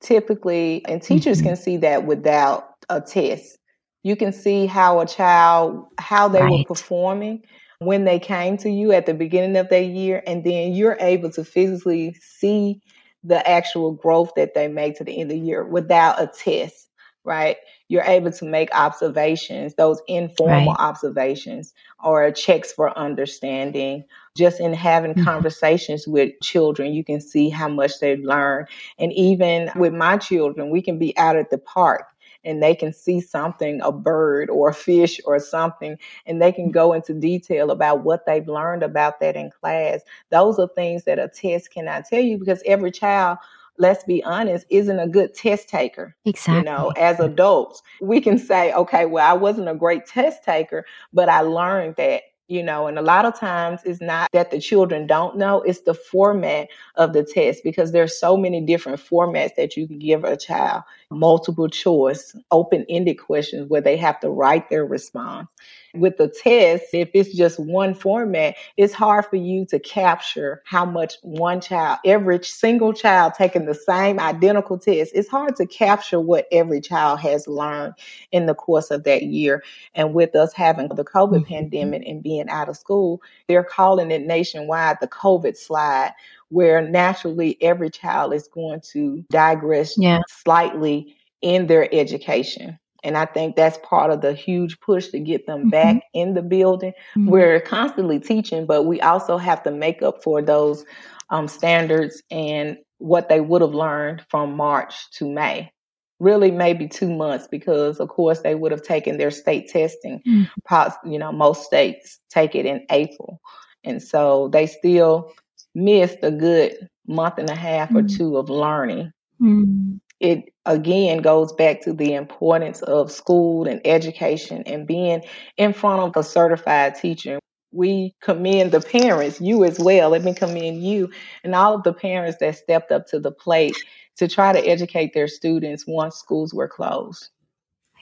typically, 0.00 0.84
and 0.86 1.02
teachers 1.02 1.38
mm-hmm. 1.38 1.48
can 1.48 1.56
see 1.56 1.76
that 1.78 2.06
without 2.06 2.68
a 2.88 3.00
test. 3.00 3.58
You 4.02 4.16
can 4.16 4.32
see 4.32 4.66
how 4.66 5.00
a 5.00 5.06
child, 5.06 5.86
how 5.98 6.28
they 6.28 6.40
right. 6.40 6.50
were 6.50 6.64
performing 6.64 7.42
when 7.80 8.04
they 8.04 8.18
came 8.18 8.56
to 8.58 8.70
you 8.70 8.92
at 8.92 9.06
the 9.06 9.14
beginning 9.14 9.56
of 9.56 9.68
their 9.68 9.82
year, 9.82 10.22
and 10.26 10.44
then 10.44 10.72
you're 10.72 10.96
able 11.00 11.30
to 11.30 11.44
physically 11.44 12.14
see 12.20 12.80
the 13.24 13.46
actual 13.48 13.92
growth 13.92 14.32
that 14.36 14.54
they 14.54 14.68
make 14.68 14.96
to 14.96 15.04
the 15.04 15.20
end 15.20 15.30
of 15.30 15.36
the 15.36 15.44
year 15.44 15.64
without 15.64 16.20
a 16.20 16.26
test, 16.26 16.88
right? 17.24 17.56
You're 17.88 18.04
able 18.04 18.32
to 18.32 18.44
make 18.44 18.70
observations, 18.72 19.74
those 19.74 20.00
informal 20.08 20.74
right. 20.74 20.80
observations 20.80 21.72
or 22.02 22.30
checks 22.30 22.72
for 22.72 22.96
understanding 22.96 24.04
just 24.36 24.60
in 24.60 24.72
having 24.72 25.12
mm-hmm. 25.12 25.24
conversations 25.24 26.06
with 26.06 26.32
children, 26.42 26.92
you 26.92 27.04
can 27.04 27.20
see 27.20 27.48
how 27.48 27.68
much 27.68 28.00
they've 28.00 28.22
learned. 28.22 28.68
And 28.98 29.12
even 29.12 29.70
with 29.76 29.92
my 29.92 30.16
children, 30.16 30.70
we 30.70 30.82
can 30.82 30.98
be 30.98 31.16
out 31.18 31.36
at 31.36 31.50
the 31.50 31.58
park 31.58 32.04
and 32.42 32.62
they 32.62 32.74
can 32.74 32.92
see 32.92 33.20
something, 33.20 33.80
a 33.82 33.92
bird 33.92 34.48
or 34.48 34.70
a 34.70 34.74
fish 34.74 35.20
or 35.26 35.38
something, 35.38 35.98
and 36.24 36.40
they 36.40 36.52
can 36.52 36.70
go 36.70 36.92
into 36.94 37.12
detail 37.12 37.70
about 37.70 38.02
what 38.02 38.24
they've 38.24 38.48
learned 38.48 38.82
about 38.82 39.20
that 39.20 39.36
in 39.36 39.50
class. 39.50 40.00
Those 40.30 40.58
are 40.58 40.68
things 40.68 41.04
that 41.04 41.18
a 41.18 41.28
test 41.28 41.70
cannot 41.70 42.06
tell 42.06 42.20
you 42.20 42.38
because 42.38 42.62
every 42.64 42.92
child 42.92 43.38
let's 43.80 44.04
be 44.04 44.22
honest, 44.24 44.66
isn't 44.68 45.00
a 45.00 45.08
good 45.08 45.34
test 45.34 45.68
taker. 45.68 46.14
Exactly. 46.26 46.58
You 46.58 46.64
know, 46.64 46.92
as 46.98 47.18
adults, 47.18 47.82
we 48.02 48.20
can 48.20 48.38
say, 48.38 48.72
okay, 48.74 49.06
well, 49.06 49.26
I 49.26 49.32
wasn't 49.32 49.70
a 49.70 49.74
great 49.74 50.04
test 50.04 50.44
taker, 50.44 50.84
but 51.14 51.30
I 51.30 51.40
learned 51.40 51.96
that 51.96 52.24
you 52.50 52.64
know, 52.64 52.88
and 52.88 52.98
a 52.98 53.02
lot 53.02 53.24
of 53.24 53.38
times 53.38 53.80
it's 53.84 54.00
not 54.00 54.28
that 54.32 54.50
the 54.50 54.60
children 54.60 55.06
don't 55.06 55.36
know, 55.36 55.62
it's 55.62 55.82
the 55.82 55.94
format 55.94 56.68
of 56.96 57.12
the 57.12 57.22
test 57.22 57.62
because 57.62 57.92
there's 57.92 58.18
so 58.18 58.36
many 58.36 58.60
different 58.60 58.98
formats 58.98 59.54
that 59.54 59.76
you 59.76 59.86
can 59.86 60.00
give 60.00 60.24
a 60.24 60.36
child 60.36 60.82
multiple 61.10 61.68
choice, 61.68 62.36
open 62.50 62.86
ended 62.88 63.18
questions 63.18 63.68
where 63.68 63.80
they 63.80 63.96
have 63.96 64.20
to 64.20 64.30
write 64.30 64.70
their 64.70 64.86
response. 64.86 65.48
With 65.92 66.18
the 66.18 66.28
test, 66.28 66.84
if 66.92 67.10
it's 67.14 67.34
just 67.34 67.58
one 67.58 67.94
format, 67.94 68.54
it's 68.76 68.94
hard 68.94 69.26
for 69.26 69.34
you 69.34 69.66
to 69.66 69.80
capture 69.80 70.62
how 70.64 70.84
much 70.84 71.14
one 71.22 71.60
child, 71.60 71.98
every 72.04 72.44
single 72.44 72.92
child 72.92 73.32
taking 73.36 73.66
the 73.66 73.74
same 73.74 74.20
identical 74.20 74.78
test, 74.78 75.10
it's 75.16 75.28
hard 75.28 75.56
to 75.56 75.66
capture 75.66 76.20
what 76.20 76.46
every 76.52 76.80
child 76.80 77.18
has 77.18 77.48
learned 77.48 77.94
in 78.30 78.46
the 78.46 78.54
course 78.54 78.92
of 78.92 79.02
that 79.02 79.24
year. 79.24 79.64
And 79.92 80.14
with 80.14 80.36
us 80.36 80.52
having 80.52 80.88
the 80.90 81.04
COVID 81.04 81.40
mm-hmm. 81.40 81.54
pandemic 81.54 82.04
and 82.06 82.22
being 82.22 82.39
out 82.48 82.68
of 82.68 82.76
school, 82.76 83.20
they're 83.48 83.64
calling 83.64 84.10
it 84.10 84.22
nationwide 84.22 84.98
the 85.00 85.08
COVID 85.08 85.56
slide 85.56 86.12
where 86.48 86.82
naturally 86.82 87.56
every 87.60 87.90
child 87.90 88.32
is 88.34 88.48
going 88.48 88.80
to 88.92 89.24
digress 89.30 89.96
yeah. 89.96 90.20
slightly 90.28 91.16
in 91.42 91.66
their 91.66 91.92
education. 91.94 92.78
And 93.02 93.16
I 93.16 93.24
think 93.24 93.56
that's 93.56 93.78
part 93.82 94.10
of 94.10 94.20
the 94.20 94.34
huge 94.34 94.78
push 94.80 95.08
to 95.08 95.20
get 95.20 95.46
them 95.46 95.60
mm-hmm. 95.60 95.70
back 95.70 96.02
in 96.12 96.34
the 96.34 96.42
building. 96.42 96.92
Mm-hmm. 97.16 97.28
We're 97.28 97.60
constantly 97.60 98.20
teaching, 98.20 98.66
but 98.66 98.84
we 98.84 99.00
also 99.00 99.38
have 99.38 99.62
to 99.62 99.70
make 99.70 100.02
up 100.02 100.22
for 100.22 100.42
those 100.42 100.84
um, 101.30 101.48
standards 101.48 102.22
and 102.30 102.76
what 102.98 103.28
they 103.28 103.40
would 103.40 103.62
have 103.62 103.74
learned 103.74 104.24
from 104.28 104.54
March 104.56 105.10
to 105.12 105.30
May. 105.30 105.72
Really, 106.20 106.50
maybe 106.50 106.86
two 106.86 107.10
months, 107.10 107.48
because 107.50 107.98
of 107.98 108.08
course 108.08 108.40
they 108.40 108.54
would 108.54 108.72
have 108.72 108.82
taken 108.82 109.16
their 109.16 109.30
state 109.30 109.68
testing. 109.68 110.22
Mm-hmm. 110.26 111.10
You 111.10 111.18
know, 111.18 111.32
most 111.32 111.64
states 111.64 112.20
take 112.28 112.54
it 112.54 112.66
in 112.66 112.86
April. 112.90 113.40
And 113.84 114.02
so 114.02 114.48
they 114.48 114.66
still 114.66 115.32
missed 115.74 116.18
a 116.22 116.30
good 116.30 116.88
month 117.06 117.38
and 117.38 117.50
a 117.50 117.56
half 117.56 117.90
or 117.90 118.02
mm. 118.02 118.16
two 118.16 118.36
of 118.36 118.50
learning. 118.50 119.12
Mm. 119.40 120.00
It 120.20 120.52
again 120.66 121.22
goes 121.22 121.52
back 121.52 121.80
to 121.82 121.94
the 121.94 122.14
importance 122.14 122.82
of 122.82 123.10
school 123.10 123.66
and 123.66 123.80
education 123.86 124.62
and 124.66 124.86
being 124.86 125.22
in 125.56 125.72
front 125.72 126.02
of 126.02 126.16
a 126.16 126.26
certified 126.26 126.94
teacher. 126.96 127.38
We 127.72 128.14
commend 128.20 128.72
the 128.72 128.80
parents, 128.80 129.40
you 129.40 129.64
as 129.64 129.78
well. 129.78 130.10
Let 130.10 130.24
me 130.24 130.34
commend 130.34 130.82
you 130.82 131.10
and 131.44 131.54
all 131.54 131.74
of 131.74 131.82
the 131.82 131.92
parents 131.92 132.38
that 132.40 132.56
stepped 132.56 132.90
up 132.90 133.06
to 133.08 133.20
the 133.20 133.30
plate 133.30 133.76
to 134.16 134.28
try 134.28 134.52
to 134.52 134.58
educate 134.58 135.14
their 135.14 135.28
students 135.28 135.84
once 135.86 136.16
schools 136.16 136.52
were 136.52 136.68
closed. 136.68 137.28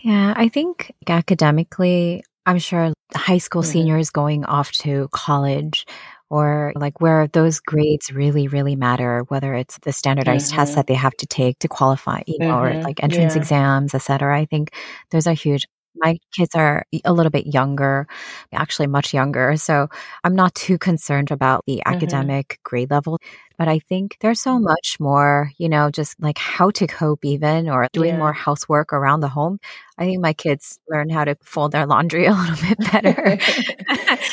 Yeah, 0.02 0.32
I 0.36 0.48
think 0.48 0.92
academically, 1.08 2.22
I'm 2.46 2.58
sure 2.58 2.92
high 3.14 3.38
school 3.38 3.62
mm-hmm. 3.62 3.72
seniors 3.72 4.10
going 4.10 4.44
off 4.44 4.72
to 4.72 5.08
college 5.12 5.86
or 6.30 6.72
like 6.76 7.00
where 7.00 7.26
those 7.28 7.58
grades 7.60 8.12
really, 8.12 8.48
really 8.48 8.76
matter, 8.76 9.24
whether 9.28 9.54
it's 9.54 9.78
the 9.82 9.92
standardized 9.92 10.48
mm-hmm. 10.48 10.56
tests 10.56 10.74
that 10.74 10.86
they 10.86 10.94
have 10.94 11.14
to 11.14 11.26
take 11.26 11.58
to 11.60 11.68
qualify, 11.68 12.20
you 12.26 12.38
know, 12.38 12.54
mm-hmm. 12.54 12.78
or 12.78 12.82
like 12.82 13.02
entrance 13.02 13.34
yeah. 13.34 13.40
exams, 13.40 13.94
et 13.94 14.02
cetera. 14.02 14.38
I 14.38 14.44
think 14.44 14.74
those 15.10 15.26
are 15.26 15.34
huge. 15.34 15.66
My 15.96 16.18
kids 16.32 16.54
are 16.54 16.84
a 17.04 17.12
little 17.12 17.30
bit 17.30 17.46
younger, 17.46 18.06
actually 18.52 18.86
much 18.86 19.12
younger. 19.12 19.56
So 19.56 19.88
I'm 20.22 20.34
not 20.34 20.54
too 20.54 20.78
concerned 20.78 21.30
about 21.30 21.64
the 21.66 21.76
mm-hmm. 21.76 21.94
academic 21.94 22.60
grade 22.62 22.90
level. 22.90 23.18
But 23.58 23.66
I 23.68 23.80
think 23.80 24.16
there's 24.20 24.40
so 24.40 24.58
much 24.60 24.96
more, 25.00 25.50
you 25.58 25.68
know, 25.68 25.90
just 25.90 26.14
like 26.20 26.38
how 26.38 26.70
to 26.70 26.86
cope 26.86 27.24
even 27.24 27.68
or 27.68 27.88
doing 27.92 28.10
yeah. 28.10 28.18
more 28.18 28.32
housework 28.32 28.92
around 28.92 29.20
the 29.20 29.28
home. 29.28 29.58
I 29.98 30.04
think 30.04 30.22
my 30.22 30.32
kids 30.32 30.78
learn 30.88 31.10
how 31.10 31.24
to 31.24 31.36
fold 31.42 31.72
their 31.72 31.86
laundry 31.86 32.26
a 32.26 32.32
little 32.32 32.68
bit 32.68 32.78
better 32.92 33.38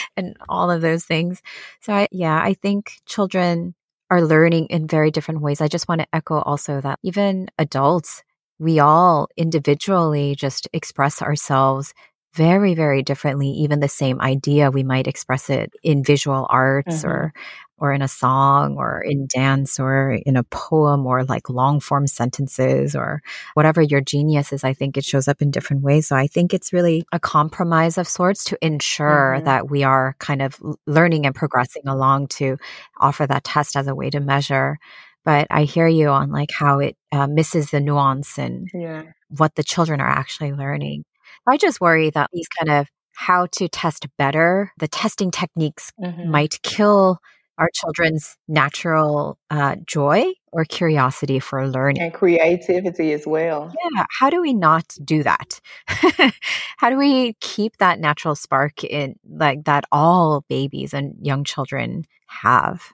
and 0.18 0.38
all 0.48 0.70
of 0.70 0.82
those 0.82 1.06
things. 1.06 1.42
So 1.82 1.94
I, 1.94 2.08
yeah, 2.12 2.40
I 2.40 2.54
think 2.54 3.00
children 3.08 3.74
are 4.10 4.22
learning 4.22 4.68
in 4.68 4.88
very 4.88 5.12
different 5.12 5.42
ways. 5.42 5.62
I 5.62 5.68
just 5.68 5.88
want 5.88 6.02
to 6.02 6.08
echo 6.14 6.40
also 6.40 6.80
that 6.82 7.00
even 7.04 7.48
adults 7.58 8.24
we 8.60 8.80
all 8.80 9.28
individually 9.38 10.36
just 10.36 10.68
express 10.74 11.22
ourselves 11.22 11.94
very, 12.36 12.76
very 12.76 13.02
differently. 13.02 13.48
Even 13.48 13.80
the 13.80 13.88
same 13.88 14.20
idea, 14.20 14.70
we 14.70 14.84
might 14.84 15.08
express 15.08 15.50
it 15.50 15.72
in 15.84 16.04
visual 16.04 16.46
arts 16.50 16.98
mm-hmm. 16.98 17.08
or 17.08 17.34
or 17.78 17.92
in 17.92 18.02
a 18.02 18.08
song 18.08 18.78
or 18.78 19.02
in 19.02 19.28
dance 19.28 19.80
or 19.80 20.12
in 20.26 20.38
a 20.38 20.44
poem 20.44 21.06
or 21.06 21.26
like 21.26 21.50
long 21.50 21.80
form 21.82 22.08
sentences 22.08 22.96
or 22.96 23.22
whatever 23.54 23.82
your 23.82 24.00
genius 24.00 24.54
is. 24.54 24.64
I 24.64 24.74
think 24.74 24.96
it 24.96 25.04
shows 25.04 25.28
up 25.28 25.42
in 25.42 25.52
different 25.52 25.84
ways. 25.84 26.08
So 26.08 26.16
I 26.16 26.28
think 26.28 26.54
it's 26.54 26.72
really 26.72 27.04
a 27.12 27.20
compromise 27.20 27.98
of 27.98 28.08
sorts 28.08 28.46
to 28.46 28.66
ensure 28.66 29.34
mm-hmm. 29.36 29.46
that 29.46 29.70
we 29.70 29.84
are 29.84 30.16
kind 30.20 30.42
of 30.42 30.58
learning 30.88 31.26
and 31.26 31.36
progressing 31.36 31.86
along 31.86 32.28
to 32.28 32.58
offer 33.00 33.28
that 33.28 33.44
test 33.44 33.76
as 33.76 33.88
a 33.88 33.96
way 33.96 34.10
to 34.10 34.22
measure 34.22 34.80
but 35.26 35.48
I 35.50 35.64
hear 35.64 35.88
you 35.88 36.10
on 36.10 36.32
like 36.32 36.52
how 36.52 36.80
it 36.80 36.96
uh, 37.12 37.28
misses 37.28 37.72
the 37.72 37.82
nuance 37.82 38.38
and 38.38 38.70
yeah. 38.74 39.04
what 39.30 39.56
the 39.56 39.64
children 39.64 40.00
are 40.00 40.10
actually 40.10 40.54
learning. 40.54 41.04
I 41.48 41.58
just 41.58 41.82
worry 41.82 42.12
that 42.12 42.30
these 42.32 42.48
kind 42.48 42.80
of 42.80 42.88
how 43.14 43.48
to 43.54 43.68
test 43.68 44.08
better, 44.18 44.72
the 44.78 44.88
testing 44.88 45.32
techniques 45.32 45.92
mm-hmm. 46.02 46.30
might 46.30 46.62
kill 46.64 47.20
our 47.58 47.70
children's 47.74 48.38
natural 48.48 49.38
uh, 49.50 49.78
joy 49.86 50.34
or 50.52 50.66
curiosity 50.66 51.40
for 51.40 51.68
learning 51.68 52.02
and 52.02 52.14
creativity 52.14 53.14
as 53.14 53.26
well. 53.26 53.74
Yeah. 53.94 54.06
How 54.20 54.30
do 54.30 54.42
we 54.42 54.54
not 54.54 54.94
do 55.04 55.24
that? 55.24 55.62
how 56.78 56.90
do 56.90 56.98
we 56.98 57.34
keep 57.40 57.78
that 57.78 58.00
natural 58.00 58.36
spark 58.36 58.84
in 58.84 59.16
like 59.30 59.64
that 59.66 59.86
all 59.92 60.44
babies 60.50 60.94
and 60.94 61.16
young 61.26 61.46
children 61.46 62.04
have? 62.28 62.92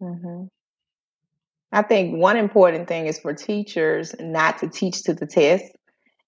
Mm-hmm. 0.00 0.44
I 1.72 1.82
think 1.82 2.16
one 2.16 2.36
important 2.36 2.86
thing 2.86 3.06
is 3.06 3.18
for 3.18 3.32
teachers 3.32 4.14
not 4.20 4.58
to 4.58 4.68
teach 4.68 5.04
to 5.04 5.14
the 5.14 5.26
test. 5.26 5.64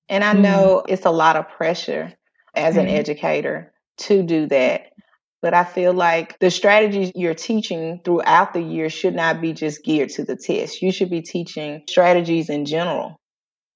And 0.09 0.25
I 0.25 0.33
mm-hmm. 0.33 0.43
know 0.43 0.85
it's 0.89 1.05
a 1.05 1.11
lot 1.11 1.37
of 1.37 1.49
pressure 1.49 2.13
as 2.55 2.77
mm-hmm. 2.77 2.87
an 2.87 2.95
educator 2.95 3.73
to 3.99 4.23
do 4.23 4.47
that. 4.47 4.91
But 5.43 5.53
I 5.53 5.65
feel 5.65 5.93
like 5.93 6.39
the 6.39 6.51
strategies 6.51 7.13
you're 7.15 7.35
teaching 7.35 8.01
throughout 8.03 8.55
the 8.55 8.63
year 8.63 8.89
should 8.89 9.15
not 9.15 9.43
be 9.43 9.53
just 9.53 9.85
geared 9.85 10.09
to 10.11 10.25
the 10.25 10.37
test. 10.37 10.81
You 10.81 10.91
should 10.91 11.11
be 11.11 11.21
teaching 11.21 11.83
strategies 11.87 12.49
in 12.49 12.65
general, 12.65 13.21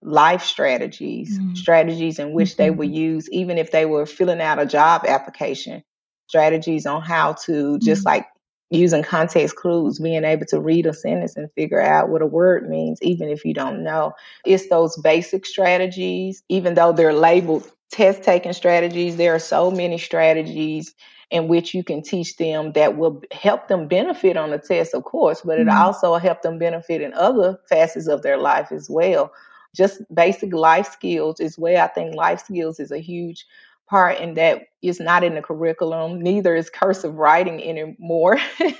life 0.01 0.43
strategies, 0.43 1.39
mm-hmm. 1.39 1.55
strategies 1.55 2.19
in 2.19 2.33
which 2.33 2.57
they 2.57 2.71
would 2.71 2.89
mm-hmm. 2.89 2.97
use, 2.97 3.29
even 3.31 3.59
if 3.59 3.71
they 3.71 3.85
were 3.85 4.07
filling 4.07 4.41
out 4.41 4.59
a 4.59 4.64
job 4.64 5.05
application, 5.07 5.83
strategies 6.27 6.87
on 6.87 7.03
how 7.03 7.35
to 7.45 7.79
just 7.81 8.01
mm-hmm. 8.01 8.16
like 8.16 8.27
using 8.71 9.03
context 9.03 9.57
clues, 9.57 9.99
being 9.99 10.25
able 10.25 10.47
to 10.47 10.61
read 10.61 10.87
a 10.87 10.93
sentence 10.93 11.37
and 11.37 11.51
figure 11.53 11.81
out 11.81 12.11
what 12.11 12.23
a 12.23 12.27
word 12.27 12.69
means, 12.69 12.99
even 13.03 13.29
if 13.29 13.45
you 13.45 13.55
don't 13.55 13.83
know. 13.83 14.12
It's 14.45 14.69
those 14.69 14.97
basic 14.99 15.47
strategies, 15.47 16.43
even 16.49 16.75
though 16.75 16.93
they're 16.93 17.14
labeled 17.14 17.71
test 17.91 18.23
taking 18.23 18.53
strategies, 18.53 19.16
there 19.16 19.35
are 19.35 19.41
so 19.41 19.71
many 19.71 19.99
strategies 19.99 20.95
in 21.31 21.49
which 21.49 21.75
you 21.75 21.85
can 21.85 22.03
teach 22.03 22.37
them 22.37 22.73
that 22.73 22.97
will 22.97 23.23
help 23.33 23.69
them 23.69 23.87
benefit 23.87 24.37
on 24.37 24.51
the 24.51 24.59
test, 24.59 24.95
of 24.95 25.05
course, 25.05 25.43
but 25.43 25.59
it 25.59 25.66
mm-hmm. 25.66 25.77
also 25.77 26.14
help 26.16 26.43
them 26.43 26.59
benefit 26.59 27.03
in 27.03 27.12
other 27.14 27.59
facets 27.69 28.09
of 28.09 28.23
their 28.23 28.39
life 28.39 28.73
as 28.73 28.89
well. 28.89 29.33
Just 29.75 30.03
basic 30.14 30.53
life 30.55 30.91
skills 30.91 31.41
as 31.41 31.59
well. 31.59 31.85
I 31.85 31.89
think 31.89 32.14
life 32.14 32.41
skills 32.41 32.81
is 32.81 32.91
a 32.91 32.99
huge 32.99 33.47
part 33.89 34.18
and 34.18 34.36
that 34.36 34.62
is 34.82 35.01
not 35.01 35.24
in 35.24 35.34
the 35.34 35.43
curriculum 35.43 36.20
neither 36.20 36.55
is 36.55 36.70
cursive 36.70 37.14
writing 37.14 37.62
anymore. 37.62 38.39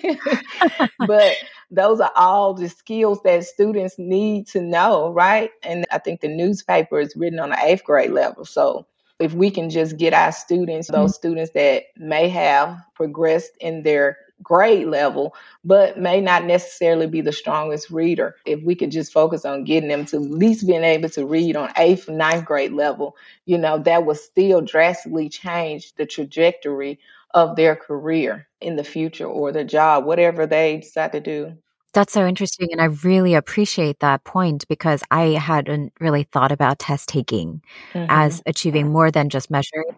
But 1.06 1.34
those 1.70 2.00
are 2.00 2.12
all 2.16 2.54
the 2.54 2.68
skills 2.68 3.20
that 3.24 3.44
students 3.44 3.96
need 3.98 4.46
to 4.48 4.61
know 4.61 5.12
right? 5.12 5.50
And 5.62 5.86
i 5.92 5.98
think 5.98 6.20
the 6.20 6.28
newspaper 6.28 7.00
is 7.00 7.16
written 7.16 7.40
on 7.40 7.50
the 7.50 7.59
eighth 7.64 7.84
grade 7.84 8.11
level 8.11 8.44
so 8.44 8.86
if 9.19 9.33
we 9.33 9.51
can 9.51 9.71
just 9.71 9.97
get 9.97 10.14
our 10.14 10.33
students 10.33 10.89
those 10.89 11.11
mm-hmm. 11.11 11.14
students 11.14 11.53
that 11.53 11.85
may 11.97 12.29
have 12.29 12.79
progressed 12.95 13.53
in 13.61 13.83
their 13.83 14.19
grade 14.43 14.87
level, 14.87 15.35
but 15.64 15.99
may 15.99 16.21
not 16.21 16.45
necessarily 16.45 17.07
be 17.07 17.21
the 17.21 17.33
strongest 17.33 17.91
reader. 17.91 18.37
If 18.47 18.62
we 18.62 18.75
could 18.75 18.91
just 18.91 19.12
focus 19.12 19.45
on 19.45 19.64
getting 19.64 19.89
them 19.89 20.05
to 20.07 20.16
at 20.16 20.23
least 20.23 20.66
being 20.66 20.85
able 20.85 21.09
to 21.11 21.27
read 21.27 21.57
on 21.57 21.73
eighth, 21.77 22.09
ninth 22.09 22.45
grade 22.45 22.73
level, 22.73 23.16
you 23.47 23.59
know, 23.59 23.79
that 23.79 24.07
would 24.07 24.16
still 24.16 24.61
drastically 24.61 25.29
change 25.29 25.95
the 25.95 26.07
trajectory 26.07 27.01
of 27.35 27.57
their 27.57 27.77
career 27.77 28.47
in 28.61 28.77
the 28.77 28.85
future 28.85 29.27
or 29.27 29.53
their 29.53 29.64
job, 29.64 30.05
whatever 30.05 30.47
they 30.47 30.79
decide 30.79 31.12
to 31.12 31.21
do. 31.21 31.57
That's 31.95 32.12
so 32.12 32.26
interesting. 32.26 32.68
And 32.72 32.80
I 32.80 32.86
really 32.86 33.34
appreciate 33.34 34.01
that 34.01 34.24
point 34.24 34.66
because 34.68 35.03
I 35.11 35.30
hadn't 35.30 35.93
really 36.01 36.24
thought 36.24 36.53
about 36.53 36.78
test 36.78 37.09
taking 37.09 37.62
mm-hmm. 37.93 38.07
as 38.09 38.43
achieving 38.47 38.93
more 38.93 39.11
than 39.11 39.30
just 39.30 39.51
measuring 39.51 39.97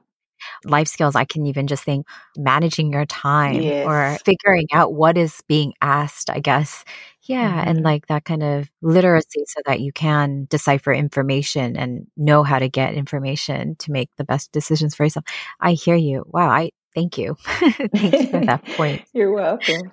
life 0.64 0.88
skills, 0.88 1.14
I 1.14 1.24
can 1.24 1.46
even 1.46 1.66
just 1.66 1.84
think 1.84 2.06
managing 2.36 2.92
your 2.92 3.06
time 3.06 3.60
yes. 3.60 3.86
or 3.86 4.18
figuring 4.24 4.66
out 4.72 4.92
what 4.92 5.16
is 5.16 5.42
being 5.48 5.74
asked, 5.80 6.30
I 6.30 6.40
guess. 6.40 6.84
Yeah. 7.22 7.50
Mm-hmm. 7.50 7.68
And 7.68 7.82
like 7.82 8.06
that 8.06 8.24
kind 8.24 8.42
of 8.42 8.70
literacy 8.82 9.44
so 9.46 9.60
that 9.66 9.80
you 9.80 9.92
can 9.92 10.46
decipher 10.50 10.92
information 10.92 11.76
and 11.76 12.06
know 12.16 12.42
how 12.42 12.58
to 12.58 12.68
get 12.68 12.94
information 12.94 13.76
to 13.76 13.92
make 13.92 14.10
the 14.16 14.24
best 14.24 14.52
decisions 14.52 14.94
for 14.94 15.04
yourself. 15.04 15.26
I 15.60 15.72
hear 15.72 15.96
you. 15.96 16.24
Wow. 16.26 16.48
I 16.48 16.70
thank 16.94 17.18
you. 17.18 17.36
Thanks 17.44 18.30
for 18.30 18.40
that 18.46 18.64
point. 18.76 19.02
You're 19.12 19.32
welcome. 19.32 19.92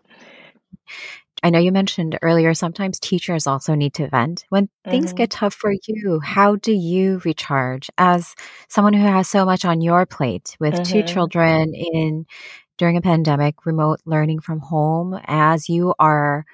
I 1.43 1.49
know 1.49 1.59
you 1.59 1.71
mentioned 1.71 2.17
earlier 2.21 2.53
sometimes 2.53 2.99
teachers 2.99 3.47
also 3.47 3.75
need 3.75 3.93
to 3.95 4.09
vent. 4.09 4.45
When 4.49 4.65
mm-hmm. 4.65 4.91
things 4.91 5.13
get 5.13 5.29
tough 5.29 5.53
for 5.53 5.71
you, 5.71 6.19
how 6.19 6.55
do 6.55 6.71
you 6.71 7.21
recharge 7.23 7.89
as 7.97 8.35
someone 8.67 8.93
who 8.93 9.05
has 9.05 9.27
so 9.27 9.45
much 9.45 9.63
on 9.63 9.81
your 9.81 10.05
plate 10.05 10.55
with 10.59 10.73
mm-hmm. 10.73 10.83
two 10.83 11.03
children 11.03 11.73
in 11.73 12.25
during 12.77 12.97
a 12.97 13.01
pandemic, 13.01 13.65
remote 13.65 13.99
learning 14.05 14.39
from 14.39 14.59
home, 14.59 15.19
as 15.25 15.69
you 15.69 15.93
are 15.99 16.45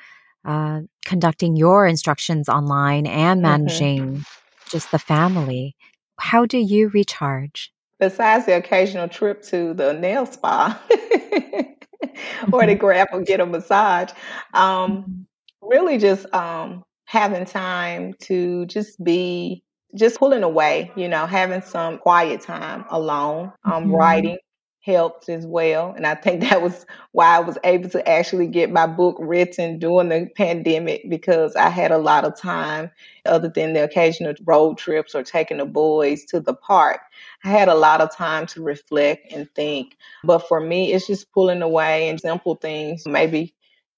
uh, 0.46 0.82
conducting 1.06 1.56
your 1.56 1.86
instructions 1.86 2.50
online 2.50 3.08
and 3.08 3.42
mm-hmm. 3.42 3.50
managing 3.50 4.02
mm-hmm. 4.02 4.22
just 4.70 4.92
the 4.92 5.00
family? 5.00 5.76
How 6.20 6.46
do 6.46 6.58
you 6.58 6.90
recharge? 6.90 7.72
Besides 8.00 8.46
the 8.46 8.58
occasional 8.58 9.08
trip 9.08 9.44
to 9.44 9.74
the 9.74 9.94
nail 9.94 10.26
spa. 10.26 10.82
or 12.52 12.66
to 12.66 12.76
grab 12.76 13.08
or 13.12 13.22
get 13.22 13.40
a 13.40 13.46
massage. 13.46 14.12
Um, 14.54 14.92
mm-hmm. 14.92 15.68
really 15.68 15.98
just 15.98 16.32
um, 16.34 16.84
having 17.06 17.46
time 17.46 18.14
to 18.22 18.66
just 18.66 19.04
be 19.04 19.64
just 19.96 20.18
pulling 20.18 20.44
away, 20.44 20.92
you 20.96 21.08
know, 21.08 21.26
having 21.28 21.62
some 21.62 22.00
quiet 22.00 22.42
time 22.42 22.86
alone, 22.90 23.52
um, 23.64 23.84
mm-hmm. 23.84 23.96
writing 23.96 24.38
helped 24.84 25.30
as 25.30 25.46
well. 25.46 25.94
And 25.96 26.06
I 26.06 26.16
think 26.16 26.42
that 26.50 26.62
was 26.62 26.86
why 27.12 27.38
I 27.38 27.40
was 27.40 27.58
able 27.64 27.90
to 27.90 28.08
actually 28.08 28.48
get 28.48 28.72
my 28.72 28.86
book 28.86 29.16
written 29.20 29.80
during 29.80 30.10
the 30.10 30.30
pandemic 30.36 31.10
because 31.10 31.56
I 31.56 31.70
had 31.70 31.92
a 31.92 31.98
lot 31.98 32.26
of 32.26 32.38
time 32.38 32.92
other 33.26 33.50
than 33.50 33.74
the 33.74 33.84
occasional 33.84 34.34
road 34.44 34.78
trips 34.78 35.16
or 35.16 35.24
taking 35.24 35.58
the 35.58 35.66
boys 35.66 36.26
to 36.26 36.40
the 36.40 36.54
park. 36.54 37.02
I 37.44 37.50
had 37.50 37.70
a 37.70 37.76
lot 37.76 38.02
of 38.02 38.16
time 38.16 38.46
to 38.48 38.62
reflect 38.62 39.32
and 39.32 39.50
think. 39.56 39.98
But 40.24 40.48
for 40.48 40.60
me, 40.60 40.94
it's 40.94 41.08
just 41.08 41.32
pulling 41.32 41.62
away 41.62 42.10
and 42.10 42.20
simple 42.20 42.56
things, 42.56 43.06
maybe 43.06 43.54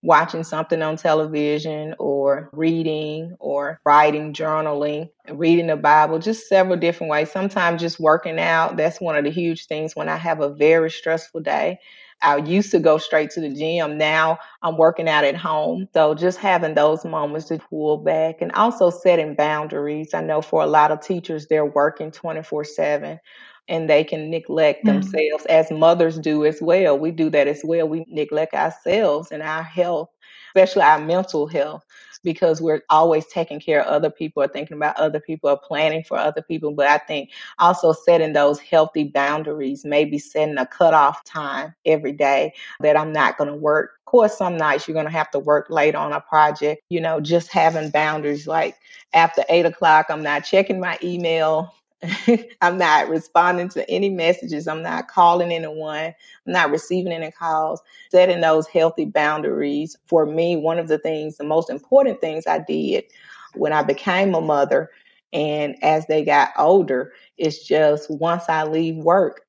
watching 0.05 0.43
something 0.43 0.81
on 0.81 0.97
television 0.97 1.95
or 1.99 2.49
reading 2.53 3.35
or 3.39 3.79
writing, 3.85 4.33
journaling, 4.33 5.09
reading 5.33 5.67
the 5.67 5.75
Bible, 5.75 6.19
just 6.19 6.47
several 6.47 6.77
different 6.77 7.11
ways. 7.11 7.31
Sometimes 7.31 7.81
just 7.81 7.99
working 7.99 8.39
out. 8.39 8.77
That's 8.77 9.01
one 9.01 9.15
of 9.17 9.23
the 9.25 9.31
huge 9.31 9.67
things 9.67 9.95
when 9.95 10.09
I 10.09 10.17
have 10.17 10.41
a 10.41 10.49
very 10.53 10.91
stressful 10.91 11.41
day. 11.41 11.79
I 12.21 12.37
used 12.37 12.71
to 12.71 12.79
go 12.79 12.97
straight 12.97 13.31
to 13.31 13.41
the 13.41 13.49
gym. 13.49 13.97
Now 13.97 14.39
I'm 14.63 14.77
working 14.77 15.09
out 15.09 15.25
at 15.25 15.35
home. 15.35 15.87
So 15.93 16.15
just 16.15 16.39
having 16.39 16.73
those 16.73 17.05
moments 17.05 17.47
to 17.49 17.59
pull 17.59 17.97
back 17.97 18.41
and 18.41 18.51
also 18.53 18.89
setting 18.89 19.35
boundaries. 19.35 20.13
I 20.13 20.21
know 20.21 20.41
for 20.41 20.63
a 20.63 20.67
lot 20.67 20.91
of 20.91 21.01
teachers, 21.01 21.47
they're 21.47 21.65
working 21.65 22.11
24 22.11 22.63
7 22.63 23.19
and 23.67 23.89
they 23.89 24.03
can 24.03 24.29
neglect 24.29 24.85
mm-hmm. 24.85 24.99
themselves 25.01 25.45
as 25.47 25.71
mothers 25.71 26.17
do 26.19 26.45
as 26.45 26.61
well. 26.61 26.97
We 26.97 27.11
do 27.11 27.29
that 27.31 27.47
as 27.47 27.61
well. 27.63 27.87
We 27.87 28.05
neglect 28.07 28.53
ourselves 28.53 29.31
and 29.31 29.41
our 29.41 29.63
health 29.63 30.09
especially 30.55 30.83
our 30.83 30.99
mental 30.99 31.47
health 31.47 31.83
because 32.23 32.61
we're 32.61 32.81
always 32.89 33.25
taking 33.27 33.59
care 33.59 33.81
of 33.81 33.87
other 33.87 34.09
people 34.09 34.41
or 34.41 34.47
thinking 34.47 34.77
about 34.77 34.97
other 34.97 35.19
people 35.19 35.49
or 35.49 35.59
planning 35.59 36.03
for 36.03 36.17
other 36.17 36.41
people. 36.41 36.71
But 36.71 36.87
I 36.87 36.97
think 36.97 37.29
also 37.59 37.91
setting 37.91 38.33
those 38.33 38.59
healthy 38.59 39.03
boundaries, 39.03 39.85
maybe 39.85 40.17
setting 40.17 40.57
a 40.57 40.65
cutoff 40.65 41.23
time 41.23 41.75
every 41.85 42.13
day 42.13 42.53
that 42.79 42.97
I'm 42.97 43.11
not 43.11 43.37
going 43.37 43.49
to 43.49 43.55
work. 43.55 43.91
Of 43.99 44.05
course, 44.05 44.37
some 44.37 44.57
nights 44.57 44.87
you're 44.87 44.93
going 44.93 45.05
to 45.05 45.11
have 45.11 45.29
to 45.31 45.39
work 45.39 45.69
late 45.69 45.93
on 45.93 46.13
a 46.13 46.21
project, 46.21 46.81
you 46.89 47.01
know, 47.01 47.19
just 47.19 47.51
having 47.51 47.91
boundaries 47.91 48.47
like 48.47 48.75
after 49.13 49.43
eight 49.49 49.65
o'clock, 49.65 50.07
I'm 50.09 50.23
not 50.23 50.45
checking 50.45 50.79
my 50.79 50.97
email. 51.03 51.73
I'm 52.61 52.77
not 52.77 53.09
responding 53.09 53.69
to 53.69 53.89
any 53.89 54.09
messages. 54.09 54.67
I'm 54.67 54.83
not 54.83 55.07
calling 55.07 55.51
anyone. 55.51 56.13
I'm 56.45 56.53
not 56.53 56.71
receiving 56.71 57.13
any 57.13 57.31
calls. 57.31 57.81
Setting 58.11 58.41
those 58.41 58.67
healthy 58.67 59.05
boundaries 59.05 59.97
for 60.05 60.25
me, 60.25 60.55
one 60.55 60.77
of 60.79 60.87
the 60.87 60.97
things, 60.99 61.37
the 61.37 61.43
most 61.43 61.69
important 61.69 62.21
things 62.21 62.45
I 62.47 62.59
did 62.59 63.05
when 63.53 63.73
I 63.73 63.83
became 63.83 64.35
a 64.35 64.41
mother 64.41 64.91
and 65.33 65.75
as 65.83 66.05
they 66.07 66.23
got 66.23 66.51
older, 66.57 67.11
is 67.37 67.63
just 67.63 68.09
once 68.09 68.45
I 68.47 68.63
leave 68.63 68.95
work, 68.95 69.45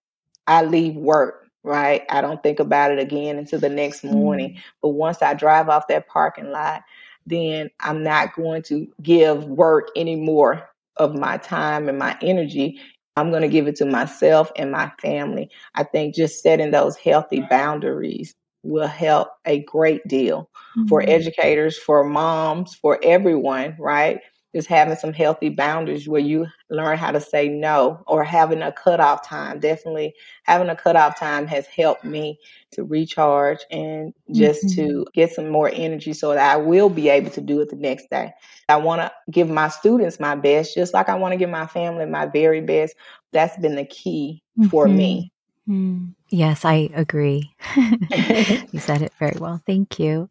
I 0.48 0.64
leave 0.64 0.96
work, 0.96 1.46
right? 1.62 2.02
I 2.10 2.20
don't 2.20 2.42
think 2.42 2.58
about 2.58 2.90
it 2.90 2.98
again 2.98 3.38
until 3.38 3.60
the 3.60 3.68
next 3.68 4.02
morning. 4.02 4.54
Mm. 4.54 4.60
But 4.82 4.88
once 4.90 5.22
I 5.22 5.34
drive 5.34 5.68
off 5.68 5.86
that 5.88 6.08
parking 6.08 6.50
lot, 6.50 6.82
then 7.24 7.70
I'm 7.80 8.02
not 8.02 8.34
going 8.34 8.62
to 8.64 8.88
give 9.02 9.44
work 9.44 9.88
any 9.94 10.16
more 10.16 10.68
of 10.96 11.14
my 11.14 11.38
time 11.38 11.88
and 11.88 11.98
my 11.98 12.16
energy. 12.22 12.80
I'm 13.16 13.30
going 13.30 13.42
to 13.42 13.48
give 13.48 13.66
it 13.66 13.76
to 13.76 13.86
myself 13.86 14.52
and 14.56 14.70
my 14.70 14.92
family. 15.00 15.50
I 15.74 15.84
think 15.84 16.14
just 16.14 16.42
setting 16.42 16.70
those 16.70 16.96
healthy 16.96 17.40
boundaries 17.48 18.34
will 18.62 18.86
help 18.86 19.28
a 19.46 19.62
great 19.64 20.06
deal 20.06 20.50
mm-hmm. 20.76 20.86
for 20.86 21.02
educators, 21.02 21.78
for 21.78 22.04
moms, 22.04 22.74
for 22.74 22.98
everyone, 23.02 23.76
right? 23.78 24.20
Just 24.56 24.68
having 24.68 24.96
some 24.96 25.12
healthy 25.12 25.50
boundaries 25.50 26.08
where 26.08 26.18
you 26.18 26.46
learn 26.70 26.96
how 26.96 27.10
to 27.10 27.20
say 27.20 27.46
no 27.46 28.02
or 28.06 28.24
having 28.24 28.62
a 28.62 28.72
cutoff 28.72 29.22
time. 29.22 29.60
Definitely 29.60 30.14
having 30.44 30.70
a 30.70 30.74
cutoff 30.74 31.18
time 31.18 31.46
has 31.46 31.66
helped 31.66 32.04
me 32.04 32.38
to 32.70 32.82
recharge 32.82 33.58
and 33.70 34.14
just 34.32 34.64
mm-hmm. 34.64 34.86
to 34.86 35.06
get 35.12 35.30
some 35.30 35.50
more 35.50 35.70
energy 35.70 36.14
so 36.14 36.30
that 36.32 36.52
I 36.52 36.56
will 36.56 36.88
be 36.88 37.10
able 37.10 37.30
to 37.32 37.42
do 37.42 37.60
it 37.60 37.68
the 37.68 37.76
next 37.76 38.08
day. 38.08 38.32
I 38.70 38.76
want 38.76 39.02
to 39.02 39.12
give 39.30 39.50
my 39.50 39.68
students 39.68 40.18
my 40.18 40.36
best, 40.36 40.74
just 40.74 40.94
like 40.94 41.10
I 41.10 41.16
want 41.16 41.32
to 41.32 41.38
give 41.38 41.50
my 41.50 41.66
family 41.66 42.06
my 42.06 42.24
very 42.24 42.62
best. 42.62 42.94
That's 43.32 43.58
been 43.58 43.76
the 43.76 43.84
key 43.84 44.42
mm-hmm. 44.58 44.70
for 44.70 44.88
me. 44.88 45.32
Mm-hmm. 45.68 46.12
Yes, 46.30 46.64
I 46.64 46.88
agree. 46.94 47.54
you 47.76 48.80
said 48.80 49.02
it 49.02 49.12
very 49.18 49.36
well. 49.38 49.60
Thank 49.66 49.98
you. 49.98 50.30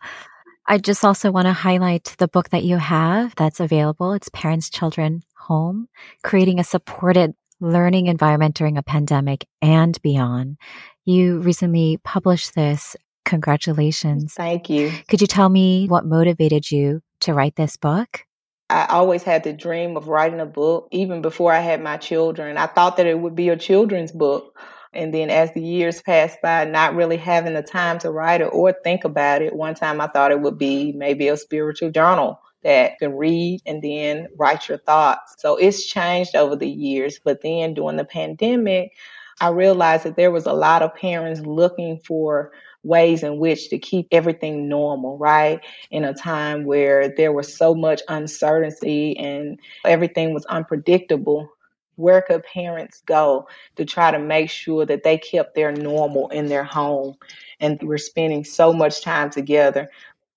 I 0.68 0.80
just 0.80 1.05
also 1.05 1.32
want 1.32 1.45
to 1.45 1.53
highlight 1.53 2.16
the 2.18 2.28
book 2.28 2.49
that 2.49 2.63
you 2.63 2.78
have 2.78 3.36
that's 3.36 3.59
available. 3.59 4.13
It's 4.13 4.30
Parents, 4.30 4.70
Children, 4.70 5.22
Home, 5.38 5.88
creating 6.24 6.59
a 6.59 6.63
supported 6.63 7.36
learning 7.61 8.07
environment 8.07 8.55
during 8.55 8.78
a 8.78 8.84
pandemic 8.84 9.45
and 9.61 10.01
beyond. 10.01 10.57
You 11.05 11.39
recently 11.39 11.97
published 12.03 12.55
this. 12.55 12.95
Congratulations. 13.26 14.34
Thank 14.34 14.70
you. 14.70 14.91
Could 15.07 15.22
you 15.22 15.28
tell 15.28 15.49
me 15.49 15.86
what 15.88 16.05
motivated 16.05 16.72
you 16.72 17.01
to 17.22 17.34
write 17.34 17.55
this 17.55 17.78
book? 17.78 18.26
I 18.70 18.88
always 18.89 19.22
had 19.22 19.43
the 19.43 19.53
dream 19.53 19.95
of 19.95 20.07
writing 20.07 20.39
a 20.39 20.45
book, 20.47 20.88
even 20.91 21.22
before 21.22 21.53
I 21.53 21.59
had 21.59 21.82
my 21.82 21.97
children. 21.97 22.57
I 22.57 22.66
thought 22.66 22.97
that 22.97 23.05
it 23.05 23.20
would 23.20 23.36
be 23.36 23.49
a 23.49 23.57
children's 23.57 24.11
book. 24.11 24.57
And 24.96 25.14
then 25.14 25.30
as 25.30 25.52
the 25.54 25.62
years 25.62 26.02
passed 26.02 26.41
by, 26.41 26.66
not 26.66 26.96
really 26.96 27.18
having 27.18 27.54
the 27.54 27.62
time 27.62 28.00
to 28.00 28.12
write 28.12 28.41
it 28.41 28.50
or 28.54 28.74
think 28.84 29.04
about 29.04 29.41
it, 29.41 29.56
one 29.56 29.76
time 29.76 30.02
I 30.02 30.08
thought 30.08 30.32
it 30.32 30.41
would 30.41 30.58
be 30.58 30.93
maybe 30.93 31.28
a 31.28 31.38
spiritual 31.38 31.91
journal 31.91 32.39
that 32.64 32.98
can 33.00 33.16
read 33.16 33.62
and 33.66 33.82
then 33.82 34.28
write 34.38 34.68
your 34.68 34.80
thoughts. 34.80 35.36
So 35.38 35.58
it's 35.58 35.86
changed 35.86 36.36
over 36.36 36.56
the 36.56 36.70
years. 36.70 37.20
But 37.24 37.41
then 37.41 37.74
during 37.76 37.98
the 37.98 38.06
pandemic, 38.06 38.93
I 39.41 39.50
realized 39.50 40.06
that 40.06 40.16
there 40.16 40.32
was 40.32 40.46
a 40.46 40.54
lot 40.54 40.82
of 40.82 40.96
parents 40.96 41.41
looking 41.41 42.00
for 42.06 42.52
ways 42.84 43.24
in 43.24 43.39
which 43.39 43.70
to 43.70 43.80
keep 43.80 44.08
everything 44.12 44.70
normal, 44.70 45.18
right? 45.18 45.60
In 45.91 46.04
a 46.06 46.14
time 46.14 46.66
where 46.66 47.10
there 47.16 47.34
was 47.34 47.56
so 47.56 47.76
much 47.76 48.02
uncertainty 48.08 49.18
and 49.18 49.60
everything 49.86 50.34
was 50.34 50.46
unpredictable 50.46 51.50
where 51.96 52.22
could 52.22 52.43
parents 52.43 53.02
go 53.06 53.48
to 53.76 53.86
try 53.86 54.12
to 54.12 54.20
make 54.20 54.50
sure 54.50 54.86
that 54.86 55.04
they 55.04 55.18
kept 55.18 55.56
their 55.56 55.72
normal 55.72 56.30
in 56.30 56.48
their 56.48 56.64
home? 56.64 57.16
And 57.60 57.82
we're 57.82 57.98
spending 57.98 58.43
so 58.43 58.74
much 58.74 59.02
time 59.02 59.30
together 59.30 59.89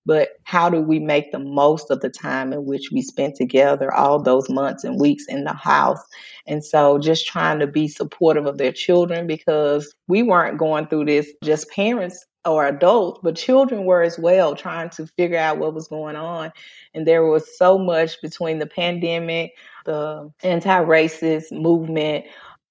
but 0.09 0.39
how 0.43 0.71
do 0.71 0.81
we 0.81 0.97
make 0.97 1.31
the 1.31 1.37
most 1.37 1.91
of 1.91 2.01
the 2.01 2.09
time 2.09 2.51
in 2.51 2.65
which 2.65 2.89
we 2.91 2.99
spent 3.01 3.35
together 3.35 3.93
all 3.93 4.19
those 4.19 4.49
months 4.49 4.83
and 4.83 4.99
weeks 4.99 5.25
in 5.27 5.43
the 5.43 5.53
house? 5.53 6.01
And 6.47 6.65
so 6.65 6.97
just 6.97 7.27
trying 7.27 7.59
to 7.59 7.67
be 7.67 7.87
supportive 7.87 8.47
of 8.47 8.57
their 8.57 8.71
children 8.71 9.27
because 9.27 9.93
we 10.07 10.23
weren't 10.23 10.57
going 10.57 10.87
through 10.87 11.05
this 11.05 11.31
just 11.43 11.69
parents 11.69 12.25
or 12.45 12.65
adults, 12.65 13.19
but 13.21 13.35
children 13.35 13.85
were 13.85 14.01
as 14.01 14.17
well 14.17 14.55
trying 14.55 14.89
to 14.91 15.07
figure 15.07 15.37
out 15.37 15.57
what 15.57 15.73
was 15.73 15.87
going 15.87 16.15
on. 16.15 16.51
And 16.93 17.05
there 17.05 17.25
was 17.25 17.57
so 17.57 17.77
much 17.77 18.21
between 18.21 18.59
the 18.59 18.65
pandemic, 18.65 19.53
the 19.85 20.31
anti 20.43 20.83
racist 20.83 21.51
movement. 21.51 22.25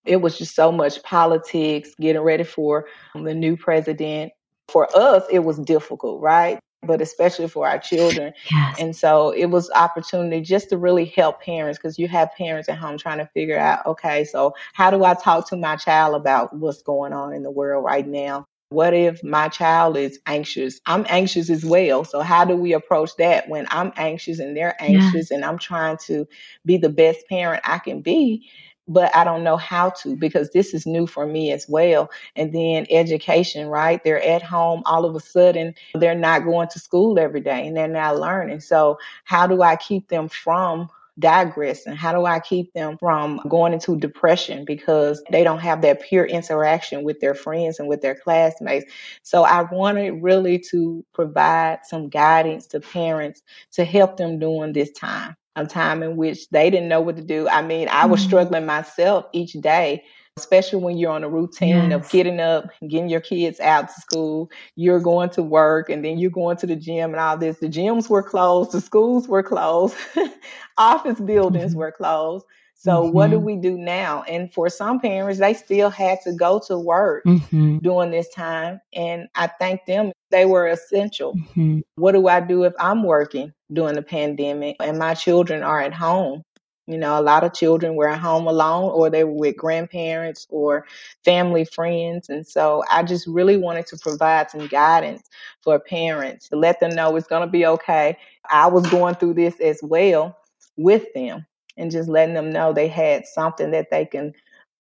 It 0.05 0.23
was 0.23 0.39
just 0.39 0.55
so 0.55 0.73
much 0.73 1.03
politics, 1.03 1.91
getting 2.01 2.23
ready 2.23 2.45
for 2.45 2.87
the 3.15 3.35
new 3.35 3.57
president. 3.57 4.33
For 4.69 4.89
us, 4.97 5.25
it 5.31 5.41
was 5.41 5.59
difficult, 5.59 6.21
right? 6.21 6.59
But 6.83 7.03
especially 7.03 7.49
for 7.49 7.67
our 7.67 7.79
children. 7.79 8.33
Yes. 8.51 8.77
And 8.79 8.97
so 8.97 9.31
it 9.31 9.47
was 9.47 9.71
opportunity 9.75 10.41
just 10.41 10.71
to 10.71 10.79
really 10.79 11.05
help 11.05 11.43
parents 11.43 11.79
because 11.79 11.99
you 11.99 12.09
have 12.09 12.31
parents 12.37 12.69
at 12.69 12.79
home 12.79 12.97
trying 12.97 13.19
to 13.19 13.29
figure 13.35 13.59
out, 13.59 13.85
okay, 13.85 14.25
so 14.25 14.55
how 14.73 14.91
do 14.91 15.05
I 15.05 15.15
talk 15.15 15.49
to 15.51 15.57
my 15.57 15.77
child 15.77 16.15
about 16.15 16.57
what's 16.57 16.83
going 16.83 17.13
on 17.13 17.33
in 17.33 17.43
the 17.43 17.51
world 17.51 17.85
right 17.85 18.07
now? 18.07 18.47
What 18.71 18.93
if 18.93 19.25
my 19.25 19.49
child 19.49 19.97
is 19.97 20.19
anxious? 20.27 20.81
I'm 20.87 21.07
anxious 21.09 21.49
as 21.49 21.65
well. 21.65 22.05
So, 22.05 22.21
how 22.21 22.45
do 22.45 22.55
we 22.55 22.75
approach 22.75 23.11
that 23.17 23.49
when 23.49 23.67
I'm 23.71 23.93
anxious 23.97 24.39
and 24.41 24.57
they're 24.57 24.77
anxious 24.81 25.31
yeah. 25.31 25.37
and 25.37 25.45
I'm 25.45 25.59
trying 25.59 25.97
to 26.07 26.27
be 26.67 26.77
the 26.77 26.91
best 26.91 27.27
parent 27.29 27.63
I 27.65 27.79
can 27.79 28.03
be? 28.03 28.47
But 28.87 29.15
I 29.17 29.25
don't 29.25 29.45
know 29.45 29.57
how 29.57 29.91
to 30.03 30.17
because 30.17 30.51
this 30.51 30.75
is 30.75 30.87
new 30.87 31.07
for 31.07 31.27
me 31.27 31.51
as 31.53 31.67
well. 31.69 32.11
And 32.37 32.55
then 32.55 32.87
education, 32.91 33.69
right? 33.69 34.03
They're 34.03 34.23
at 34.23 34.43
home 34.43 34.83
all 34.87 35.05
of 35.05 35.15
a 35.15 35.21
sudden, 35.21 35.75
they're 35.95 36.15
not 36.15 36.45
going 36.45 36.69
to 36.69 36.79
school 36.79 37.19
every 37.19 37.41
day 37.41 37.67
and 37.67 37.77
they're 37.77 37.89
not 37.89 38.19
learning. 38.19 38.61
So, 38.61 38.99
how 39.25 39.47
do 39.47 39.63
I 39.63 39.77
keep 39.77 40.09
them 40.09 40.29
from 40.29 40.91
digress 41.19 41.87
and 41.87 41.97
how 41.97 42.13
do 42.13 42.25
I 42.25 42.41
keep 42.41 42.73
them 42.73 42.97
from 42.99 43.41
going 43.49 43.73
into 43.73 43.97
depression 43.97 44.65
because 44.65 45.23
they 45.31 45.45
don't 45.45 45.61
have 45.61 45.83
that 45.83 46.03
peer 46.03 46.25
interaction 46.25 47.03
with 47.03 47.21
their 47.21 47.35
friends 47.35 47.79
and 47.79 47.89
with 47.89 48.01
their 48.01 48.15
classmates. 48.15 48.91
So 49.23 49.45
I 49.45 49.63
wanted 49.63 50.23
really 50.23 50.59
to 50.71 51.05
provide 51.15 51.81
some 51.85 52.09
guidance 52.09 52.67
to 52.69 52.81
parents 52.81 53.43
to 53.73 53.85
help 53.85 54.17
them 54.17 54.39
during 54.39 54.73
this 54.73 54.93
time. 54.93 55.37
A 55.57 55.67
time 55.67 56.05
in 56.05 56.17
which 56.17 56.49
they 56.51 56.71
didn't 56.71 56.89
know 56.89 57.01
what 57.01 57.17
to 57.17 57.23
do. 57.23 57.49
I 57.49 57.63
mean, 57.63 57.89
I 57.89 58.07
was 58.07 58.21
mm-hmm. 58.21 58.29
struggling 58.29 58.67
myself 58.67 59.25
each 59.33 59.55
day 59.55 60.05
especially 60.39 60.81
when 60.81 60.97
you're 60.97 61.11
on 61.11 61.25
a 61.25 61.29
routine 61.29 61.91
yes. 61.91 61.93
of 61.93 62.11
getting 62.11 62.41
up, 62.41 62.71
getting 62.89 63.09
your 63.09 63.21
kids 63.21 63.61
out 63.61 63.89
to 63.89 64.01
school, 64.01 64.51
you're 64.77 65.01
going 65.01 65.31
to 65.31 65.43
work, 65.43 65.91
and 65.91 66.05
then 66.05 66.19
you're 66.19 66.31
going 66.31 66.57
to 66.59 66.67
the 66.67 66.77
gym 66.77 67.11
and 67.11 67.21
all 67.21 67.37
this. 67.37 67.59
The 67.59 67.69
gyms 67.69 68.09
were 68.09 68.23
closed, 68.23 68.73
the 68.73 68.81
schools 68.81 69.29
were 69.29 69.43
closed, 69.43 69.97
office 70.79 71.21
buildings 71.21 71.73
mm-hmm. 71.73 71.81
were 71.81 71.93
closed. 71.93 72.45
So 72.81 73.03
mm-hmm. 73.03 73.13
what 73.13 73.31
do 73.31 73.37
mm-hmm. 73.37 73.45
we 73.45 73.57
do 73.57 73.77
now? 73.77 74.23
And 74.23 74.53
for 74.55 74.69
some 74.69 75.01
parents, 75.01 75.41
they 75.41 75.53
still 75.53 75.91
had 75.91 76.21
to 76.23 76.33
go 76.33 76.61
to 76.69 76.79
work 76.79 77.25
mm-hmm. 77.25 77.79
during 77.79 78.13
this 78.13 78.29
time. 78.33 78.81
And 78.93 79.29
I 79.35 79.49
thank 79.49 79.85
them. 79.87 80.13
They 80.31 80.45
were 80.45 80.69
essential. 80.69 81.35
Mm-hmm. 81.35 81.81
What 81.97 82.13
do 82.13 82.29
I 82.29 82.41
do 82.41 82.63
if 82.63 82.75
I'm 82.79 83.03
working 83.03 83.53
during 83.73 83.97
the 83.97 84.03
pandemic 84.03 84.77
and 84.79 84.97
my 84.97 85.15
children 85.15 85.65
are 85.65 85.81
at 85.81 85.93
home? 85.93 86.45
You 86.89 86.97
know, 86.99 87.19
a 87.19 87.23
lot 87.23 87.45
of 87.45 87.53
children 87.53 87.97
were 87.97 88.09
at 88.09 88.19
home 88.19 88.47
alone 88.47 88.91
or 88.91 89.11
they 89.11 89.25
were 89.25 89.33
with 89.33 89.57
grandparents 89.57 90.47
or 90.49 90.87
family 91.25 91.65
friends. 91.65 92.29
And 92.29 92.47
so 92.47 92.83
I 92.91 93.03
just 93.03 93.27
really 93.27 93.57
wanted 93.57 93.87
to 93.89 93.99
provide 93.99 94.51
some 94.51 94.67
guidance 94.69 95.23
for 95.63 95.79
parents 95.79 96.49
to 96.49 96.57
let 96.57 96.81
them 96.81 96.95
know 96.95 97.15
it's 97.15 97.27
going 97.27 97.47
to 97.47 97.51
be 97.51 97.67
okay. 97.67 98.17
I 98.51 98.67
was 98.69 98.89
going 98.89 99.17
through 99.17 99.35
this 99.35 99.61
as 99.61 99.81
well 99.83 100.37
with 100.77 101.05
them 101.15 101.45
and 101.77 101.91
just 101.91 102.09
letting 102.09 102.35
them 102.35 102.51
know 102.51 102.73
they 102.73 102.89
had 102.89 103.27
something 103.27 103.71
that 103.73 103.91
they 103.91 104.07
can 104.07 104.33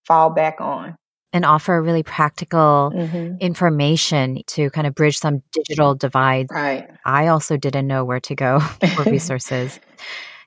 fall 0.07 0.31
back 0.31 0.61
on 0.61 0.97
and 1.33 1.45
offer 1.45 1.81
really 1.83 2.03
practical 2.03 2.91
mm-hmm. 2.95 3.37
information 3.41 4.43
to 4.47 4.71
kind 4.71 4.87
of 4.87 4.95
bridge 4.95 5.19
some 5.19 5.43
digital 5.53 5.95
divides. 5.95 6.51
Right. 6.51 6.89
I 7.05 7.27
also 7.27 7.57
didn't 7.57 7.87
know 7.87 8.05
where 8.05 8.21
to 8.21 8.35
go 8.35 8.61
for 8.95 9.03
resources. 9.11 9.79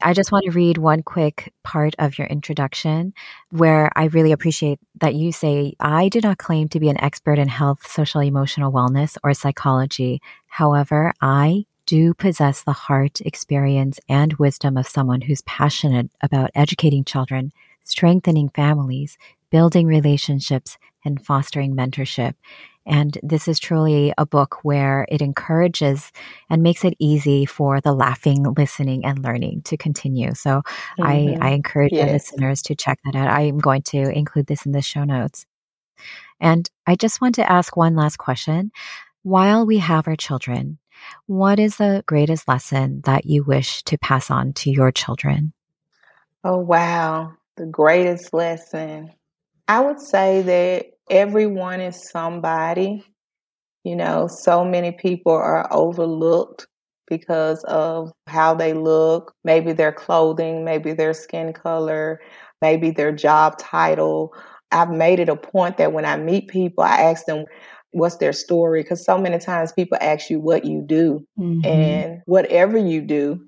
I 0.03 0.13
just 0.13 0.31
want 0.31 0.45
to 0.45 0.51
read 0.51 0.77
one 0.77 1.03
quick 1.03 1.53
part 1.63 1.95
of 1.99 2.17
your 2.17 2.27
introduction 2.27 3.13
where 3.49 3.91
I 3.95 4.05
really 4.05 4.31
appreciate 4.31 4.79
that 4.99 5.15
you 5.15 5.31
say, 5.31 5.73
I 5.79 6.09
do 6.09 6.21
not 6.21 6.37
claim 6.37 6.69
to 6.69 6.79
be 6.79 6.89
an 6.89 7.01
expert 7.01 7.37
in 7.37 7.47
health, 7.47 7.87
social, 7.87 8.21
emotional 8.21 8.71
wellness, 8.71 9.17
or 9.23 9.33
psychology. 9.33 10.21
However, 10.47 11.13
I 11.21 11.65
do 11.85 12.13
possess 12.13 12.63
the 12.63 12.71
heart, 12.71 13.21
experience, 13.21 13.99
and 14.07 14.33
wisdom 14.33 14.77
of 14.77 14.87
someone 14.87 15.21
who's 15.21 15.41
passionate 15.43 16.09
about 16.21 16.51
educating 16.55 17.03
children, 17.03 17.51
strengthening 17.83 18.49
families, 18.49 19.17
building 19.49 19.85
relationships, 19.85 20.77
and 21.03 21.23
fostering 21.25 21.75
mentorship. 21.75 22.35
And 22.85 23.17
this 23.21 23.47
is 23.47 23.59
truly 23.59 24.13
a 24.17 24.25
book 24.25 24.59
where 24.63 25.05
it 25.09 25.21
encourages 25.21 26.11
and 26.49 26.63
makes 26.63 26.83
it 26.83 26.95
easy 26.99 27.45
for 27.45 27.79
the 27.79 27.93
laughing, 27.93 28.43
listening, 28.57 29.05
and 29.05 29.23
learning 29.23 29.61
to 29.63 29.77
continue. 29.77 30.33
So 30.33 30.63
mm-hmm. 30.99 31.03
I, 31.03 31.37
I 31.39 31.51
encourage 31.51 31.93
yes. 31.93 32.11
listeners 32.11 32.61
to 32.63 32.75
check 32.75 32.99
that 33.05 33.15
out. 33.15 33.27
I'm 33.27 33.59
going 33.59 33.83
to 33.83 33.99
include 33.99 34.47
this 34.47 34.65
in 34.65 34.71
the 34.71 34.81
show 34.81 35.03
notes. 35.03 35.45
And 36.39 36.69
I 36.87 36.95
just 36.95 37.21
want 37.21 37.35
to 37.35 37.49
ask 37.49 37.77
one 37.77 37.95
last 37.95 38.17
question. 38.17 38.71
While 39.23 39.67
we 39.67 39.77
have 39.77 40.07
our 40.07 40.15
children, 40.15 40.79
what 41.27 41.59
is 41.59 41.77
the 41.77 42.03
greatest 42.07 42.47
lesson 42.47 43.01
that 43.05 43.25
you 43.25 43.43
wish 43.43 43.83
to 43.83 43.97
pass 43.99 44.31
on 44.31 44.53
to 44.53 44.71
your 44.71 44.91
children? 44.91 45.53
Oh, 46.43 46.57
wow. 46.57 47.33
The 47.57 47.67
greatest 47.67 48.33
lesson. 48.33 49.11
I 49.67 49.79
would 49.81 49.99
say 49.99 50.41
that 50.41 50.87
everyone 51.11 51.81
is 51.81 52.09
somebody. 52.09 53.05
You 53.83 53.95
know, 53.95 54.27
so 54.27 54.63
many 54.63 54.91
people 54.91 55.33
are 55.33 55.67
overlooked 55.71 56.67
because 57.07 57.63
of 57.65 58.11
how 58.27 58.53
they 58.53 58.73
look, 58.73 59.33
maybe 59.43 59.73
their 59.73 59.91
clothing, 59.91 60.63
maybe 60.63 60.93
their 60.93 61.13
skin 61.13 61.51
color, 61.51 62.21
maybe 62.61 62.91
their 62.91 63.11
job 63.11 63.57
title. 63.57 64.33
I've 64.71 64.91
made 64.91 65.19
it 65.19 65.29
a 65.29 65.35
point 65.35 65.77
that 65.77 65.93
when 65.93 66.05
I 66.05 66.15
meet 66.17 66.47
people, 66.47 66.83
I 66.83 67.01
ask 67.01 67.25
them, 67.25 67.45
what's 67.91 68.17
their 68.17 68.33
story 68.33 68.81
because 68.81 69.03
so 69.03 69.17
many 69.17 69.37
times 69.37 69.71
people 69.73 69.97
ask 70.01 70.29
you 70.29 70.39
what 70.39 70.65
you 70.65 70.81
do 70.81 71.25
mm-hmm. 71.37 71.65
and 71.65 72.21
whatever 72.25 72.77
you 72.77 73.01
do 73.01 73.45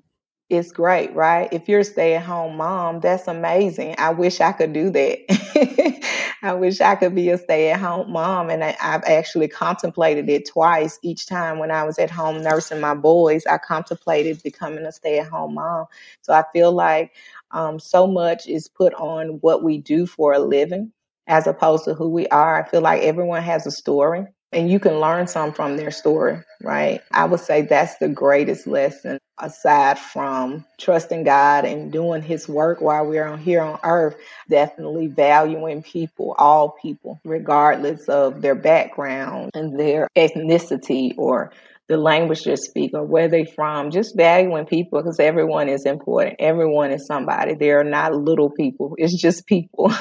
it's 0.48 0.70
great, 0.70 1.12
right? 1.14 1.48
If 1.52 1.68
you're 1.68 1.80
a 1.80 1.84
stay 1.84 2.14
at 2.14 2.22
home 2.22 2.56
mom, 2.56 3.00
that's 3.00 3.26
amazing. 3.26 3.96
I 3.98 4.10
wish 4.10 4.40
I 4.40 4.52
could 4.52 4.72
do 4.72 4.90
that. 4.90 6.04
I 6.42 6.52
wish 6.52 6.80
I 6.80 6.94
could 6.94 7.16
be 7.16 7.30
a 7.30 7.38
stay 7.38 7.72
at 7.72 7.80
home 7.80 8.12
mom. 8.12 8.50
And 8.50 8.62
I, 8.62 8.76
have 8.78 9.02
actually 9.06 9.48
contemplated 9.48 10.28
it 10.30 10.48
twice. 10.48 11.00
Each 11.02 11.26
time 11.26 11.58
when 11.58 11.72
I 11.72 11.82
was 11.82 11.98
at 11.98 12.12
home 12.12 12.42
nursing 12.42 12.80
my 12.80 12.94
boys, 12.94 13.44
I 13.46 13.58
contemplated 13.58 14.40
becoming 14.44 14.86
a 14.86 14.92
stay 14.92 15.18
at 15.18 15.26
home 15.26 15.54
mom. 15.54 15.86
So 16.22 16.32
I 16.32 16.44
feel 16.52 16.70
like 16.72 17.12
um, 17.50 17.80
so 17.80 18.06
much 18.06 18.46
is 18.46 18.68
put 18.68 18.94
on 18.94 19.38
what 19.40 19.64
we 19.64 19.78
do 19.78 20.06
for 20.06 20.32
a 20.32 20.38
living 20.38 20.92
as 21.26 21.48
opposed 21.48 21.86
to 21.86 21.94
who 21.94 22.08
we 22.08 22.28
are. 22.28 22.62
I 22.62 22.68
feel 22.68 22.82
like 22.82 23.02
everyone 23.02 23.42
has 23.42 23.66
a 23.66 23.72
story 23.72 24.26
and 24.54 24.70
you 24.70 24.78
can 24.78 25.00
learn 25.00 25.26
some 25.26 25.52
from 25.52 25.76
their 25.76 25.90
story, 25.90 26.40
right? 26.62 27.00
I 27.12 27.24
would 27.24 27.40
say 27.40 27.62
that's 27.62 27.98
the 27.98 28.08
greatest 28.08 28.66
lesson 28.66 29.18
aside 29.38 29.98
from 29.98 30.64
trusting 30.78 31.24
God 31.24 31.64
and 31.64 31.92
doing 31.92 32.22
his 32.22 32.48
work 32.48 32.80
while 32.80 33.04
we're 33.04 33.26
on 33.26 33.38
here 33.38 33.60
on 33.60 33.80
earth, 33.82 34.16
definitely 34.48 35.08
valuing 35.08 35.82
people, 35.82 36.34
all 36.38 36.76
people, 36.80 37.20
regardless 37.24 38.08
of 38.08 38.42
their 38.42 38.54
background 38.54 39.50
and 39.54 39.78
their 39.78 40.08
ethnicity 40.16 41.12
or 41.18 41.52
the 41.88 41.96
language 41.96 42.44
they 42.44 42.56
speak 42.56 42.92
or 42.94 43.04
where 43.04 43.28
they're 43.28 43.44
from, 43.44 43.90
just 43.90 44.16
valuing 44.16 44.66
people 44.66 45.00
because 45.00 45.20
everyone 45.20 45.68
is 45.68 45.84
important. 45.84 46.36
Everyone 46.38 46.90
is 46.92 47.06
somebody. 47.06 47.54
They 47.54 47.72
are 47.72 47.84
not 47.84 48.14
little 48.14 48.50
people. 48.50 48.94
It's 48.98 49.20
just 49.20 49.46
people. 49.46 49.92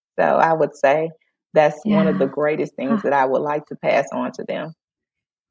so 0.18 0.22
I 0.22 0.52
would 0.54 0.74
say 0.76 1.10
that's 1.52 1.80
yeah. 1.84 1.96
one 1.96 2.08
of 2.08 2.18
the 2.18 2.26
greatest 2.26 2.74
things 2.74 3.02
that 3.02 3.12
I 3.12 3.24
would 3.24 3.42
like 3.42 3.66
to 3.66 3.76
pass 3.76 4.08
on 4.12 4.32
to 4.32 4.44
them. 4.44 4.74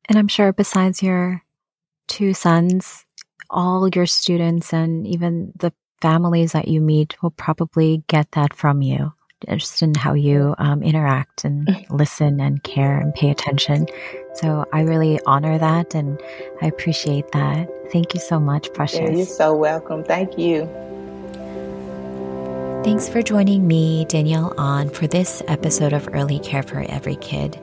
And 0.09 0.17
I'm 0.17 0.27
sure 0.27 0.51
besides 0.51 1.01
your 1.03 1.43
two 2.07 2.33
sons, 2.33 3.05
all 3.49 3.87
your 3.89 4.05
students 4.05 4.73
and 4.73 5.05
even 5.07 5.53
the 5.55 5.71
families 6.01 6.51
that 6.53 6.67
you 6.67 6.81
meet 6.81 7.21
will 7.21 7.31
probably 7.31 8.03
get 8.07 8.31
that 8.31 8.53
from 8.53 8.81
you, 8.81 9.13
just 9.47 9.81
in 9.81 9.93
how 9.93 10.13
you 10.13 10.55
um, 10.57 10.81
interact 10.81 11.45
and 11.45 11.69
listen 11.91 12.39
and 12.39 12.63
care 12.63 12.97
and 12.97 13.13
pay 13.13 13.29
attention. 13.29 13.85
So 14.33 14.65
I 14.73 14.81
really 14.81 15.19
honor 15.25 15.57
that 15.57 15.93
and 15.93 16.19
I 16.61 16.67
appreciate 16.67 17.31
that. 17.33 17.69
Thank 17.91 18.13
you 18.13 18.19
so 18.19 18.39
much, 18.39 18.73
Precious. 18.73 18.99
Yeah, 18.99 19.15
you're 19.17 19.25
so 19.25 19.55
welcome. 19.55 20.03
Thank 20.03 20.37
you. 20.37 20.69
Thanks 22.83 23.07
for 23.07 23.21
joining 23.21 23.67
me, 23.67 24.05
Danielle, 24.05 24.55
on 24.57 24.89
for 24.89 25.05
this 25.05 25.43
episode 25.47 25.93
of 25.93 26.09
Early 26.13 26.39
Care 26.39 26.63
for 26.63 26.79
Every 26.89 27.15
Kid. 27.17 27.59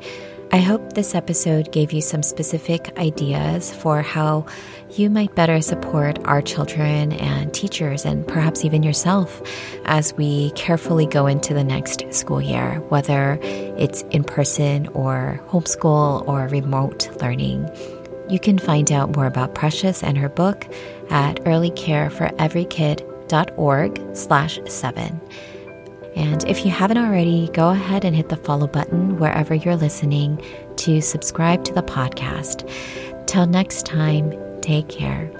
I 0.52 0.58
hope 0.58 0.92
this 0.92 1.12
episode 1.12 1.72
gave 1.72 1.92
you 1.92 2.00
some 2.00 2.22
specific 2.22 2.96
ideas 2.96 3.74
for 3.74 4.00
how 4.00 4.46
you 4.90 5.10
might 5.10 5.34
better 5.34 5.60
support 5.60 6.20
our 6.24 6.40
children 6.40 7.12
and 7.14 7.52
teachers, 7.52 8.04
and 8.04 8.28
perhaps 8.28 8.64
even 8.64 8.84
yourself, 8.84 9.42
as 9.86 10.14
we 10.14 10.52
carefully 10.52 11.06
go 11.06 11.26
into 11.26 11.52
the 11.52 11.64
next 11.64 12.04
school 12.14 12.40
year, 12.40 12.78
whether 12.88 13.40
it's 13.42 14.02
in 14.12 14.22
person 14.22 14.86
or 14.88 15.40
homeschool 15.48 16.28
or 16.28 16.46
remote 16.46 17.10
learning. 17.20 17.68
You 18.30 18.38
can 18.38 18.56
find 18.56 18.92
out 18.92 19.16
more 19.16 19.26
about 19.26 19.56
Precious 19.56 20.04
and 20.04 20.16
her 20.16 20.28
book 20.28 20.64
at 21.10 21.40
Early 21.44 21.70
Care 21.70 22.08
for 22.08 22.30
Every 22.38 22.66
Kid 22.66 23.02
org 23.56 24.00
slash 24.14 24.58
seven. 24.66 25.20
And 26.16 26.42
if 26.48 26.64
you 26.64 26.70
haven't 26.70 26.98
already, 26.98 27.48
go 27.52 27.70
ahead 27.70 28.04
and 28.04 28.16
hit 28.16 28.28
the 28.28 28.36
follow 28.36 28.66
button 28.66 29.18
wherever 29.18 29.54
you're 29.54 29.76
listening 29.76 30.42
to 30.76 31.00
subscribe 31.00 31.64
to 31.64 31.72
the 31.72 31.82
podcast. 31.82 32.68
Till 33.26 33.46
next 33.46 33.86
time, 33.86 34.34
take 34.60 34.88
care. 34.88 35.37